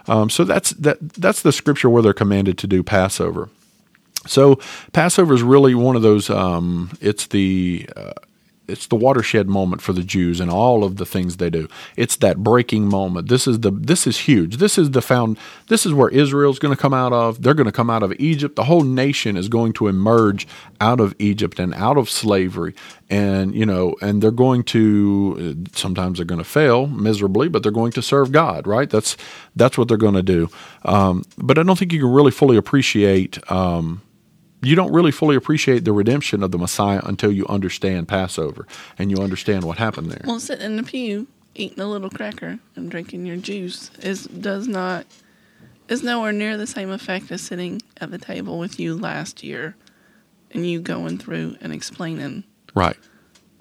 Um, 0.08 0.30
so 0.30 0.44
that's 0.44 0.72
that 0.72 0.98
that's 1.02 1.42
the 1.42 1.52
scripture 1.52 1.90
where 1.90 2.02
they're 2.02 2.14
commanded 2.14 2.58
to 2.60 2.68
do 2.68 2.82
Passover. 2.84 3.50
So 4.26 4.60
Passover 4.92 5.34
is 5.34 5.44
really 5.44 5.76
one 5.76 5.96
of 5.96 6.02
those. 6.02 6.30
Um, 6.30 6.92
it's 7.00 7.28
the 7.28 7.88
uh, 7.96 8.14
it's 8.70 8.88
the 8.88 8.96
watershed 8.96 9.48
moment 9.50 9.82
for 9.82 9.94
the 9.94 10.04
Jews 10.04 10.40
and 10.40 10.50
all 10.50 10.84
of 10.84 10.98
the 10.98 11.06
things 11.06 11.38
they 11.38 11.50
do. 11.50 11.68
It's 11.96 12.16
that 12.18 12.38
breaking 12.38 12.86
moment. 12.86 13.28
This 13.28 13.48
is 13.48 13.62
the 13.62 13.72
this 13.72 14.08
is 14.08 14.20
huge. 14.20 14.58
This 14.58 14.78
is 14.78 14.92
the 14.92 15.02
found. 15.02 15.38
This 15.68 15.86
is 15.86 15.94
where 15.94 16.10
Israel's 16.10 16.60
going 16.60 16.76
to 16.76 16.82
come 16.82 16.94
out 16.94 17.14
of. 17.14 17.42
They're 17.42 17.54
going 17.54 17.66
to 17.66 17.72
come 17.72 17.90
out 17.90 18.04
of 18.04 18.14
Egypt. 18.20 18.56
The 18.56 18.66
whole 18.66 18.84
nation 18.84 19.36
is 19.36 19.50
going 19.50 19.74
to 19.74 19.88
emerge 19.88 20.48
out 20.80 21.00
of 21.00 21.16
Egypt 21.20 21.60
and 21.60 21.74
out 21.74 21.98
of 21.98 22.10
slavery. 22.10 22.74
And 23.10 23.56
you 23.56 23.66
know, 23.66 23.96
and 24.02 24.22
they're 24.22 24.32
going 24.32 24.64
to. 24.66 25.64
Sometimes 25.74 26.20
they're 26.20 26.26
going 26.26 26.40
to 26.40 26.46
fail 26.46 26.88
miserably, 26.88 27.50
but 27.50 27.64
they're 27.64 27.72
going 27.72 27.92
to 27.94 28.02
serve 28.02 28.32
God. 28.32 28.68
Right? 28.68 28.90
That's 28.90 29.18
that's 29.56 29.78
what 29.78 29.88
they're 29.88 29.98
going 29.98 30.14
to 30.14 30.24
do. 30.24 30.50
Um, 30.84 31.24
but 31.38 31.58
I 31.58 31.64
don't 31.64 31.78
think 31.78 31.92
you 31.92 32.00
can 32.00 32.12
really 32.12 32.32
fully 32.32 32.58
appreciate. 32.58 33.40
Um, 33.52 34.02
you 34.62 34.76
don't 34.76 34.92
really 34.92 35.12
fully 35.12 35.36
appreciate 35.36 35.86
the 35.86 35.94
redemption 35.94 36.44
of 36.44 36.52
the 36.52 36.58
Messiah 36.58 37.02
until 37.06 37.32
you 37.32 37.46
understand 37.48 38.08
Passover 38.08 38.68
and 38.98 39.10
you 39.10 39.18
understand 39.18 39.64
what 39.64 39.78
happened 39.78 40.12
there. 40.12 40.22
Well, 40.26 40.40
sitting 40.40 40.66
in 40.66 40.76
the 40.76 40.84
pew, 40.84 41.28
eating 41.56 41.80
a 41.80 41.88
little 41.88 42.10
cracker 42.10 42.60
and 42.76 42.92
drinking 42.92 43.26
your 43.26 43.38
juice 43.38 43.92
is 44.02 44.26
does 44.26 44.68
not 44.68 45.06
is 45.88 46.04
nowhere 46.04 46.32
near 46.32 46.56
the 46.56 46.68
same 46.68 46.92
effect 46.92 47.32
as 47.32 47.42
sitting 47.42 47.82
at 48.00 48.12
the 48.12 48.18
table 48.18 48.60
with 48.60 48.80
you 48.80 48.96
last 48.96 49.44
year, 49.44 49.76
and 50.52 50.66
you 50.68 50.80
going 50.80 51.18
through 51.18 51.58
and 51.62 51.74
explaining. 51.74 52.44
Right. 52.76 52.98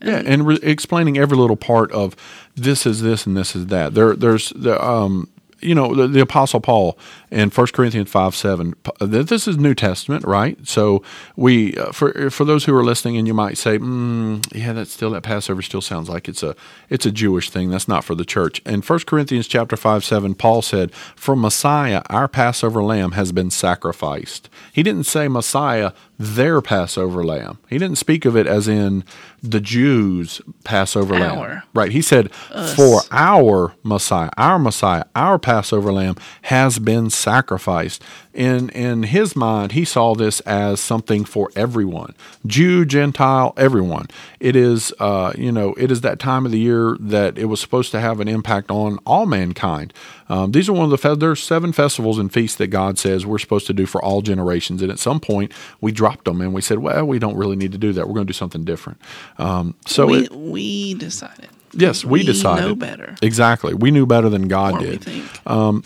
Yeah, 0.02 0.22
and 0.24 0.46
re- 0.46 0.60
explaining 0.62 1.18
every 1.18 1.36
little 1.36 1.56
part 1.56 1.90
of 1.90 2.14
this 2.54 2.86
is 2.86 3.02
this 3.02 3.26
and 3.26 3.36
this 3.36 3.56
is 3.56 3.66
that. 3.66 3.94
There, 3.94 4.14
there's 4.14 4.50
the 4.50 4.80
um, 4.84 5.28
you 5.60 5.74
know, 5.74 5.94
the, 5.94 6.06
the 6.06 6.20
Apostle 6.20 6.60
Paul 6.60 6.98
in 7.30 7.50
1 7.50 7.66
Corinthians 7.68 8.10
5 8.10 8.34
7, 8.34 8.74
this 9.00 9.48
is 9.48 9.56
New 9.56 9.74
Testament, 9.74 10.24
right? 10.24 10.56
So 10.66 11.02
we, 11.36 11.76
uh, 11.76 11.92
for 11.92 12.30
for 12.30 12.44
those 12.44 12.64
who 12.64 12.74
are 12.74 12.84
listening, 12.84 13.16
and 13.16 13.26
you 13.26 13.34
might 13.34 13.58
say, 13.58 13.78
mm, 13.78 14.46
yeah, 14.54 14.72
that's 14.72 14.92
still, 14.92 15.10
that 15.10 15.22
Passover 15.22 15.62
still 15.62 15.80
sounds 15.80 16.08
like 16.08 16.28
it's 16.28 16.42
a, 16.42 16.54
it's 16.88 17.06
a 17.06 17.10
Jewish 17.10 17.50
thing. 17.50 17.70
That's 17.70 17.88
not 17.88 18.04
for 18.04 18.14
the 18.14 18.24
church. 18.24 18.60
In 18.60 18.82
1 18.82 18.98
Corinthians 19.00 19.48
chapter 19.48 19.76
5 19.76 20.04
7, 20.04 20.34
Paul 20.34 20.62
said, 20.62 20.92
For 20.94 21.34
Messiah, 21.34 22.02
our 22.08 22.28
Passover 22.28 22.82
lamb 22.82 23.12
has 23.12 23.32
been 23.32 23.50
sacrificed. 23.50 24.48
He 24.72 24.82
didn't 24.82 25.04
say 25.04 25.28
Messiah, 25.28 25.92
their 26.18 26.60
Passover 26.60 27.24
lamb. 27.24 27.58
He 27.68 27.78
didn't 27.78 27.96
speak 27.98 28.24
of 28.24 28.36
it 28.36 28.46
as 28.46 28.66
in 28.66 29.04
the 29.42 29.60
Jews' 29.60 30.40
Passover 30.64 31.14
lamb. 31.14 31.38
Right. 31.74 31.92
He 31.92 32.02
said, 32.02 32.32
For 32.74 33.02
our 33.12 33.74
Messiah, 33.84 34.30
our 34.36 34.58
Messiah, 34.58 35.04
our 35.14 35.38
Passover 35.38 35.92
lamb 35.92 36.16
has 36.42 36.78
been 36.80 37.08
sacrificed. 37.10 38.02
In 38.38 38.68
in 38.68 39.02
his 39.02 39.34
mind, 39.34 39.72
he 39.72 39.84
saw 39.84 40.14
this 40.14 40.38
as 40.42 40.78
something 40.78 41.24
for 41.24 41.50
everyone. 41.56 42.14
Jew, 42.46 42.84
Gentile, 42.84 43.52
everyone. 43.56 44.06
It 44.38 44.54
is 44.54 44.92
uh, 45.00 45.32
you 45.36 45.50
know, 45.50 45.74
it 45.76 45.90
is 45.90 46.02
that 46.02 46.20
time 46.20 46.46
of 46.46 46.52
the 46.52 46.58
year 46.60 46.96
that 47.00 47.36
it 47.36 47.46
was 47.46 47.60
supposed 47.60 47.90
to 47.90 47.98
have 48.00 48.20
an 48.20 48.28
impact 48.28 48.70
on 48.70 49.00
all 49.04 49.26
mankind. 49.26 49.92
Um, 50.28 50.52
these 50.52 50.68
are 50.68 50.72
one 50.72 50.84
of 50.84 50.90
the 50.90 50.98
fe- 50.98 51.16
there's 51.16 51.42
seven 51.42 51.72
festivals 51.72 52.16
and 52.16 52.32
feasts 52.32 52.56
that 52.58 52.68
God 52.68 52.96
says 52.96 53.26
we're 53.26 53.38
supposed 53.40 53.66
to 53.66 53.72
do 53.72 53.86
for 53.86 54.00
all 54.04 54.22
generations. 54.22 54.82
And 54.82 54.92
at 54.92 55.00
some 55.00 55.18
point 55.18 55.52
we 55.80 55.90
dropped 55.90 56.24
them 56.24 56.40
and 56.40 56.54
we 56.54 56.60
said, 56.62 56.78
Well, 56.78 57.04
we 57.04 57.18
don't 57.18 57.36
really 57.36 57.56
need 57.56 57.72
to 57.72 57.78
do 57.78 57.92
that. 57.94 58.06
We're 58.06 58.14
going 58.14 58.26
to 58.28 58.32
do 58.32 58.36
something 58.36 58.62
different. 58.64 59.00
Um, 59.38 59.74
so 59.84 60.06
we 60.06 60.26
it, 60.26 60.32
we 60.32 60.94
decided. 60.94 61.48
Yes, 61.72 62.04
we, 62.04 62.22
decided. 62.22 62.64
know 62.68 62.74
better. 62.76 63.16
Exactly. 63.20 63.74
We 63.74 63.90
knew 63.90 64.06
better 64.06 64.28
than 64.28 64.46
God 64.46 64.76
Or 64.76 64.78
we 64.78 64.86
did. 64.96 65.02
think. 65.02 65.84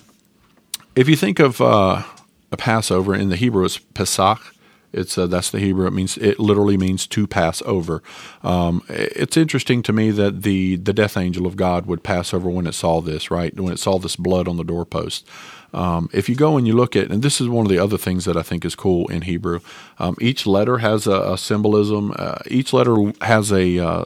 If 0.94 1.08
you 1.08 1.16
think 1.16 1.38
of 1.38 1.58
uh, 1.60 2.02
a 2.52 2.58
Passover 2.58 3.14
in 3.16 3.30
the 3.30 3.36
Hebrew, 3.36 3.64
it's 3.66 3.78
Pesach, 3.78 4.40
It's 4.92 5.18
uh, 5.18 5.26
that's 5.28 5.50
the 5.50 5.60
Hebrew. 5.60 5.86
It 5.88 5.92
means 5.92 6.18
it 6.18 6.40
literally 6.40 6.78
means 6.78 7.06
to 7.08 7.26
pass 7.28 7.62
over. 7.62 8.02
Um, 8.44 8.84
it's 8.88 9.36
interesting 9.38 9.82
to 9.84 9.92
me 9.94 10.10
that 10.12 10.42
the 10.42 10.76
the 10.76 10.94
death 10.94 11.16
angel 11.16 11.46
of 11.46 11.56
God 11.56 11.86
would 11.86 12.04
pass 12.04 12.34
over 12.34 12.50
when 12.50 12.66
it 12.68 12.74
saw 12.74 13.00
this, 13.02 13.30
right? 13.30 13.58
When 13.58 13.72
it 13.72 13.80
saw 13.80 13.98
this 13.98 14.16
blood 14.16 14.48
on 14.48 14.58
the 14.58 14.64
doorpost. 14.64 15.28
Um, 15.74 16.10
if 16.12 16.28
you 16.28 16.36
go 16.36 16.58
and 16.58 16.66
you 16.66 16.74
look 16.74 16.96
at, 16.96 17.10
and 17.10 17.22
this 17.22 17.40
is 17.40 17.48
one 17.48 17.66
of 17.66 17.70
the 17.70 17.78
other 17.78 17.98
things 17.98 18.26
that 18.26 18.36
I 18.36 18.42
think 18.42 18.64
is 18.64 18.74
cool 18.76 19.08
in 19.08 19.22
Hebrew, 19.22 19.60
um, 20.00 20.16
each 20.20 20.46
letter 20.46 20.78
has 20.78 21.06
a, 21.06 21.32
a 21.34 21.38
symbolism. 21.38 22.14
Uh, 22.18 22.38
each 22.48 22.72
letter 22.74 22.96
has 23.22 23.52
a 23.52 23.78
uh, 23.78 24.04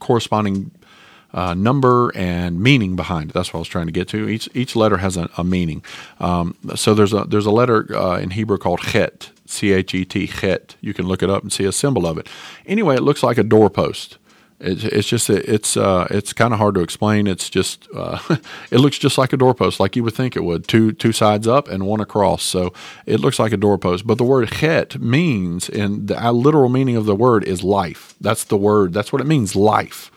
corresponding 0.00 0.72
uh, 1.36 1.52
number 1.52 2.10
and 2.16 2.60
meaning 2.60 2.96
behind 2.96 3.30
it. 3.30 3.34
That's 3.34 3.52
what 3.52 3.58
I 3.58 3.60
was 3.60 3.68
trying 3.68 3.86
to 3.86 3.92
get 3.92 4.08
to. 4.08 4.28
Each 4.28 4.48
each 4.54 4.74
letter 4.74 4.96
has 4.96 5.16
a, 5.18 5.28
a 5.36 5.44
meaning. 5.44 5.84
Um, 6.18 6.56
so 6.74 6.94
there's 6.94 7.12
a 7.12 7.24
there's 7.24 7.46
a 7.46 7.50
letter 7.50 7.94
uh, 7.94 8.18
in 8.18 8.30
Hebrew 8.30 8.56
called 8.56 8.80
chet, 8.80 9.30
c 9.44 9.72
h 9.72 9.94
e 9.94 10.04
t, 10.06 10.26
chet. 10.26 10.76
You 10.80 10.94
can 10.94 11.06
look 11.06 11.22
it 11.22 11.28
up 11.28 11.42
and 11.42 11.52
see 11.52 11.64
a 11.64 11.72
symbol 11.72 12.06
of 12.06 12.16
it. 12.16 12.26
Anyway, 12.66 12.96
it 12.96 13.02
looks 13.02 13.22
like 13.22 13.36
a 13.36 13.44
doorpost. 13.44 14.16
It's, 14.58 14.84
it's 14.84 15.06
just 15.06 15.28
it's 15.28 15.76
uh, 15.76 16.06
it's 16.10 16.32
kind 16.32 16.54
of 16.54 16.58
hard 16.58 16.74
to 16.76 16.80
explain. 16.80 17.26
It's 17.26 17.50
just 17.50 17.86
uh, 17.94 18.18
it 18.70 18.78
looks 18.78 18.96
just 18.96 19.18
like 19.18 19.34
a 19.34 19.36
doorpost, 19.36 19.78
like 19.78 19.94
you 19.94 20.04
would 20.04 20.14
think 20.14 20.36
it 20.36 20.44
would. 20.44 20.66
Two 20.66 20.92
two 20.92 21.12
sides 21.12 21.46
up 21.46 21.68
and 21.68 21.86
one 21.86 22.00
across. 22.00 22.44
So 22.44 22.72
it 23.04 23.20
looks 23.20 23.38
like 23.38 23.52
a 23.52 23.58
doorpost. 23.58 24.06
But 24.06 24.16
the 24.16 24.24
word 24.24 24.50
chet 24.52 24.98
means, 24.98 25.68
and 25.68 26.08
the 26.08 26.32
literal 26.32 26.70
meaning 26.70 26.96
of 26.96 27.04
the 27.04 27.14
word 27.14 27.44
is 27.44 27.62
life. 27.62 28.14
That's 28.22 28.44
the 28.44 28.56
word. 28.56 28.94
That's 28.94 29.12
what 29.12 29.20
it 29.20 29.26
means, 29.26 29.54
life. 29.54 30.10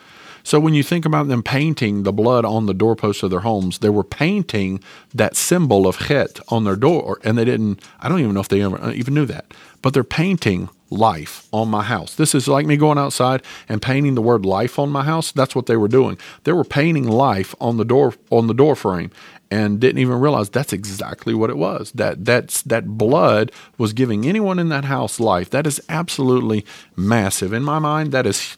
So 0.50 0.60
when 0.60 0.74
you 0.74 0.82
think 0.82 1.06
about 1.06 1.28
them 1.28 1.44
painting 1.44 2.02
the 2.02 2.12
blood 2.12 2.44
on 2.44 2.66
the 2.66 2.74
doorposts 2.74 3.22
of 3.22 3.30
their 3.30 3.42
homes, 3.42 3.78
they 3.78 3.90
were 3.90 4.04
painting 4.04 4.84
that 5.14 5.36
symbol 5.36 5.86
of 5.86 6.00
chet 6.08 6.40
on 6.48 6.64
their 6.64 6.76
door, 6.76 7.20
and 7.24 7.38
they 7.38 7.46
didn't. 7.46 7.84
I 8.00 8.10
don't 8.10 8.20
even 8.20 8.34
know 8.34 8.40
if 8.40 8.48
they 8.48 8.64
ever 8.64 8.82
uh, 8.82 8.92
even 8.94 9.14
knew 9.14 9.28
that, 9.28 9.54
but 9.84 9.94
they're 9.94 10.04
painting 10.04 10.70
life 10.90 11.48
on 11.52 11.70
my 11.70 11.84
house. 11.84 12.16
This 12.16 12.34
is 12.34 12.48
like 12.48 12.66
me 12.66 12.78
going 12.78 12.98
outside 12.98 13.44
and 13.68 13.80
painting 13.80 14.16
the 14.16 14.24
word 14.24 14.44
life 14.44 14.80
on 14.80 14.90
my 14.90 15.04
house. 15.04 15.32
That's 15.32 15.54
what 15.54 15.68
they 15.68 15.78
were 15.78 15.88
doing. 15.88 16.18
They 16.46 16.52
were 16.52 16.64
painting 16.64 17.08
life 17.08 17.54
on 17.62 17.78
the 17.78 17.86
door 17.86 18.16
on 18.32 18.48
the 18.48 18.56
door 18.56 18.76
frame 18.76 19.12
and 19.52 19.80
didn't 19.80 20.00
even 20.00 20.20
realize 20.20 20.50
that's 20.50 20.74
exactly 20.74 21.36
what 21.36 21.52
it 21.52 21.58
was. 21.58 21.92
That 21.92 22.26
that's 22.26 22.64
that 22.64 22.88
blood 22.98 23.52
was 23.78 23.94
giving 23.94 24.26
anyone 24.26 24.58
in 24.58 24.70
that 24.70 24.86
house 24.86 25.20
life. 25.20 25.52
That 25.52 25.68
is 25.68 25.80
absolutely 25.90 26.66
massive. 26.96 27.54
In 27.54 27.62
my 27.62 27.78
mind, 27.78 28.12
that 28.14 28.26
is 28.26 28.58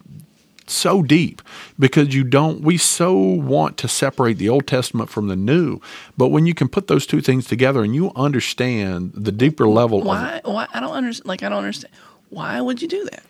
so 0.72 1.02
deep 1.02 1.42
because 1.78 2.14
you 2.14 2.24
don't 2.24 2.62
we 2.62 2.78
so 2.78 3.14
want 3.16 3.78
to 3.78 3.88
separate 3.88 4.38
the 4.38 4.50
old 4.50 4.68
testament 4.68 5.10
from 5.10 5.28
the 5.28 5.36
new. 5.36 5.80
But 6.18 6.30
when 6.30 6.46
you 6.46 6.54
can 6.54 6.68
put 6.68 6.88
those 6.88 7.06
two 7.06 7.22
things 7.22 7.46
together 7.46 7.84
and 7.84 7.94
you 7.96 8.12
understand 8.16 9.12
the 9.14 9.32
deeper 9.32 9.68
level 9.68 10.02
why, 10.02 10.42
why 10.44 10.68
i 10.74 10.80
don't 10.80 10.94
understand 10.94 11.28
like 11.28 11.44
i 11.44 11.50
don't 11.50 11.60
understand. 11.60 11.94
Why 12.30 12.62
would 12.62 12.82
you 12.82 12.88
do 12.88 13.04
that? 13.12 13.24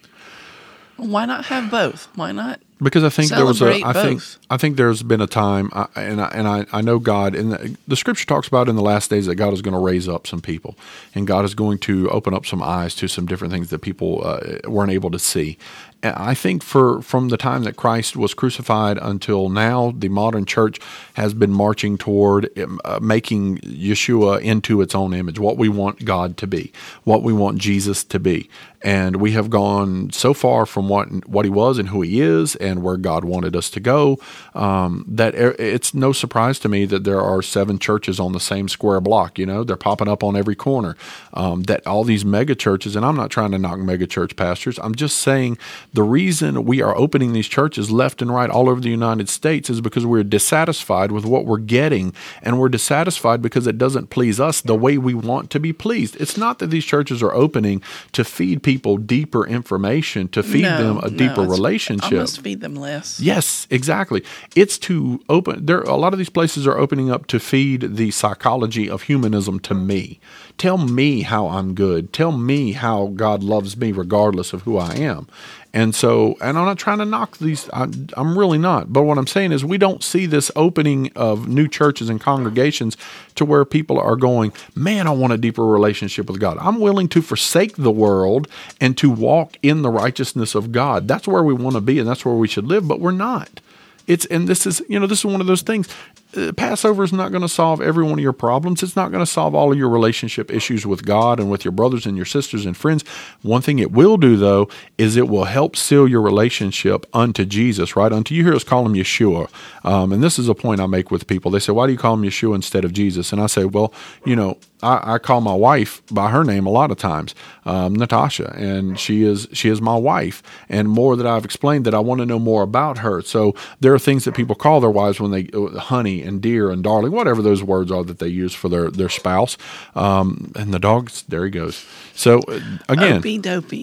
Why 0.98 1.26
not 1.26 1.46
have 1.46 1.72
both? 1.72 2.08
Why 2.16 2.32
not 2.32 2.62
because 2.82 3.04
I 3.04 3.10
think 3.10 3.30
there 3.30 3.46
was 3.46 3.62
a 3.62 3.84
I 3.84 3.94
both. 3.94 4.04
think 4.04 4.22
I 4.50 4.58
think 4.58 4.78
there's 4.78 5.04
been 5.04 5.22
a 5.22 5.28
time 5.28 5.70
I, 5.74 5.88
and 5.96 6.22
I, 6.22 6.28
and 6.30 6.48
I, 6.48 6.66
I 6.72 6.82
know 6.82 7.00
God 7.00 7.36
and 7.36 7.52
the, 7.52 7.78
the, 7.88 7.96
scripture 7.96 8.26
talks 8.26 8.48
about 8.48 8.68
in 8.68 8.76
the 8.76 8.82
last 8.82 9.10
days 9.10 9.28
that 9.28 9.36
God 9.36 9.54
is 9.54 9.62
going 9.62 9.74
to 9.74 9.80
raise 9.80 10.10
up 10.10 10.26
some 10.26 10.42
people 10.42 10.76
and 11.14 11.28
God 11.28 11.46
is 11.46 11.54
going 11.54 11.78
to 11.80 12.10
open 12.10 12.34
up 12.34 12.46
some 12.46 12.62
eyes 12.62 12.96
to 12.96 13.08
some 13.08 13.26
different 13.26 13.54
things 13.54 13.70
that 13.70 13.80
people 13.80 14.22
uh, 14.26 14.60
weren't 14.68 14.92
able 14.92 15.12
to 15.12 15.20
see 15.20 15.58
I 16.04 16.34
think 16.34 16.64
for 16.64 17.02
from 17.02 17.30
the 17.30 17.38
time 17.38 17.64
that 17.64 17.76
Christ 17.76 18.16
was 18.16 18.34
crucified 18.34 18.98
until 18.98 19.50
now, 19.50 19.94
the 19.96 20.10
modern 20.10 20.46
church 20.46 20.80
has 21.14 21.34
been 21.34 21.52
marching 21.52 21.98
toward 21.98 22.50
uh, 22.84 23.00
making 23.02 23.60
Yeshua 23.60 24.42
into 24.42 24.82
its 24.82 24.96
own 24.96 25.14
image, 25.14 25.38
what 25.38 25.58
we 25.58 25.70
want 25.70 26.04
God 26.04 26.38
to 26.38 26.48
be, 26.48 26.72
what 27.04 27.22
we 27.22 27.34
want 27.34 27.60
Jesus 27.60 28.04
to 28.06 28.20
be, 28.20 28.50
and 28.82 29.18
we 29.18 29.34
have 29.34 29.52
gone 29.52 30.12
so 30.12 30.34
far 30.34 30.66
from 30.66 30.90
what 30.90 31.28
what 31.28 31.46
He 31.46 31.52
was 31.52 31.78
and 31.78 31.90
who 31.90 32.02
He 32.02 32.20
is, 32.22 32.56
and 32.56 32.82
where 32.82 32.98
God 32.98 33.24
wanted 33.24 33.56
us 33.56 33.70
to 33.70 33.80
go, 33.80 34.18
um, 34.56 35.06
that 35.08 35.36
it's 35.36 35.94
no 35.94 36.12
surprise 36.12 36.58
to 36.60 36.70
me 36.70 36.86
that 36.86 37.04
there 37.04 37.22
are 37.22 37.44
seven 37.44 37.78
churches 37.78 38.20
on 38.20 38.32
the 38.32 38.40
same 38.40 38.68
square 38.70 39.02
block. 39.02 39.38
You 39.38 39.46
know, 39.46 39.64
they're 39.64 39.76
popping 39.76 40.08
up 40.08 40.24
on 40.24 40.36
every 40.36 40.56
corner. 40.56 40.96
Um, 41.34 41.64
that 41.64 41.86
all 41.86 42.04
these 42.04 42.26
mega 42.26 42.56
churches, 42.56 42.96
and 42.96 43.06
I'm 43.06 43.16
not 43.16 43.30
trying 43.30 43.52
to 43.52 43.60
knock 43.60 43.80
mega 43.80 44.08
church 44.08 44.36
pastors. 44.36 44.80
I'm 44.80 44.96
just 44.96 45.20
saying 45.20 45.58
the 45.94 46.04
reason 46.04 46.66
we 46.66 46.82
are 46.82 46.96
opening 46.96 47.34
these 47.34 47.48
churches 47.48 47.92
left 47.92 48.22
and 48.22 48.34
right 48.34 48.50
all 48.50 48.70
over 48.70 48.80
the 48.80 48.90
United 48.90 49.30
States 49.30 49.70
is 49.70 49.82
because 49.82 50.06
we're 50.06 50.24
dissatisfied 50.24 51.12
with 51.12 51.26
what 51.26 51.46
we're 51.46 51.58
getting, 51.58 52.14
and 52.42 52.60
we're 52.60 52.70
dissatisfied 52.70 53.42
because 53.42 53.68
it 53.68 53.78
doesn't 53.78 54.10
please 54.10 54.40
us 54.40 54.62
the 54.62 54.76
way 54.76 54.98
we 54.98 55.14
want 55.14 55.50
to 55.52 55.60
be 55.60 55.74
pleased. 55.74 56.16
It's 56.20 56.38
not 56.38 56.60
that 56.60 56.68
these 56.68 56.86
churches 56.86 57.22
are 57.22 57.34
opening 57.34 57.82
to 58.14 58.24
feed 58.24 58.64
people 58.64 58.98
deeper 58.98 59.46
information, 59.46 60.28
to 60.30 60.44
feed 60.44 60.64
no, 60.64 60.78
them 60.78 60.98
a 61.00 61.10
deeper 61.10 61.44
no, 61.44 61.50
relationship. 61.50 62.12
Almost 62.12 62.42
feed 62.42 62.62
them 62.62 62.76
less. 62.76 63.20
Yes, 63.20 63.68
exactly. 63.70 64.24
It's 64.56 64.78
to 64.80 65.22
open. 65.30 65.66
There, 65.66 65.82
a 65.82 65.96
lot 65.96 66.14
of 66.14 66.20
these 66.20 66.30
places 66.30 66.66
are 66.68 66.78
opening 66.78 67.12
up 67.12 67.28
to 67.28 67.40
feed 67.40 67.96
the 67.96 68.12
psychology 68.12 68.90
of 68.90 69.04
humanism 69.04 69.60
to 69.62 69.74
me. 69.74 70.20
Tell 70.62 70.78
me 70.78 71.24
how 71.24 71.48
I'm 71.48 71.74
good. 71.74 72.14
Tell 72.14 72.32
me 72.32 72.74
how 72.74 73.08
God 73.16 73.42
loves 73.42 73.76
me 73.76 73.92
regardless 73.92 74.54
of 74.54 74.62
who 74.62 74.78
I 74.78 74.94
am. 74.94 75.28
And 75.74 75.96
so, 75.96 76.36
and 76.40 76.56
I'm 76.56 76.66
not 76.66 76.78
trying 76.78 77.00
to 77.00 77.06
knock 77.06 77.40
these, 77.40 77.68
I, 77.72 77.88
am 78.16 78.38
really 78.38 78.60
not. 78.60 78.94
But 78.94 79.02
what 79.02 79.18
I'm 79.18 79.26
saying 79.26 79.54
is, 79.54 79.66
we 79.66 79.80
don't 79.80 80.04
see 80.04 80.28
this 80.28 80.52
opening 80.56 81.12
of 81.16 81.48
new 81.48 81.68
churches 81.68 82.10
and 82.10 82.22
congregations 82.22 82.96
to 83.34 83.44
where 83.44 83.66
people 83.66 84.00
are 84.00 84.16
going, 84.16 84.54
man, 84.76 85.08
I 85.08 85.12
want 85.14 85.34
a 85.34 85.38
deeper 85.40 85.66
relationship 85.66 86.30
with 86.30 86.40
God. 86.40 86.60
I'm 86.62 86.80
willing 86.80 87.08
to 87.08 87.24
forsake 87.24 87.78
the 87.78 87.90
world 87.90 88.48
and 88.80 88.96
to 89.00 89.10
walk 89.10 89.58
in 89.64 89.82
the 89.82 89.90
righteousness 89.90 90.54
of 90.54 90.72
God. 90.72 91.08
That's 91.08 91.28
where 91.28 91.42
we 91.42 91.56
want 91.56 91.74
to 91.74 91.82
be 91.82 91.98
and 91.98 92.08
that's 92.08 92.24
where 92.24 92.36
we 92.36 92.48
should 92.48 92.66
live, 92.66 92.88
but 92.88 93.00
we're 93.00 93.10
not. 93.10 93.62
It's 94.08 94.26
and 94.26 94.48
this 94.48 94.66
is 94.68 94.82
you 94.90 95.00
know 95.00 95.08
this 95.08 95.20
is 95.20 95.26
one 95.26 95.42
of 95.42 95.48
those 95.48 95.62
things. 95.62 95.88
Uh, 96.36 96.52
Passover 96.54 97.04
is 97.04 97.12
not 97.12 97.32
going 97.32 97.42
to 97.42 97.50
solve 97.50 97.82
every 97.82 98.04
one 98.04 98.14
of 98.14 98.20
your 98.20 98.34
problems. 98.34 98.84
It's 98.84 98.96
not 98.96 99.12
going 99.12 99.24
to 99.24 99.30
solve 99.30 99.54
all 99.54 99.72
of 99.72 99.78
your 99.78 99.90
relationship 99.90 100.52
issues 100.52 100.86
with 100.86 101.06
God 101.06 101.40
and 101.40 101.50
with 101.50 101.66
your 101.66 101.72
brothers 101.72 102.06
and 102.06 102.16
your 102.16 102.26
sisters 102.26 102.66
and 102.66 102.76
friends. 102.76 103.04
One 103.42 103.62
thing 103.62 103.80
it 103.80 103.92
will 103.92 104.18
do 104.18 104.38
though 104.38 104.70
is 104.98 105.18
it 105.18 105.28
will 105.28 105.46
help 105.46 105.76
seal 105.76 106.08
your 106.08 106.22
relationship 106.22 107.06
unto 107.14 107.46
Jesus. 107.46 107.96
Right 107.96 108.12
unto 108.12 108.34
you 108.34 108.44
hear 108.44 108.54
us 108.54 108.64
call 108.64 108.86
him 108.86 108.94
Yeshua, 108.94 109.50
um, 109.84 110.12
and 110.12 110.24
this 110.24 110.40
is 110.40 110.48
a 110.48 110.56
point 110.56 110.80
I 110.80 110.86
make 110.86 111.12
with 111.12 111.28
people. 111.28 111.52
They 111.52 111.60
say, 111.60 111.74
"Why 111.74 111.86
do 111.86 111.92
you 111.92 112.00
call 112.00 112.14
him 112.14 112.24
Yeshua 112.24 112.56
instead 112.56 112.86
of 112.86 112.94
Jesus?" 112.94 113.34
And 113.34 113.42
I 113.42 113.48
say, 113.48 113.66
"Well, 113.66 113.94
you 114.26 114.36
know, 114.36 114.58
I, 114.84 115.16
I, 115.16 115.18
call 115.20 115.42
my 115.42 115.54
wife 115.54 116.02
by 116.12 116.30
her 116.30 116.44
name 116.44 116.66
a 116.66 116.70
lot 116.70 116.92
of 116.92 116.98
times, 116.98 117.36
um, 117.66 117.96
Natasha, 117.96 118.54
and 118.56 119.00
she 119.00 119.24
is 119.24 119.48
she 119.54 119.70
is 119.70 119.82
my 119.82 119.96
wife. 119.96 120.42
And 120.70 120.90
more 120.90 121.16
that 121.16 121.28
I've 121.28 121.46
explained 121.46 121.86
that 121.86 121.94
I 121.94 122.00
want 122.00 122.20
to 122.20 122.26
know 122.26 122.40
more 122.40 122.64
about 122.64 123.00
her. 123.00 123.22
So 123.22 123.54
there 123.80 123.94
are 123.94 124.00
things 124.00 124.26
that 124.26 124.34
people 124.34 124.56
call 124.56 124.80
their 124.80 124.90
wives 124.90 125.20
when 125.20 125.32
they 125.32 125.50
uh, 125.54 125.80
honey 126.22 126.28
and 126.28 126.42
dear 126.42 126.72
and 126.72 126.84
darling, 126.84 127.12
whatever 127.12 127.42
those 127.42 127.64
words 127.64 127.92
are 127.92 128.04
that 128.04 128.20
they 128.20 128.28
use 128.28 128.54
for 128.54 128.70
their 128.70 128.90
their 128.90 129.10
spouse. 129.10 129.58
Um, 129.96 130.52
and 130.56 130.74
the 130.74 130.80
dogs, 130.80 131.24
there 131.28 131.46
he 131.46 131.52
goes. 131.52 131.86
So 132.14 132.40
uh, 132.48 132.60
again, 132.90 133.22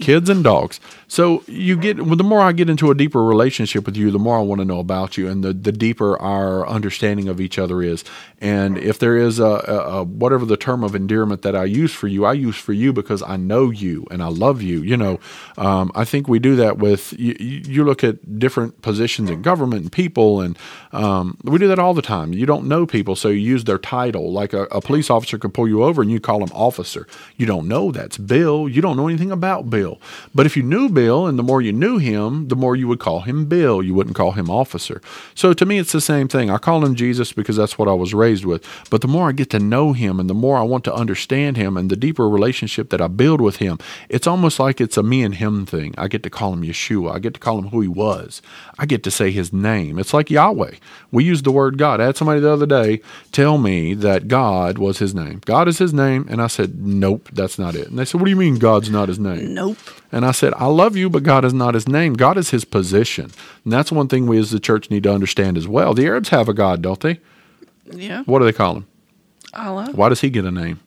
kids 0.01 0.29
and 0.29 0.43
dogs. 0.43 0.79
So 1.09 1.43
you 1.47 1.75
get 1.75 2.05
well, 2.05 2.15
the 2.15 2.23
more 2.23 2.39
I 2.39 2.51
get 2.51 2.69
into 2.69 2.91
a 2.91 2.95
deeper 2.95 3.23
relationship 3.23 3.85
with 3.87 3.97
you, 3.97 4.11
the 4.11 4.19
more 4.19 4.37
I 4.37 4.41
want 4.41 4.59
to 4.59 4.65
know 4.65 4.79
about 4.79 5.17
you, 5.17 5.27
and 5.27 5.43
the 5.43 5.53
the 5.53 5.71
deeper 5.71 6.15
our 6.21 6.67
understanding 6.67 7.27
of 7.27 7.41
each 7.41 7.57
other 7.57 7.81
is. 7.81 8.03
And 8.41 8.77
if 8.77 8.99
there 8.99 9.17
is 9.17 9.39
a, 9.39 9.43
a, 9.43 9.77
a 9.99 10.03
whatever 10.03 10.45
the 10.45 10.55
term 10.55 10.83
of 10.83 10.95
endearment 10.95 11.41
that 11.41 11.55
I 11.55 11.65
use 11.65 11.91
for 11.91 12.07
you, 12.07 12.25
I 12.25 12.33
use 12.33 12.55
for 12.55 12.73
you 12.73 12.93
because 12.93 13.21
I 13.23 13.35
know 13.35 13.69
you 13.69 14.05
and 14.11 14.23
I 14.23 14.27
love 14.27 14.61
you. 14.61 14.81
You 14.81 14.95
know, 14.95 15.19
um, 15.57 15.91
I 15.95 16.05
think 16.05 16.27
we 16.27 16.39
do 16.39 16.55
that 16.55 16.77
with 16.77 17.11
you, 17.19 17.35
you, 17.39 17.83
look 17.83 18.03
at 18.03 18.39
different 18.39 18.81
positions 18.81 19.29
in 19.29 19.41
government 19.41 19.81
and 19.81 19.91
people, 19.91 20.41
and 20.41 20.57
um, 20.93 21.37
we 21.43 21.57
do 21.57 21.67
that 21.67 21.79
all 21.79 21.93
the 21.93 22.01
time. 22.01 22.33
You 22.33 22.45
don't 22.45 22.67
know 22.67 22.85
people, 22.85 23.15
so 23.15 23.29
you 23.29 23.39
use 23.39 23.65
their 23.65 23.77
title. 23.79 24.31
Like 24.31 24.53
a, 24.53 24.63
a 24.65 24.79
police 24.79 25.09
officer 25.09 25.37
could 25.37 25.53
pull 25.53 25.67
you 25.67 25.83
over 25.83 26.01
and 26.01 26.11
you 26.11 26.19
call 26.19 26.41
him 26.41 26.51
officer. 26.53 27.07
You 27.35 27.45
don't 27.45 27.67
know 27.67 27.91
that's 27.91 28.17
Bill. 28.17 28.69
You 28.69 28.81
don't 28.81 28.95
know 28.95 29.07
anything 29.07 29.31
about 29.31 29.69
Bill. 29.69 29.99
But 30.33 30.45
if 30.45 30.55
you 30.55 30.63
knew 30.63 30.87
Bill, 30.87 30.98
and 31.07 31.39
the 31.39 31.43
more 31.43 31.61
you 31.61 31.71
knew 31.71 31.97
him, 31.97 32.47
the 32.47 32.55
more 32.55 32.75
you 32.75 32.87
would 32.87 32.99
call 32.99 33.21
him 33.21 33.45
Bill. 33.45 33.81
You 33.81 33.93
wouldn't 33.93 34.15
call 34.15 34.31
him 34.33 34.49
officer. 34.49 35.01
So 35.33 35.53
to 35.53 35.65
me, 35.65 35.77
it's 35.77 35.91
the 35.91 36.01
same 36.01 36.27
thing. 36.27 36.49
I 36.49 36.57
call 36.57 36.85
him 36.85 36.95
Jesus 36.95 37.31
because 37.31 37.55
that's 37.55 37.77
what 37.77 37.87
I 37.87 37.93
was 37.93 38.13
raised 38.13 38.45
with. 38.45 38.65
But 38.89 39.01
the 39.01 39.07
more 39.07 39.29
I 39.29 39.31
get 39.31 39.49
to 39.51 39.59
know 39.59 39.93
him, 39.93 40.19
and 40.19 40.29
the 40.29 40.33
more 40.33 40.57
I 40.57 40.63
want 40.63 40.83
to 40.85 40.93
understand 40.93 41.57
him, 41.57 41.77
and 41.77 41.89
the 41.89 41.95
deeper 41.95 42.27
relationship 42.27 42.89
that 42.89 43.01
I 43.01 43.07
build 43.07 43.41
with 43.41 43.57
him, 43.57 43.79
it's 44.09 44.27
almost 44.27 44.59
like 44.59 44.81
it's 44.81 44.97
a 44.97 45.03
me 45.03 45.23
and 45.23 45.35
him 45.35 45.65
thing. 45.65 45.93
I 45.97 46.07
get 46.07 46.23
to 46.23 46.29
call 46.29 46.53
him 46.53 46.63
Yeshua. 46.63 47.15
I 47.15 47.19
get 47.19 47.33
to 47.35 47.39
call 47.39 47.59
him 47.59 47.69
who 47.69 47.81
he 47.81 47.87
was. 47.87 48.41
I 48.77 48.85
get 48.85 49.03
to 49.03 49.11
say 49.11 49.31
his 49.31 49.53
name. 49.53 49.99
It's 49.99 50.13
like 50.13 50.29
Yahweh. 50.29 50.75
We 51.11 51.23
use 51.23 51.43
the 51.43 51.51
word 51.51 51.77
God. 51.77 52.01
I 52.01 52.05
had 52.05 52.17
somebody 52.17 52.39
the 52.39 52.51
other 52.51 52.65
day 52.65 53.01
tell 53.31 53.57
me 53.57 53.93
that 53.93 54.27
God 54.27 54.77
was 54.77 54.99
his 54.99 55.15
name. 55.15 55.41
God 55.45 55.67
is 55.67 55.77
his 55.77 55.93
name. 55.93 56.25
And 56.29 56.41
I 56.41 56.47
said, 56.47 56.79
nope, 56.79 57.29
that's 57.31 57.57
not 57.57 57.75
it. 57.75 57.87
And 57.87 57.97
they 57.97 58.05
said, 58.05 58.19
what 58.19 58.25
do 58.25 58.31
you 58.31 58.37
mean 58.37 58.55
God's 58.55 58.89
not 58.89 59.07
his 59.07 59.19
name? 59.19 59.53
Nope. 59.53 59.77
And 60.11 60.25
I 60.25 60.31
said, 60.31 60.53
I 60.55 60.65
love 60.65 60.95
you, 60.95 61.09
but 61.09 61.23
God 61.23 61.45
is 61.45 61.53
not 61.53 61.75
his 61.75 61.87
name. 61.87 62.13
God 62.13 62.37
is 62.37 62.49
his 62.49 62.65
position. 62.65 63.31
And 63.63 63.71
that's 63.73 63.91
one 63.91 64.07
thing 64.07 64.25
we 64.25 64.39
as 64.39 64.51
the 64.51 64.59
church 64.59 64.89
need 64.89 65.03
to 65.03 65.13
understand 65.13 65.57
as 65.57 65.67
well. 65.67 65.93
The 65.93 66.05
Arabs 66.05 66.29
have 66.29 66.49
a 66.49 66.53
God, 66.53 66.81
don't 66.81 66.99
they? 66.99 67.19
Yeah. 67.85 68.23
What 68.23 68.39
do 68.39 68.45
they 68.45 68.53
call 68.53 68.77
him? 68.77 68.87
Allah. 69.53 69.89
Why 69.93 70.09
does 70.09 70.21
he 70.21 70.29
get 70.29 70.45
a 70.45 70.51
name? 70.51 70.79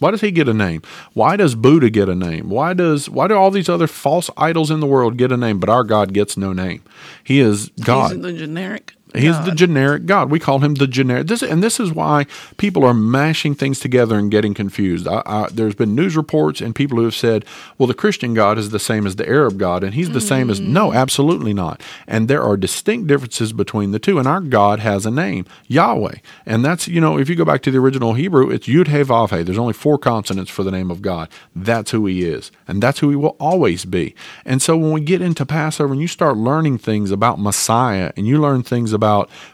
Why 0.00 0.10
does 0.10 0.20
he 0.20 0.32
get 0.32 0.48
a 0.48 0.54
name? 0.54 0.82
Why 1.12 1.36
does 1.36 1.54
Buddha 1.54 1.88
get 1.88 2.08
a 2.08 2.14
name? 2.14 2.50
Why 2.50 2.74
does 2.74 3.08
why 3.08 3.28
do 3.28 3.34
all 3.34 3.50
these 3.50 3.68
other 3.68 3.86
false 3.86 4.28
idols 4.36 4.70
in 4.70 4.80
the 4.80 4.86
world 4.86 5.16
get 5.16 5.32
a 5.32 5.36
name, 5.36 5.60
but 5.60 5.68
our 5.68 5.84
God 5.84 6.12
gets 6.12 6.36
no 6.36 6.52
name? 6.52 6.82
He 7.22 7.40
is 7.40 7.68
God. 7.80 8.12
He's 8.12 8.20
the 8.20 8.32
generic. 8.32 8.93
He's 9.14 9.40
the 9.44 9.52
generic 9.52 10.06
God. 10.06 10.28
We 10.28 10.40
call 10.40 10.58
him 10.58 10.74
the 10.74 10.88
generic. 10.88 11.28
This 11.28 11.42
and 11.42 11.62
this 11.62 11.78
is 11.78 11.92
why 11.92 12.26
people 12.56 12.84
are 12.84 12.92
mashing 12.92 13.54
things 13.54 13.78
together 13.78 14.18
and 14.18 14.28
getting 14.28 14.54
confused. 14.54 15.06
I, 15.06 15.22
I, 15.24 15.48
there's 15.52 15.76
been 15.76 15.94
news 15.94 16.16
reports 16.16 16.60
and 16.60 16.74
people 16.74 16.98
who 16.98 17.04
have 17.04 17.14
said, 17.14 17.44
"Well, 17.78 17.86
the 17.86 17.94
Christian 17.94 18.34
God 18.34 18.58
is 18.58 18.70
the 18.70 18.80
same 18.80 19.06
as 19.06 19.14
the 19.14 19.28
Arab 19.28 19.56
God, 19.56 19.84
and 19.84 19.94
he's 19.94 20.10
the 20.10 20.20
same 20.20 20.50
as." 20.50 20.58
No, 20.58 20.90
mm. 20.90 20.96
absolutely 20.96 21.54
not. 21.54 21.80
And 22.08 22.26
there 22.26 22.42
are 22.42 22.56
distinct 22.56 23.06
differences 23.06 23.52
between 23.52 23.92
the 23.92 24.00
two. 24.00 24.18
And 24.18 24.26
our 24.26 24.40
God 24.40 24.80
has 24.80 25.06
a 25.06 25.12
name, 25.12 25.46
Yahweh, 25.68 26.16
and 26.44 26.64
that's 26.64 26.88
you 26.88 27.00
know 27.00 27.16
if 27.16 27.28
you 27.28 27.36
go 27.36 27.44
back 27.44 27.62
to 27.62 27.70
the 27.70 27.78
original 27.78 28.14
Hebrew, 28.14 28.50
it's 28.50 28.66
Yud 28.66 28.88
He 28.88 29.02
Vav 29.04 29.36
He. 29.36 29.44
There's 29.44 29.58
only 29.58 29.74
four 29.74 29.96
consonants 29.96 30.50
for 30.50 30.64
the 30.64 30.72
name 30.72 30.90
of 30.90 31.02
God. 31.02 31.28
That's 31.54 31.92
who 31.92 32.06
He 32.06 32.24
is, 32.24 32.50
and 32.66 32.82
that's 32.82 32.98
who 32.98 33.10
He 33.10 33.16
will 33.16 33.36
always 33.38 33.84
be. 33.84 34.16
And 34.44 34.60
so 34.60 34.76
when 34.76 34.90
we 34.90 35.02
get 35.02 35.22
into 35.22 35.46
Passover 35.46 35.92
and 35.92 36.02
you 36.02 36.08
start 36.08 36.36
learning 36.36 36.78
things 36.78 37.12
about 37.12 37.38
Messiah 37.38 38.12
and 38.16 38.26
you 38.26 38.40
learn 38.40 38.64
things 38.64 38.92
about 38.92 39.03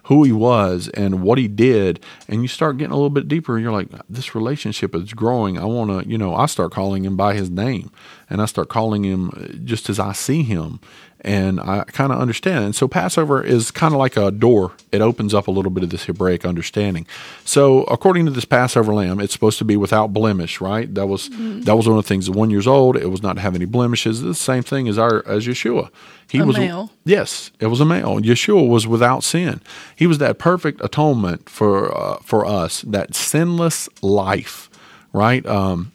who 0.05 0.25
he 0.25 0.33
was 0.33 0.89
and 0.89 1.23
what 1.23 1.39
he 1.39 1.49
did, 1.49 2.05
and 2.29 2.43
you 2.43 2.49
start 2.49 2.79
getting 2.79 2.93
a 2.93 2.97
little 2.97 3.11
bit 3.11 3.29
deeper, 3.29 3.57
and 3.57 3.63
you're 3.63 3.73
like, 3.73 3.89
this 4.09 4.35
relationship 4.35 4.95
is 4.95 5.13
growing. 5.13 5.59
I 5.59 5.65
want 5.65 5.91
to, 5.91 6.09
you 6.09 6.19
know, 6.19 6.35
I 6.35 6.47
start 6.47 6.73
calling 6.73 7.05
him 7.05 7.17
by 7.17 7.35
his 7.35 7.51
name, 7.51 7.91
and 8.29 8.41
I 8.41 8.47
start 8.47 8.69
calling 8.69 9.05
him 9.05 9.31
uh, 9.31 9.53
just 9.65 9.91
as 9.91 9.99
I 9.99 10.13
see 10.13 10.43
him, 10.43 10.81
and 11.23 11.61
I 11.61 11.85
kind 11.85 12.13
of 12.13 12.19
understand. 12.19 12.65
And 12.65 12.75
so 12.75 12.89
Passover 12.89 13.43
is 13.43 13.71
kind 13.71 13.95
of 13.95 13.99
like 13.99 14.17
a 14.17 14.31
door; 14.31 14.73
it 14.93 15.01
opens 15.01 15.35
up 15.35 15.49
a 15.49 15.51
little 15.51 15.71
bit 15.71 15.85
of 15.85 15.91
this 15.91 16.05
Hebraic 16.05 16.45
understanding. 16.45 17.07
So 17.45 17.85
according 17.85 18.27
to 18.27 18.31
this 18.31 18.45
Passover 18.45 18.95
lamb, 18.95 19.21
it's 19.21 19.33
supposed 19.33 19.59
to 19.59 19.65
be 19.65 19.77
without 19.77 20.13
blemish, 20.13 20.61
right? 20.61 20.93
That 20.95 21.07
was 21.07 21.29
that 21.31 21.77
was 21.77 21.89
one 21.89 21.99
of 21.99 22.05
the 22.05 22.09
things. 22.09 22.29
One 22.31 22.51
years 22.51 22.67
old, 22.67 22.97
it 22.97 23.11
was 23.11 23.23
not 23.23 23.35
to 23.35 23.41
have 23.41 23.55
any 23.55 23.65
blemishes. 23.65 24.23
The 24.23 24.35
same 24.35 24.63
thing 24.63 24.89
as 24.89 24.99
our 24.99 25.27
as 25.27 25.47
Yeshua. 25.47 25.91
He 26.29 26.39
A 26.39 26.45
was 26.45 26.57
male. 26.57 26.93
Yes, 27.05 27.51
it 27.59 27.67
was 27.67 27.81
a 27.81 27.85
male. 27.85 28.21
Yeshua 28.21 28.69
was 28.69 28.87
without 28.87 29.25
sin. 29.25 29.61
He 29.97 30.07
was 30.07 30.19
that 30.19 30.39
perfect 30.39 30.81
atonement 30.83 31.49
for 31.49 31.97
uh, 31.97 32.19
for 32.23 32.47
us, 32.47 32.83
that 32.83 33.15
sinless 33.15 33.89
life, 34.01 34.71
right? 35.13 35.45
Um, 35.47 35.91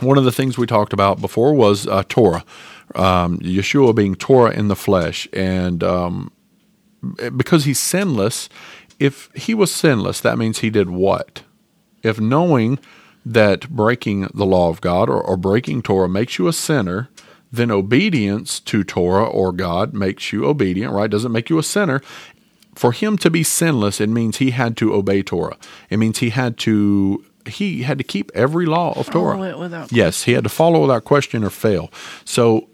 one 0.00 0.16
of 0.16 0.24
the 0.24 0.32
things 0.32 0.56
we 0.56 0.66
talked 0.66 0.92
about 0.92 1.20
before 1.20 1.52
was 1.54 1.86
uh, 1.86 2.02
Torah, 2.08 2.44
um, 2.94 3.38
Yeshua 3.38 3.94
being 3.94 4.14
Torah 4.14 4.52
in 4.52 4.68
the 4.68 4.76
flesh, 4.76 5.28
and 5.32 5.82
um, 5.82 6.32
because 7.36 7.64
he's 7.64 7.78
sinless, 7.78 8.48
if 8.98 9.30
he 9.34 9.54
was 9.54 9.72
sinless, 9.72 10.20
that 10.20 10.38
means 10.38 10.58
he 10.58 10.70
did 10.70 10.90
what? 10.90 11.42
If 12.02 12.20
knowing 12.20 12.78
that 13.24 13.68
breaking 13.68 14.28
the 14.34 14.46
law 14.46 14.68
of 14.68 14.80
God 14.80 15.08
or, 15.08 15.20
or 15.22 15.36
breaking 15.36 15.82
Torah 15.82 16.08
makes 16.08 16.38
you 16.38 16.48
a 16.48 16.52
sinner, 16.52 17.08
then 17.52 17.70
obedience 17.70 18.60
to 18.60 18.84
Torah 18.84 19.26
or 19.26 19.52
God 19.52 19.94
makes 19.94 20.32
you 20.32 20.46
obedient, 20.46 20.92
right? 20.92 21.10
Doesn't 21.10 21.32
make 21.32 21.50
you 21.50 21.58
a 21.58 21.62
sinner. 21.62 22.00
For 22.74 22.92
him 22.92 23.18
to 23.18 23.30
be 23.30 23.42
sinless, 23.42 24.00
it 24.00 24.08
means 24.08 24.36
he 24.36 24.52
had 24.52 24.76
to 24.78 24.94
obey 24.94 25.22
Torah. 25.22 25.56
It 25.90 25.96
means 25.98 26.18
he 26.18 26.30
had 26.30 26.56
to 26.58 27.24
he 27.46 27.82
had 27.82 27.98
to 27.98 28.04
keep 28.04 28.30
every 28.34 28.66
law 28.66 28.92
of 28.98 29.10
Torah. 29.10 29.34
Follow 29.34 29.50
it 29.50 29.58
without 29.58 29.90
Yes, 29.90 30.24
he 30.24 30.32
had 30.32 30.44
to 30.44 30.50
follow 30.50 30.82
without 30.82 31.04
question 31.04 31.42
or 31.42 31.50
fail. 31.50 31.90
So 32.24 32.68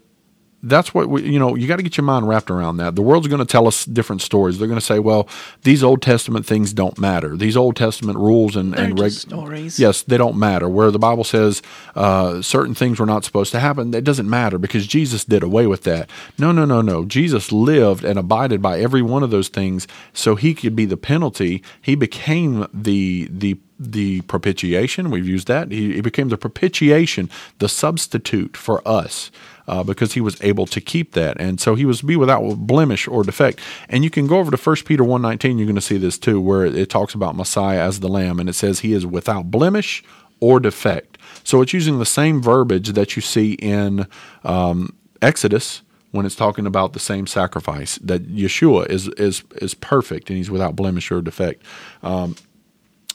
that's 0.65 0.93
what 0.93 1.07
we, 1.07 1.23
you 1.23 1.39
know. 1.39 1.55
You 1.55 1.67
got 1.67 1.77
to 1.77 1.83
get 1.83 1.97
your 1.97 2.03
mind 2.03 2.27
wrapped 2.27 2.49
around 2.49 2.77
that. 2.77 2.95
The 2.95 3.01
world's 3.01 3.27
going 3.27 3.39
to 3.39 3.45
tell 3.45 3.67
us 3.67 3.85
different 3.85 4.21
stories. 4.21 4.57
They're 4.57 4.67
going 4.67 4.79
to 4.79 4.85
say, 4.85 4.99
"Well, 4.99 5.29
these 5.63 5.83
Old 5.83 6.01
Testament 6.01 6.45
things 6.45 6.73
don't 6.73 6.97
matter. 6.97 7.37
These 7.37 7.55
Old 7.55 7.75
Testament 7.75 8.17
rules 8.17 8.55
and 8.55 8.73
They're 8.73 8.85
and 8.85 8.97
just 8.97 9.21
stories. 9.21 9.79
Yes, 9.79 10.01
they 10.01 10.17
don't 10.17 10.37
matter. 10.37 10.67
Where 10.67 10.91
the 10.91 10.99
Bible 10.99 11.23
says 11.23 11.61
uh, 11.95 12.41
certain 12.41 12.75
things 12.75 12.99
were 12.99 13.05
not 13.05 13.23
supposed 13.23 13.51
to 13.51 13.59
happen, 13.59 13.91
that 13.91 14.03
doesn't 14.03 14.29
matter 14.29 14.57
because 14.57 14.87
Jesus 14.87 15.23
did 15.23 15.43
away 15.43 15.67
with 15.67 15.83
that. 15.83 16.09
No, 16.37 16.51
no, 16.51 16.65
no, 16.65 16.81
no. 16.81 17.05
Jesus 17.05 17.51
lived 17.51 18.03
and 18.03 18.17
abided 18.17 18.61
by 18.61 18.79
every 18.79 19.01
one 19.01 19.23
of 19.23 19.31
those 19.31 19.49
things, 19.49 19.87
so 20.13 20.35
he 20.35 20.53
could 20.53 20.75
be 20.75 20.85
the 20.85 20.97
penalty. 20.97 21.63
He 21.81 21.95
became 21.95 22.67
the 22.73 23.27
the 23.31 23.57
the 23.79 24.21
propitiation. 24.21 25.11
We've 25.11 25.27
used 25.27 25.47
that. 25.47 25.71
He, 25.71 25.93
he 25.93 26.01
became 26.01 26.29
the 26.29 26.37
propitiation, 26.37 27.29
the 27.59 27.69
substitute 27.69 28.55
for 28.57 28.85
us. 28.87 29.31
Uh, 29.67 29.83
because 29.83 30.13
he 30.13 30.21
was 30.21 30.39
able 30.43 30.67
to 30.67 30.79
keep 30.79 31.13
that, 31.13 31.41
and 31.41 31.59
so 31.59 31.73
he 31.73 31.85
was 31.85 32.03
be 32.03 32.15
without 32.15 32.53
blemish 32.67 33.07
or 33.07 33.23
defect. 33.23 33.59
And 33.89 34.03
you 34.03 34.11
can 34.11 34.27
go 34.27 34.37
over 34.37 34.55
to 34.55 34.57
1 34.57 34.75
Peter 34.85 35.03
one 35.03 35.23
nineteen. 35.23 35.57
You're 35.57 35.65
going 35.65 35.73
to 35.73 35.81
see 35.81 35.97
this 35.97 36.19
too, 36.19 36.39
where 36.39 36.67
it, 36.67 36.87
talks 36.87 37.15
about 37.15 37.35
Messiah 37.35 37.79
as 37.79 37.99
the 37.99 38.07
Lamb, 38.07 38.39
and 38.39 38.47
it 38.47 38.53
says 38.53 38.81
he 38.81 38.93
is 38.93 39.07
without 39.07 39.49
blemish 39.49 40.03
or 40.39 40.59
defect. 40.59 41.17
So 41.43 41.63
it's 41.63 41.73
using 41.73 41.97
the 41.97 42.05
same 42.05 42.43
verbiage 42.43 42.89
that 42.89 43.15
you 43.15 43.23
see 43.23 43.53
in 43.53 44.05
um, 44.43 44.95
Exodus 45.23 45.81
when 46.11 46.25
it's 46.25 46.35
talking 46.35 46.65
about 46.65 46.93
the 46.93 46.99
same 46.99 47.27
sacrifice. 47.27 47.97
That 47.97 48.27
Yeshua 48.27 48.89
is 48.89 49.07
is 49.09 49.43
is 49.55 49.73
perfect 49.73 50.29
and 50.29 50.37
he's 50.37 50.51
without 50.51 50.75
blemish 50.75 51.11
or 51.11 51.21
defect. 51.21 51.63
Um, 52.03 52.35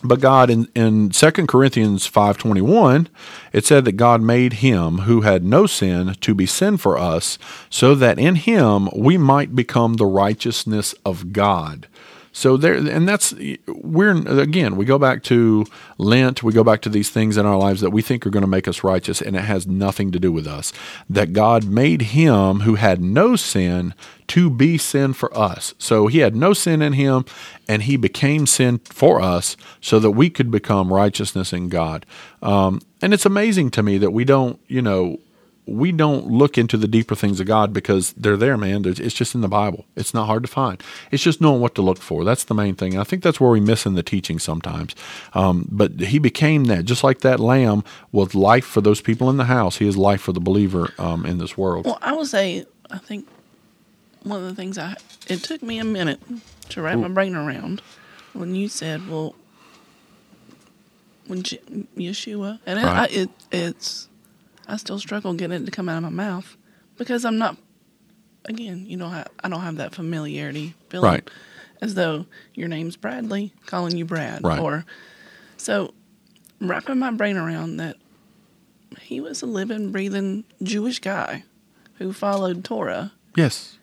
but 0.03 0.21
God 0.21 0.51
in, 0.51 0.69
in 0.75 1.11
2 1.11 1.31
Corinthians 1.47 2.09
5:21 2.09 3.09
it 3.53 3.67
said 3.67 3.85
that 3.85 3.93
God 3.93 4.23
made 4.23 4.55
him 4.55 4.99
who 4.99 5.23
had 5.23 5.45
no 5.45 5.67
sin 5.67 6.15
to 6.21 6.35
be 6.35 6.47
sin 6.47 6.77
for 6.77 6.99
us 6.99 7.39
so 7.69 7.95
that 7.95 8.19
in 8.19 8.37
him 8.37 8.89
we 8.97 9.19
might 9.19 9.55
become 9.55 9.95
the 9.95 10.07
righteousness 10.07 10.95
of 11.05 11.33
God. 11.33 11.87
So 12.33 12.57
there 12.57 12.75
and 12.75 13.09
that's 13.09 13.35
we're 13.67 14.13
again 14.41 14.77
we 14.77 14.85
go 14.85 14.99
back 14.99 15.23
to 15.25 15.67
Lent, 15.99 16.43
we 16.43 16.53
go 16.53 16.63
back 16.63 16.81
to 16.83 16.89
these 16.89 17.11
things 17.11 17.37
in 17.37 17.45
our 17.45 17.57
lives 17.57 17.81
that 17.81 17.91
we 17.91 18.03
think 18.03 18.27
are 18.27 18.31
going 18.31 18.43
to 18.43 18.49
make 18.49 18.69
us 18.69 18.85
righteous 18.85 19.21
and 19.21 19.35
it 19.37 19.43
has 19.43 19.67
nothing 19.67 20.13
to 20.13 20.21
do 20.21 20.31
with 20.31 20.47
us. 20.47 20.73
That 21.09 21.33
God 21.33 21.65
made 21.65 22.03
him 22.03 22.61
who 22.61 22.77
had 22.77 23.03
no 23.03 23.37
sin 23.37 23.95
to 24.29 24.49
be 24.49 24.79
sin 24.79 25.13
for 25.13 25.37
us. 25.37 25.75
So 25.79 26.07
he 26.07 26.19
had 26.19 26.37
no 26.37 26.53
sin 26.53 26.83
in 26.83 26.93
him 26.93 27.25
and 27.69 27.83
he 27.83 27.97
became 27.97 28.47
sin 28.47 28.79
for 28.85 29.21
us 29.21 29.57
so 29.81 29.99
that 29.99 30.13
we 30.13 30.31
could 30.31 30.53
become 30.53 30.93
righteousness 30.93 31.53
in 31.53 31.69
God. 31.69 32.07
Um, 32.43 32.81
and 33.03 33.13
it's 33.13 33.27
amazing 33.27 33.71
to 33.73 33.83
me 33.83 33.99
that 33.99 34.13
we 34.13 34.25
don't, 34.25 34.61
you 34.69 34.83
know, 34.83 35.19
we 35.71 35.93
don't 35.93 36.27
look 36.27 36.59
into 36.59 36.77
the 36.77 36.89
deeper 36.89 37.15
things 37.15 37.39
of 37.39 37.47
God 37.47 37.73
because 37.73 38.13
they're 38.15 38.37
there, 38.37 38.57
man. 38.57 38.83
There's, 38.83 38.99
it's 38.99 39.15
just 39.15 39.35
in 39.35 39.41
the 39.41 39.49
Bible. 39.49 39.85
It's 39.95 40.13
not 40.13 40.27
hard 40.27 40.43
to 40.43 40.49
find. 40.49 40.83
It's 41.11 41.23
just 41.23 41.41
knowing 41.41 41.61
what 41.61 41.75
to 41.77 41.83
look 41.83 41.99
for. 41.99 42.25
That's 42.25 42.45
the 42.45 42.55
main 42.55 42.75
thing. 42.75 42.95
And 42.95 43.01
I 43.01 43.05
think 43.05 43.23
that's 43.23 43.41
where 43.41 43.51
we 43.51 43.61
miss 43.61 43.87
in 43.87 43.95
the 43.95 44.03
teaching 44.03 44.39
sometimes. 44.39 44.95
Um, 45.33 45.69
but 45.71 45.93
he 46.01 46.19
became 46.19 46.65
that, 46.65 46.85
just 46.85 47.05
like 47.05 47.21
that 47.21 47.39
lamb 47.39 47.85
was 48.11 48.35
life 48.35 48.65
for 48.65 48.81
those 48.81 49.01
people 49.01 49.31
in 49.31 49.37
the 49.37 49.45
house. 49.45 49.77
He 49.77 49.87
is 49.87 49.97
life 49.97 50.21
for 50.21 50.33
the 50.33 50.41
believer 50.41 50.93
um, 50.99 51.25
in 51.25 51.39
this 51.39 51.57
world. 51.57 51.87
Well, 51.87 51.99
I 52.03 52.13
would 52.13 52.27
say 52.27 52.67
I 52.91 52.99
think 52.99 53.29
one 54.23 54.43
of 54.43 54.49
the 54.49 54.55
things 54.55 54.77
I 54.77 54.97
it 55.29 55.43
took 55.45 55.63
me 55.63 55.79
a 55.79 55.85
minute 55.85 56.21
to 56.71 56.83
wrap 56.83 56.99
my 56.99 57.09
brain 57.09 57.35
around 57.35 57.81
when 58.33 58.55
you 58.55 58.69
said, 58.69 59.09
"Well, 59.09 59.35
when 61.27 61.43
Je- 61.43 61.87
Yeshua," 61.97 62.59
and 62.67 62.79
it, 62.79 62.85
I, 62.85 63.05
it 63.07 63.31
it's 63.51 64.09
I 64.69 64.77
still 64.77 64.99
struggle 64.99 65.35
getting 65.35 65.63
it 65.63 65.65
to 65.67 65.71
come 65.71 65.89
out 65.89 65.99
of 65.99 66.03
my 66.05 66.09
mouth 66.11 66.57
because 66.97 67.25
I'm 67.25 67.39
not. 67.39 67.57
Again, 68.47 68.87
you 68.87 68.97
know, 68.97 69.07
I, 69.07 69.27
I 69.45 69.49
don't 69.51 69.61
have 69.61 69.77
that 69.77 69.95
familiarity 69.95 70.75
feeling 70.89 71.11
Right. 71.11 71.31
as 71.83 71.95
though 71.95 72.25
your 72.55 72.69
name's 72.69 72.97
Bradley, 72.97 73.53
calling 73.67 73.97
you 73.99 74.07
Brad, 74.07 74.43
Right. 74.43 74.59
or 74.59 74.87
so 75.59 75.93
wrapping 76.59 76.99
my 76.99 77.11
brain 77.11 77.37
around 77.37 77.77
that 77.77 77.97
he 79.03 79.21
was 79.21 79.43
a 79.43 79.47
living, 79.47 79.93
breathing 79.93 80.45
Jewish 80.63 81.01
guy 81.01 81.45
who 81.99 82.15
followed 82.15 82.65
Torah. 82.65 83.13
Yes. 83.37 83.77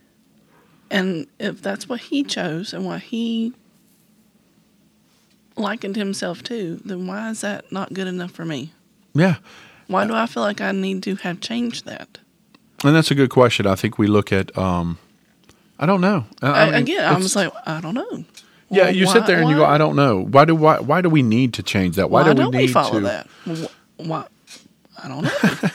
And 0.89 1.27
if 1.39 1.61
that's 1.61 1.87
what 1.87 1.99
he 2.01 2.23
chose 2.23 2.73
and 2.73 2.83
what 2.83 3.01
he 3.03 3.53
likened 5.55 5.95
himself 5.95 6.41
to, 6.43 6.77
then 6.83 7.07
why 7.07 7.29
is 7.29 7.41
that 7.41 7.71
not 7.71 7.93
good 7.93 8.07
enough 8.07 8.31
for 8.31 8.45
me? 8.45 8.73
Yeah. 9.13 9.37
Why 9.87 10.05
do 10.05 10.13
I 10.13 10.25
feel 10.25 10.43
like 10.43 10.61
I 10.61 10.71
need 10.71 11.03
to 11.03 11.15
have 11.15 11.39
changed 11.39 11.85
that? 11.85 12.17
And 12.83 12.95
that's 12.95 13.09
a 13.11 13.15
good 13.15 13.29
question. 13.29 13.65
I 13.65 13.75
think 13.75 13.97
we 13.97 14.07
look 14.07 14.31
at, 14.31 14.55
um, 14.57 14.97
I 15.79 15.85
don't 15.85 16.01
know. 16.01 16.25
I- 16.41 16.47
I 16.47 16.61
I, 16.61 16.65
mean, 16.65 16.73
again, 16.75 17.13
I'm 17.13 17.21
just 17.21 17.35
like, 17.35 17.51
I 17.65 17.81
don't 17.81 17.93
know. 17.95 18.25
yeah, 18.69 18.83
Well, 18.85 18.95
you 18.95 19.05
why- 19.07 19.13
sit 19.13 19.25
there 19.27 19.39
and 19.39 19.49
you 19.49 19.55
go, 19.55 19.65
I 19.65 19.77
don't 19.77 19.95
know. 19.95 20.19
Why 20.23 20.45
do 20.45 20.53
why, 20.55 20.79
why 20.79 21.01
do 21.01 21.09
we 21.09 21.21
need 21.23 21.53
to 21.53 21.63
change 21.63 21.95
that? 21.95 22.09
Why, 22.09 22.23
Why, 22.23 22.33
do 22.33 22.43
we 22.43 22.49
need 22.49 22.67
we 22.67 22.73
follow 22.73 22.99
to? 22.99 23.05
that? 23.05 23.27
Why? 23.97 24.25
I 25.03 25.07
don't 25.07 25.23
know. 25.23 25.31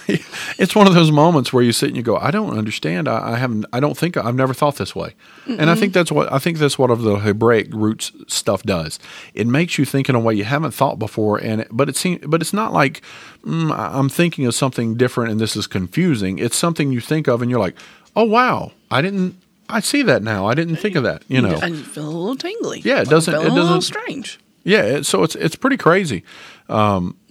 it's 0.58 0.74
one 0.74 0.86
of 0.88 0.94
those 0.94 1.12
moments 1.12 1.52
where 1.52 1.62
you 1.62 1.72
sit 1.72 1.88
and 1.88 1.96
you 1.96 2.02
go, 2.02 2.16
I 2.16 2.30
don't 2.32 2.56
understand. 2.58 3.08
I, 3.08 3.32
I 3.32 3.36
haven't. 3.36 3.66
I 3.72 3.78
don't 3.80 3.96
think 3.96 4.16
I've 4.16 4.34
never 4.34 4.52
thought 4.52 4.76
this 4.76 4.96
way. 4.96 5.14
And 5.46 5.70
I 5.70 5.74
think 5.76 5.92
that's 5.92 6.10
what 6.10 6.32
I 6.32 6.38
think 6.38 6.58
that's 6.58 6.78
what 6.78 6.90
of 6.90 7.02
the 7.02 7.20
Hebraic 7.20 7.68
roots 7.72 8.10
stuff 8.26 8.62
does. 8.64 8.98
It 9.34 9.46
makes 9.46 9.78
you 9.78 9.84
think 9.84 10.08
in 10.08 10.14
a 10.14 10.20
way 10.20 10.34
you 10.34 10.44
haven't 10.44 10.72
thought 10.72 10.98
before. 10.98 11.38
And 11.38 11.66
but 11.70 11.88
it 11.88 11.96
seems, 11.96 12.20
but 12.26 12.40
it's 12.40 12.52
not 12.52 12.72
like 12.72 13.00
mm, 13.44 13.70
I'm 13.76 14.08
thinking 14.08 14.44
of 14.46 14.54
something 14.54 14.96
different 14.96 15.30
and 15.30 15.40
this 15.40 15.54
is 15.56 15.66
confusing. 15.66 16.38
It's 16.38 16.56
something 16.56 16.90
you 16.92 17.00
think 17.00 17.28
of 17.28 17.42
and 17.42 17.50
you're 17.50 17.60
like, 17.60 17.76
oh 18.16 18.24
wow, 18.24 18.72
I 18.90 19.02
didn't. 19.02 19.36
I 19.68 19.80
see 19.80 20.02
that 20.02 20.22
now. 20.22 20.46
I 20.46 20.54
didn't 20.54 20.76
think 20.76 20.96
of 20.96 21.04
that. 21.04 21.22
You 21.28 21.40
know. 21.42 21.58
and 21.62 21.76
you 21.76 21.82
feel 21.84 22.04
a 22.06 22.10
little 22.10 22.36
tingly. 22.36 22.80
Yeah, 22.80 23.00
it 23.02 23.08
doesn't- 23.08 23.32
Feel 23.32 23.42
it 23.42 23.48
a 23.48 23.54
little 23.54 23.74
doesn't- 23.76 23.82
strange. 23.82 24.38
Yeah, 24.64 25.02
so 25.02 25.22
it's 25.24 25.34
it's 25.34 25.56
pretty 25.56 25.76
crazy. 25.76 26.22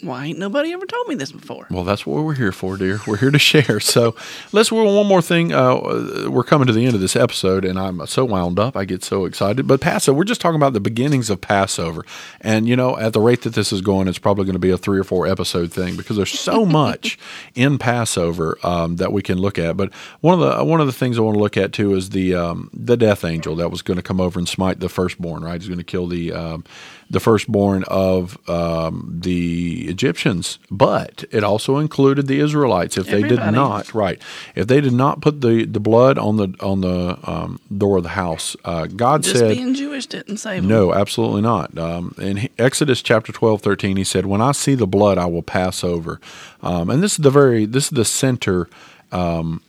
Why 0.02 0.26
ain't 0.26 0.40
nobody 0.40 0.74
ever 0.74 0.86
told 0.86 1.08
me 1.08 1.16
this 1.16 1.32
before? 1.32 1.68
Well, 1.70 1.84
that's 1.84 2.06
what 2.06 2.24
we're 2.24 2.34
here 2.34 2.52
for, 2.52 2.76
dear. 2.76 3.00
We're 3.06 3.18
here 3.18 3.32
to 3.32 3.40
share. 3.40 3.80
So 3.92 4.16
let's 4.54 4.72
well, 4.72 4.96
one 4.96 5.08
more 5.08 5.22
thing. 5.22 5.52
Uh, 5.52 6.28
we're 6.30 6.46
coming 6.46 6.66
to 6.68 6.74
the 6.74 6.86
end 6.86 6.96
of 6.96 7.02
this 7.02 7.16
episode, 7.16 7.66
and 7.66 7.78
I'm 7.78 8.06
so 8.08 8.24
wound 8.24 8.58
up. 8.58 8.78
I 8.78 8.86
get 8.86 9.04
so 9.04 9.26
excited. 9.26 9.68
But 9.68 9.82
Passover, 9.82 10.18
we're 10.18 10.24
just 10.24 10.40
talking 10.40 10.56
about 10.56 10.72
the 10.72 10.80
beginnings 10.80 11.30
of 11.30 11.42
Passover. 11.42 12.06
And, 12.40 12.70
you 12.70 12.78
know, 12.78 12.98
at 12.98 13.12
the 13.12 13.20
rate 13.20 13.42
that 13.42 13.54
this 13.54 13.74
is 13.74 13.82
going, 13.82 14.08
it's 14.08 14.18
probably 14.18 14.46
going 14.46 14.54
to 14.54 14.60
be 14.60 14.72
a 14.72 14.78
three 14.78 14.98
or 14.98 15.04
four 15.04 15.28
episode 15.28 15.74
thing 15.74 15.98
because 15.98 16.16
there's 16.16 16.40
so 16.40 16.66
much 16.82 17.20
in 17.54 17.78
Passover 17.78 18.58
um, 18.64 18.96
that 18.96 19.12
we 19.12 19.22
can 19.22 19.38
look 19.38 19.60
at. 19.60 19.76
But 19.76 19.94
one 20.22 20.42
of 20.42 20.58
the 20.58 20.64
one 20.64 20.80
of 20.80 20.88
the 20.88 20.94
things 20.94 21.18
I 21.18 21.22
want 21.22 21.36
to 21.36 21.42
look 21.42 21.58
at 21.58 21.74
too 21.74 21.94
is 21.96 22.12
the 22.12 22.36
um, 22.36 22.70
the 22.74 22.96
death 22.96 23.26
angel 23.26 23.56
that 23.58 23.70
was 23.70 23.82
going 23.82 23.98
to 23.98 24.04
come 24.04 24.22
over 24.22 24.40
and 24.40 24.48
smite 24.48 24.80
the 24.80 24.90
firstborn. 24.90 25.44
Right, 25.44 25.60
he's 25.60 25.68
going 25.68 25.78
to 25.80 25.84
kill 25.84 26.08
the 26.08 26.32
um, 26.32 26.64
the 27.12 27.20
firstborn 27.20 27.84
of 27.88 28.38
um, 28.50 29.20
the 29.22 29.91
Egyptians, 29.92 30.58
but 30.72 31.24
it 31.32 31.44
also 31.44 31.78
included 31.78 32.28
the 32.28 32.40
Israelites 32.40 32.98
if 32.98 33.06
they 33.08 33.22
did 33.22 33.40
not 33.40 33.94
right 33.94 34.20
if 34.56 34.66
they 34.68 34.82
did 34.82 34.94
not 34.94 35.22
put 35.22 35.42
the, 35.42 35.66
the 35.66 35.80
blood 35.80 36.18
on 36.18 36.38
the 36.38 36.56
on 36.62 36.82
the 36.82 37.20
um, 37.24 37.60
door 37.76 37.98
of 37.98 38.04
the 38.04 38.10
house. 38.10 38.56
Uh, 38.66 38.88
God 38.88 39.24
Just 39.24 39.38
said 39.38 39.50
being 39.50 39.74
Jewish 39.74 40.06
didn't 40.08 40.38
save 40.38 40.64
'em. 40.64 40.68
no, 40.68 40.94
absolutely 40.94 41.42
not. 41.42 41.78
Um, 41.78 42.16
in 42.18 42.50
Exodus 42.58 43.02
chapter 43.02 43.32
12, 43.32 43.62
13, 43.62 43.98
he 43.98 44.04
said, 44.04 44.26
When 44.26 44.42
I 44.42 44.52
see 44.54 44.76
the 44.76 44.88
blood, 44.88 45.18
I 45.18 45.26
will 45.26 45.44
pass 45.44 45.84
over. 45.84 46.20
Um, 46.62 46.90
and 46.90 47.04
this 47.04 47.14
is 47.14 47.18
the 47.18 47.30
very, 47.30 47.66
this 47.66 47.86
is 47.86 47.90
the 47.92 48.06
center 48.06 48.70
um, 49.12 49.62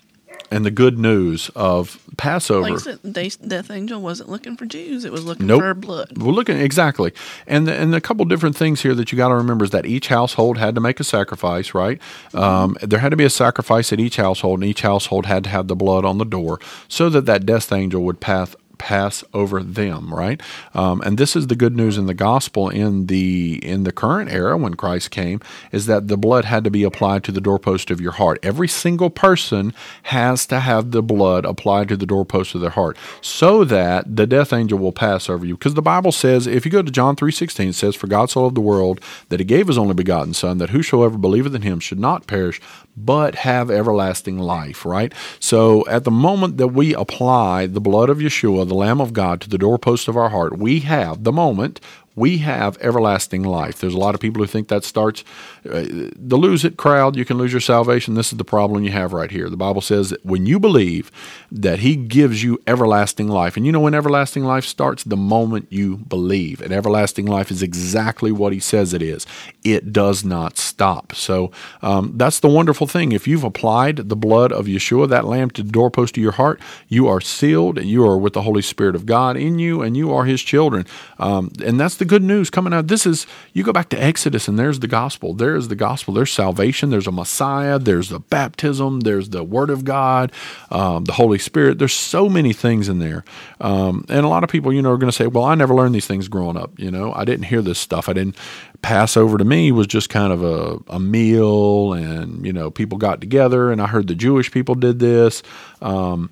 and 0.52 0.64
the 0.66 0.70
good 0.70 0.98
news 0.98 1.50
of 1.56 1.98
Passover. 2.16 2.70
Like 2.70 2.80
said, 2.80 2.98
they, 3.02 3.30
Death 3.30 3.70
Angel 3.70 4.00
wasn't 4.00 4.28
looking 4.28 4.56
for 4.56 4.66
Jews; 4.66 5.04
it 5.04 5.12
was 5.12 5.24
looking 5.24 5.46
Nope. 5.46 5.60
for 5.62 5.74
blood. 5.74 6.18
We're 6.18 6.32
looking 6.32 6.58
exactly, 6.58 7.12
and 7.46 7.66
the, 7.66 7.74
and 7.74 7.94
a 7.94 8.00
couple 8.00 8.24
different 8.26 8.56
things 8.56 8.82
here 8.82 8.94
that 8.94 9.10
you 9.10 9.16
got 9.16 9.28
to 9.28 9.34
remember 9.34 9.64
is 9.64 9.70
that 9.70 9.86
each 9.86 10.08
household 10.08 10.58
had 10.58 10.74
to 10.74 10.80
make 10.80 11.00
a 11.00 11.04
sacrifice, 11.04 11.74
right? 11.74 12.00
Um, 12.34 12.76
there 12.82 12.98
had 12.98 13.10
to 13.10 13.16
be 13.16 13.24
a 13.24 13.30
sacrifice 13.30 13.92
at 13.92 13.98
each 14.00 14.16
household, 14.16 14.60
and 14.60 14.68
each 14.68 14.82
household 14.82 15.26
had 15.26 15.44
to 15.44 15.50
have 15.50 15.68
the 15.68 15.76
blood 15.76 16.04
on 16.04 16.18
the 16.18 16.24
door 16.24 16.60
so 16.86 17.08
that 17.08 17.26
that 17.26 17.46
death 17.46 17.72
angel 17.72 18.02
would 18.02 18.20
pass 18.20 18.54
pass 18.82 19.22
over 19.32 19.62
them, 19.62 20.12
right? 20.12 20.42
Um, 20.74 21.00
and 21.02 21.16
this 21.16 21.36
is 21.36 21.46
the 21.46 21.54
good 21.54 21.76
news 21.76 21.96
in 21.96 22.06
the 22.06 22.14
gospel 22.14 22.68
in 22.68 23.06
the 23.06 23.60
in 23.62 23.84
the 23.84 23.92
current 23.92 24.28
era 24.32 24.56
when 24.56 24.74
Christ 24.74 25.12
came 25.12 25.40
is 25.70 25.86
that 25.86 26.08
the 26.08 26.16
blood 26.16 26.44
had 26.44 26.64
to 26.64 26.70
be 26.70 26.82
applied 26.82 27.22
to 27.24 27.32
the 27.32 27.40
doorpost 27.40 27.92
of 27.92 28.00
your 28.00 28.10
heart. 28.12 28.40
Every 28.42 28.66
single 28.66 29.08
person 29.08 29.72
has 30.04 30.46
to 30.46 30.58
have 30.58 30.90
the 30.90 31.02
blood 31.02 31.44
applied 31.44 31.88
to 31.90 31.96
the 31.96 32.06
doorpost 32.06 32.56
of 32.56 32.60
their 32.60 32.70
heart 32.70 32.96
so 33.20 33.62
that 33.62 34.16
the 34.16 34.26
death 34.26 34.52
angel 34.52 34.80
will 34.80 34.90
pass 34.90 35.30
over 35.30 35.46
you. 35.46 35.54
Because 35.54 35.74
the 35.74 35.82
Bible 35.82 36.10
says, 36.10 36.48
if 36.48 36.64
you 36.64 36.72
go 36.72 36.82
to 36.82 36.90
John 36.90 37.14
3:16, 37.14 37.68
it 37.68 37.74
says, 37.74 37.94
For 37.94 38.08
God 38.08 38.30
so 38.30 38.42
loved 38.42 38.56
the 38.56 38.60
world 38.60 39.00
that 39.28 39.38
he 39.38 39.44
gave 39.44 39.68
his 39.68 39.78
only 39.78 39.94
begotten 39.94 40.34
Son, 40.34 40.58
that 40.58 40.70
whosoever 40.70 41.18
believeth 41.18 41.54
in 41.54 41.62
him 41.62 41.78
should 41.78 42.00
not 42.00 42.26
perish, 42.26 42.60
but 42.96 43.36
have 43.36 43.70
everlasting 43.70 44.38
life, 44.38 44.84
right? 44.84 45.12
So 45.38 45.86
at 45.86 46.02
the 46.02 46.10
moment 46.10 46.56
that 46.56 46.68
we 46.68 46.94
apply 46.94 47.66
the 47.66 47.80
blood 47.80 48.10
of 48.10 48.18
Yeshua, 48.18 48.71
the 48.72 48.78
Lamb 48.78 49.02
of 49.02 49.12
God, 49.12 49.42
to 49.42 49.50
the 49.50 49.58
doorpost 49.58 50.08
of 50.08 50.16
our 50.16 50.30
heart, 50.30 50.56
we 50.56 50.80
have 50.80 51.24
the 51.24 51.32
moment 51.32 51.78
we 52.14 52.38
have 52.38 52.76
everlasting 52.80 53.42
life. 53.42 53.80
There's 53.80 53.94
a 53.94 53.98
lot 53.98 54.14
of 54.14 54.20
people 54.20 54.42
who 54.42 54.46
think 54.46 54.68
that 54.68 54.84
starts 54.84 55.24
uh, 55.64 55.84
the 56.16 56.36
lose 56.36 56.64
it 56.64 56.76
crowd. 56.76 57.16
You 57.16 57.24
can 57.24 57.38
lose 57.38 57.52
your 57.52 57.60
salvation. 57.60 58.14
This 58.14 58.32
is 58.32 58.38
the 58.38 58.44
problem 58.44 58.84
you 58.84 58.90
have 58.90 59.12
right 59.12 59.30
here. 59.30 59.48
The 59.48 59.56
Bible 59.56 59.80
says 59.80 60.10
that 60.10 60.24
when 60.24 60.44
you 60.44 60.58
believe 60.58 61.10
that 61.50 61.78
He 61.78 61.96
gives 61.96 62.42
you 62.42 62.60
everlasting 62.66 63.28
life, 63.28 63.56
and 63.56 63.64
you 63.64 63.72
know 63.72 63.80
when 63.80 63.94
everlasting 63.94 64.44
life 64.44 64.64
starts, 64.64 65.04
the 65.04 65.16
moment 65.16 65.68
you 65.70 65.98
believe, 65.98 66.60
and 66.60 66.72
everlasting 66.72 67.26
life 67.26 67.50
is 67.50 67.62
exactly 67.62 68.32
what 68.32 68.52
He 68.52 68.60
says 68.60 68.92
it 68.92 69.02
is. 69.02 69.26
It 69.64 69.92
does 69.92 70.24
not 70.24 70.58
stop. 70.58 71.14
So 71.14 71.50
um, 71.80 72.12
that's 72.16 72.40
the 72.40 72.48
wonderful 72.48 72.86
thing. 72.86 73.12
If 73.12 73.26
you've 73.26 73.44
applied 73.44 73.96
the 73.96 74.16
blood 74.16 74.52
of 74.52 74.66
Yeshua, 74.66 75.08
that 75.08 75.24
Lamb, 75.24 75.50
to 75.52 75.62
the 75.62 75.72
doorpost 75.72 76.16
of 76.16 76.22
your 76.22 76.32
heart, 76.32 76.60
you 76.88 77.08
are 77.08 77.20
sealed, 77.20 77.78
and 77.78 77.88
you 77.88 78.06
are 78.06 78.18
with 78.18 78.34
the 78.34 78.42
Holy 78.42 78.62
Spirit 78.62 78.94
of 78.94 79.06
God 79.06 79.36
in 79.36 79.58
you, 79.58 79.80
and 79.80 79.96
you 79.96 80.12
are 80.12 80.24
His 80.24 80.42
children. 80.42 80.86
Um, 81.18 81.52
and 81.64 81.80
that's 81.80 82.01
the 82.02 82.06
good 82.06 82.22
news 82.24 82.50
coming 82.50 82.72
out. 82.72 82.88
This 82.88 83.06
is 83.06 83.28
you 83.52 83.62
go 83.62 83.72
back 83.72 83.88
to 83.90 84.02
Exodus, 84.02 84.48
and 84.48 84.58
there's 84.58 84.80
the 84.80 84.88
gospel. 84.88 85.34
There 85.34 85.54
is 85.54 85.68
the 85.68 85.76
gospel. 85.76 86.12
There's 86.12 86.32
salvation. 86.32 86.90
There's 86.90 87.06
a 87.06 87.12
Messiah. 87.12 87.78
There's 87.78 88.08
the 88.08 88.18
baptism. 88.18 89.00
There's 89.00 89.28
the 89.28 89.44
Word 89.44 89.70
of 89.70 89.84
God, 89.84 90.32
um, 90.72 91.04
the 91.04 91.12
Holy 91.12 91.38
Spirit. 91.38 91.78
There's 91.78 91.92
so 91.92 92.28
many 92.28 92.52
things 92.52 92.88
in 92.88 92.98
there. 92.98 93.24
Um, 93.60 94.04
and 94.08 94.26
a 94.26 94.28
lot 94.28 94.42
of 94.42 94.50
people, 94.50 94.72
you 94.72 94.82
know, 94.82 94.90
are 94.90 94.98
going 94.98 95.12
to 95.12 95.16
say, 95.16 95.28
"Well, 95.28 95.44
I 95.44 95.54
never 95.54 95.74
learned 95.74 95.94
these 95.94 96.08
things 96.08 96.26
growing 96.26 96.56
up. 96.56 96.76
You 96.76 96.90
know, 96.90 97.12
I 97.12 97.24
didn't 97.24 97.44
hear 97.44 97.62
this 97.62 97.78
stuff. 97.78 98.08
I 98.08 98.14
didn't." 98.14 98.36
Passover 98.82 99.38
to 99.38 99.44
me 99.44 99.70
was 99.70 99.86
just 99.86 100.08
kind 100.08 100.32
of 100.32 100.42
a, 100.42 100.80
a 100.88 100.98
meal, 100.98 101.92
and 101.92 102.44
you 102.44 102.52
know, 102.52 102.68
people 102.68 102.98
got 102.98 103.20
together, 103.20 103.70
and 103.70 103.80
I 103.80 103.86
heard 103.86 104.08
the 104.08 104.16
Jewish 104.16 104.50
people 104.50 104.74
did 104.74 104.98
this. 104.98 105.44
Um, 105.80 106.30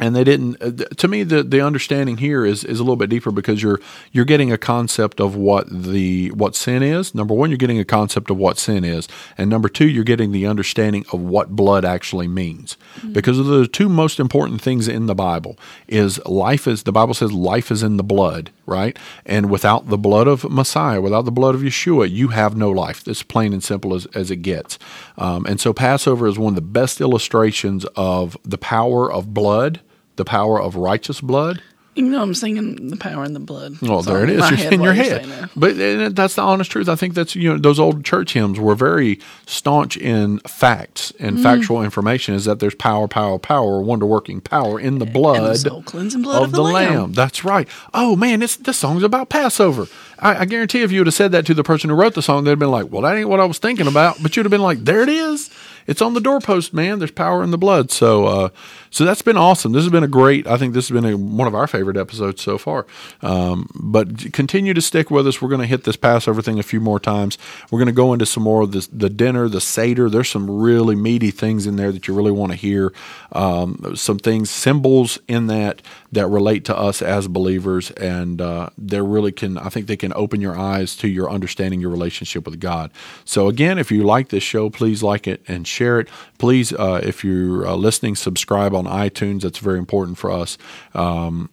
and 0.00 0.16
they 0.16 0.24
didn't 0.24 0.60
uh, 0.62 0.70
to 0.96 1.06
me 1.06 1.22
the 1.22 1.42
the 1.42 1.60
understanding 1.60 2.16
here 2.16 2.46
is 2.46 2.64
is 2.64 2.80
a 2.80 2.82
little 2.82 2.96
bit 2.96 3.10
deeper 3.10 3.30
because 3.30 3.62
you're 3.62 3.78
you're 4.10 4.24
getting 4.24 4.50
a 4.50 4.56
concept 4.56 5.20
of 5.20 5.36
what 5.36 5.66
the 5.68 6.30
what 6.30 6.56
sin 6.56 6.82
is. 6.82 7.14
Number 7.14 7.34
one 7.34 7.50
you're 7.50 7.58
getting 7.58 7.78
a 7.78 7.84
concept 7.84 8.30
of 8.30 8.38
what 8.38 8.58
sin 8.58 8.84
is. 8.84 9.06
And 9.36 9.50
number 9.50 9.68
two 9.68 9.86
you're 9.86 10.04
getting 10.04 10.32
the 10.32 10.46
understanding 10.46 11.04
of 11.12 11.20
what 11.20 11.50
blood 11.50 11.84
actually 11.84 12.26
means. 12.26 12.76
Because 13.12 13.38
of 13.38 13.46
the 13.46 13.66
two 13.66 13.88
most 13.88 14.18
important 14.18 14.62
things 14.62 14.88
in 14.88 15.06
the 15.06 15.14
bible 15.14 15.58
is 15.86 16.24
life 16.26 16.66
is 16.66 16.84
the 16.84 16.92
bible 16.92 17.14
says 17.14 17.32
life 17.32 17.70
is 17.70 17.82
in 17.82 17.96
the 17.96 18.04
blood 18.04 18.50
right? 18.64 18.98
And 19.26 19.50
without 19.50 19.88
the 19.88 19.98
blood 19.98 20.26
of 20.26 20.50
messiah 20.50 21.00
without 21.00 21.26
the 21.26 21.32
blood 21.32 21.54
of 21.54 21.60
yeshua 21.60 22.10
you 22.10 22.28
have 22.28 22.56
no 22.56 22.70
life. 22.70 23.06
It's 23.06 23.22
plain 23.22 23.52
and 23.52 23.62
simple 23.62 23.94
as, 23.94 24.06
as 24.06 24.30
it 24.30 24.36
gets. 24.36 24.78
Um, 25.18 25.44
and 25.46 25.60
so 25.60 25.72
passover 25.72 26.26
is 26.26 26.38
one 26.38 26.52
of 26.52 26.54
the 26.54 26.62
best 26.62 27.00
illustrations 27.00 27.84
of 27.94 28.38
the 28.42 28.58
power 28.58 29.12
of 29.12 29.34
blood 29.34 29.80
the 30.16 30.24
power 30.24 30.60
of 30.60 30.76
righteous 30.76 31.20
blood. 31.20 31.62
You 31.94 32.04
know, 32.04 32.22
I'm 32.22 32.32
singing 32.32 32.88
the 32.88 32.96
power 32.96 33.22
in 33.22 33.34
the 33.34 33.38
blood. 33.38 33.74
Well, 33.82 33.98
It's 33.98 34.08
there 34.08 34.24
it 34.24 34.30
is. 34.30 34.50
You're 34.62 34.72
in 34.72 34.80
your 34.80 34.94
head. 34.94 35.50
But 35.54 35.76
that's 36.16 36.36
the 36.36 36.40
honest 36.40 36.70
truth. 36.70 36.88
I 36.88 36.94
think 36.96 37.12
that's 37.12 37.36
you 37.36 37.50
know 37.50 37.58
those 37.58 37.78
old 37.78 38.02
church 38.02 38.32
hymns 38.32 38.58
were 38.58 38.74
very 38.74 39.20
staunch 39.44 39.98
in 39.98 40.38
facts 40.48 41.12
and 41.18 41.36
Mm. 41.36 41.42
factual 41.42 41.82
information. 41.82 42.34
Is 42.34 42.46
that 42.46 42.60
there's 42.60 42.74
power, 42.74 43.08
power, 43.08 43.38
power, 43.38 43.82
wonder 43.82 44.06
working 44.06 44.40
power 44.40 44.80
in 44.80 45.00
the 45.00 45.04
blood 45.04 45.54
the 45.54 45.82
cleansing 45.84 46.22
blood 46.22 46.38
of, 46.38 46.44
of 46.44 46.52
the 46.52 46.62
lamb. 46.62 47.12
That's 47.12 47.44
right. 47.44 47.68
Oh 47.92 48.16
man, 48.16 48.40
it's 48.42 48.56
this 48.56 48.78
song's 48.78 49.02
about 49.02 49.28
Passover. 49.28 49.86
I, 50.18 50.36
I 50.36 50.44
guarantee 50.46 50.80
if 50.80 50.92
you 50.92 51.00
would 51.00 51.08
have 51.08 51.14
said 51.14 51.32
that 51.32 51.44
to 51.44 51.52
the 51.52 51.62
person 51.64 51.90
who 51.90 51.96
wrote 51.96 52.14
the 52.14 52.22
song, 52.22 52.44
they'd 52.44 52.52
have 52.52 52.58
been 52.58 52.70
like, 52.70 52.90
"Well, 52.90 53.02
that 53.02 53.16
ain't 53.16 53.28
what 53.28 53.40
I 53.40 53.44
was 53.44 53.58
thinking 53.58 53.86
about." 53.86 54.22
But 54.22 54.34
you'd 54.34 54.46
have 54.46 54.50
been 54.50 54.62
like, 54.62 54.82
"There 54.82 55.02
it 55.02 55.10
is. 55.10 55.50
It's 55.86 56.02
on 56.02 56.14
the 56.14 56.20
doorpost, 56.20 56.72
man. 56.72 56.98
There's 56.98 57.10
power 57.10 57.42
in 57.42 57.50
the 57.50 57.58
blood." 57.58 57.90
So, 57.90 58.26
uh, 58.26 58.48
so 58.90 59.04
that's 59.04 59.22
been 59.22 59.36
awesome. 59.36 59.72
This 59.72 59.84
has 59.84 59.92
been 59.92 60.04
a 60.04 60.08
great. 60.08 60.46
I 60.46 60.56
think 60.56 60.74
this 60.74 60.88
has 60.88 60.94
been 60.94 61.12
a, 61.12 61.16
one 61.16 61.48
of 61.48 61.54
our 61.54 61.66
favorite 61.66 61.96
episodes 61.96 62.42
so 62.42 62.58
far. 62.58 62.86
Um, 63.22 63.68
but 63.74 64.32
continue 64.32 64.74
to 64.74 64.82
stick 64.82 65.10
with 65.10 65.26
us. 65.26 65.40
We're 65.40 65.48
going 65.48 65.60
to 65.60 65.66
hit 65.66 65.84
this 65.84 65.96
Passover 65.96 66.42
thing 66.42 66.58
a 66.58 66.62
few 66.62 66.80
more 66.80 67.00
times. 67.00 67.38
We're 67.70 67.78
going 67.78 67.86
to 67.86 67.92
go 67.92 68.12
into 68.12 68.26
some 68.26 68.42
more 68.42 68.62
of 68.62 68.72
this, 68.72 68.86
the 68.88 69.08
dinner, 69.08 69.48
the 69.48 69.60
seder. 69.60 70.10
There's 70.10 70.28
some 70.28 70.50
really 70.50 70.94
meaty 70.94 71.30
things 71.30 71.66
in 71.66 71.76
there 71.76 71.92
that 71.92 72.06
you 72.06 72.14
really 72.14 72.30
want 72.30 72.52
to 72.52 72.56
hear. 72.56 72.92
Um, 73.32 73.94
some 73.94 74.18
things, 74.18 74.50
symbols 74.50 75.18
in 75.28 75.46
that 75.46 75.82
that 76.12 76.26
relate 76.26 76.66
to 76.66 76.76
us 76.76 77.00
as 77.00 77.26
believers, 77.26 77.90
and 77.92 78.40
uh, 78.40 78.68
they 78.76 79.00
really 79.00 79.32
can. 79.32 79.56
I 79.56 79.70
think 79.70 79.86
they 79.86 79.96
can 79.96 80.12
open 80.14 80.40
your 80.40 80.58
eyes 80.58 80.94
to 80.96 81.08
your 81.08 81.30
understanding 81.30 81.80
your 81.80 81.90
relationship 81.90 82.44
with 82.44 82.60
God. 82.60 82.90
So 83.24 83.48
again, 83.48 83.78
if 83.78 83.90
you 83.90 84.02
like 84.02 84.28
this 84.28 84.42
show, 84.42 84.68
please 84.68 85.02
like 85.02 85.26
it 85.26 85.42
and 85.48 85.66
share 85.72 85.98
it. 86.00 86.08
Please, 86.38 86.72
uh, 86.72 87.00
if 87.02 87.24
you're 87.24 87.66
uh, 87.66 87.74
listening, 87.74 88.14
subscribe 88.16 88.74
on 88.74 88.84
iTunes. 88.84 89.42
That's 89.42 89.58
very 89.58 89.78
important 89.78 90.18
for 90.18 90.30
us. 90.30 90.58
Um, 90.94 91.50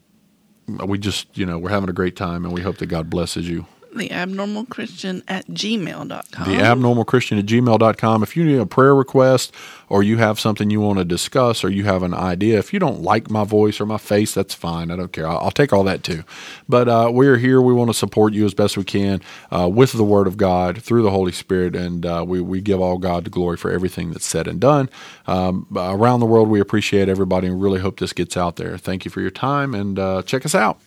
we 0.86 1.00
just, 1.00 1.36
you 1.38 1.46
know, 1.46 1.58
we're 1.58 1.70
having 1.70 1.90
a 1.90 1.94
great 1.94 2.16
time, 2.16 2.46
and 2.46 2.54
we 2.54 2.62
hope 2.62 2.78
that 2.78 2.88
God 2.88 3.10
blesses 3.10 3.50
you. 3.50 3.66
The 3.96 4.12
abnormal 4.12 4.66
Christian 4.66 5.24
at 5.28 5.48
gmail.com. 5.48 6.48
The 6.48 6.62
abnormal 6.62 7.06
Christian 7.06 7.40
at 7.40 7.46
gmail.com. 7.46 8.24
If 8.24 8.38
you 8.38 8.46
need 8.46 8.60
a 8.60 8.66
prayer 8.66 8.94
request 8.94 9.54
or 9.90 10.04
you 10.04 10.18
have 10.18 10.40
something 10.40 10.70
you 10.70 10.80
want 10.80 11.00
to 11.00 11.06
discuss 11.06 11.64
or 11.64 11.70
you 11.70 11.86
have 11.86 12.04
an 12.04 12.14
idea, 12.14 12.60
if 12.60 12.72
you 12.72 12.80
don't 12.80 13.02
like 13.02 13.32
my 13.32 13.44
voice 13.44 13.82
or 13.82 13.88
my 13.88 13.98
face, 13.98 14.34
that's 14.34 14.54
fine. 14.54 14.92
I 14.92 14.96
don't 14.96 15.12
care. 15.12 15.28
I'll, 15.28 15.40
I'll 15.40 15.52
take 15.52 15.74
all 15.74 15.84
that 15.86 16.04
too. 16.04 16.24
But 16.68 16.88
uh, 16.88 17.10
we're 17.12 17.38
here. 17.38 17.62
We 17.62 17.74
want 17.74 17.90
to 17.90 17.96
support 17.96 18.34
you 18.34 18.46
as 18.46 18.54
best 18.54 18.78
we 18.78 18.84
can 18.84 19.22
uh, 19.52 19.68
with 19.68 19.94
the 19.94 20.04
Word 20.04 20.28
of 20.28 20.38
God 20.38 20.82
through 20.84 21.02
the 21.02 21.12
Holy 21.12 21.32
Spirit. 21.32 21.76
And 21.76 22.06
uh, 22.06 22.24
we, 22.28 22.42
we 22.42 22.62
give 22.62 22.80
all 22.80 23.00
God 23.00 23.26
the 23.26 23.32
glory 23.32 23.58
for 23.58 23.72
everything 23.72 24.12
that's 24.12 24.26
said 24.26 24.48
and 24.48 24.60
done. 24.60 24.90
Um, 25.26 25.66
around 25.76 26.20
the 26.20 26.28
world, 26.28 26.48
we 26.48 26.60
appreciate 26.60 27.10
everybody 27.10 27.48
and 27.48 27.60
really 27.60 27.80
hope 27.80 28.00
this 28.00 28.14
gets 28.14 28.38
out 28.38 28.58
there. 28.58 28.78
Thank 28.78 29.04
you 29.04 29.12
for 29.12 29.22
your 29.22 29.32
time 29.32 29.74
and 29.74 29.98
uh, 29.98 30.22
check 30.22 30.46
us 30.46 30.54
out. 30.54 30.80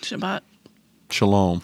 Shabbat. 0.00 0.40
Shalom. 1.10 1.62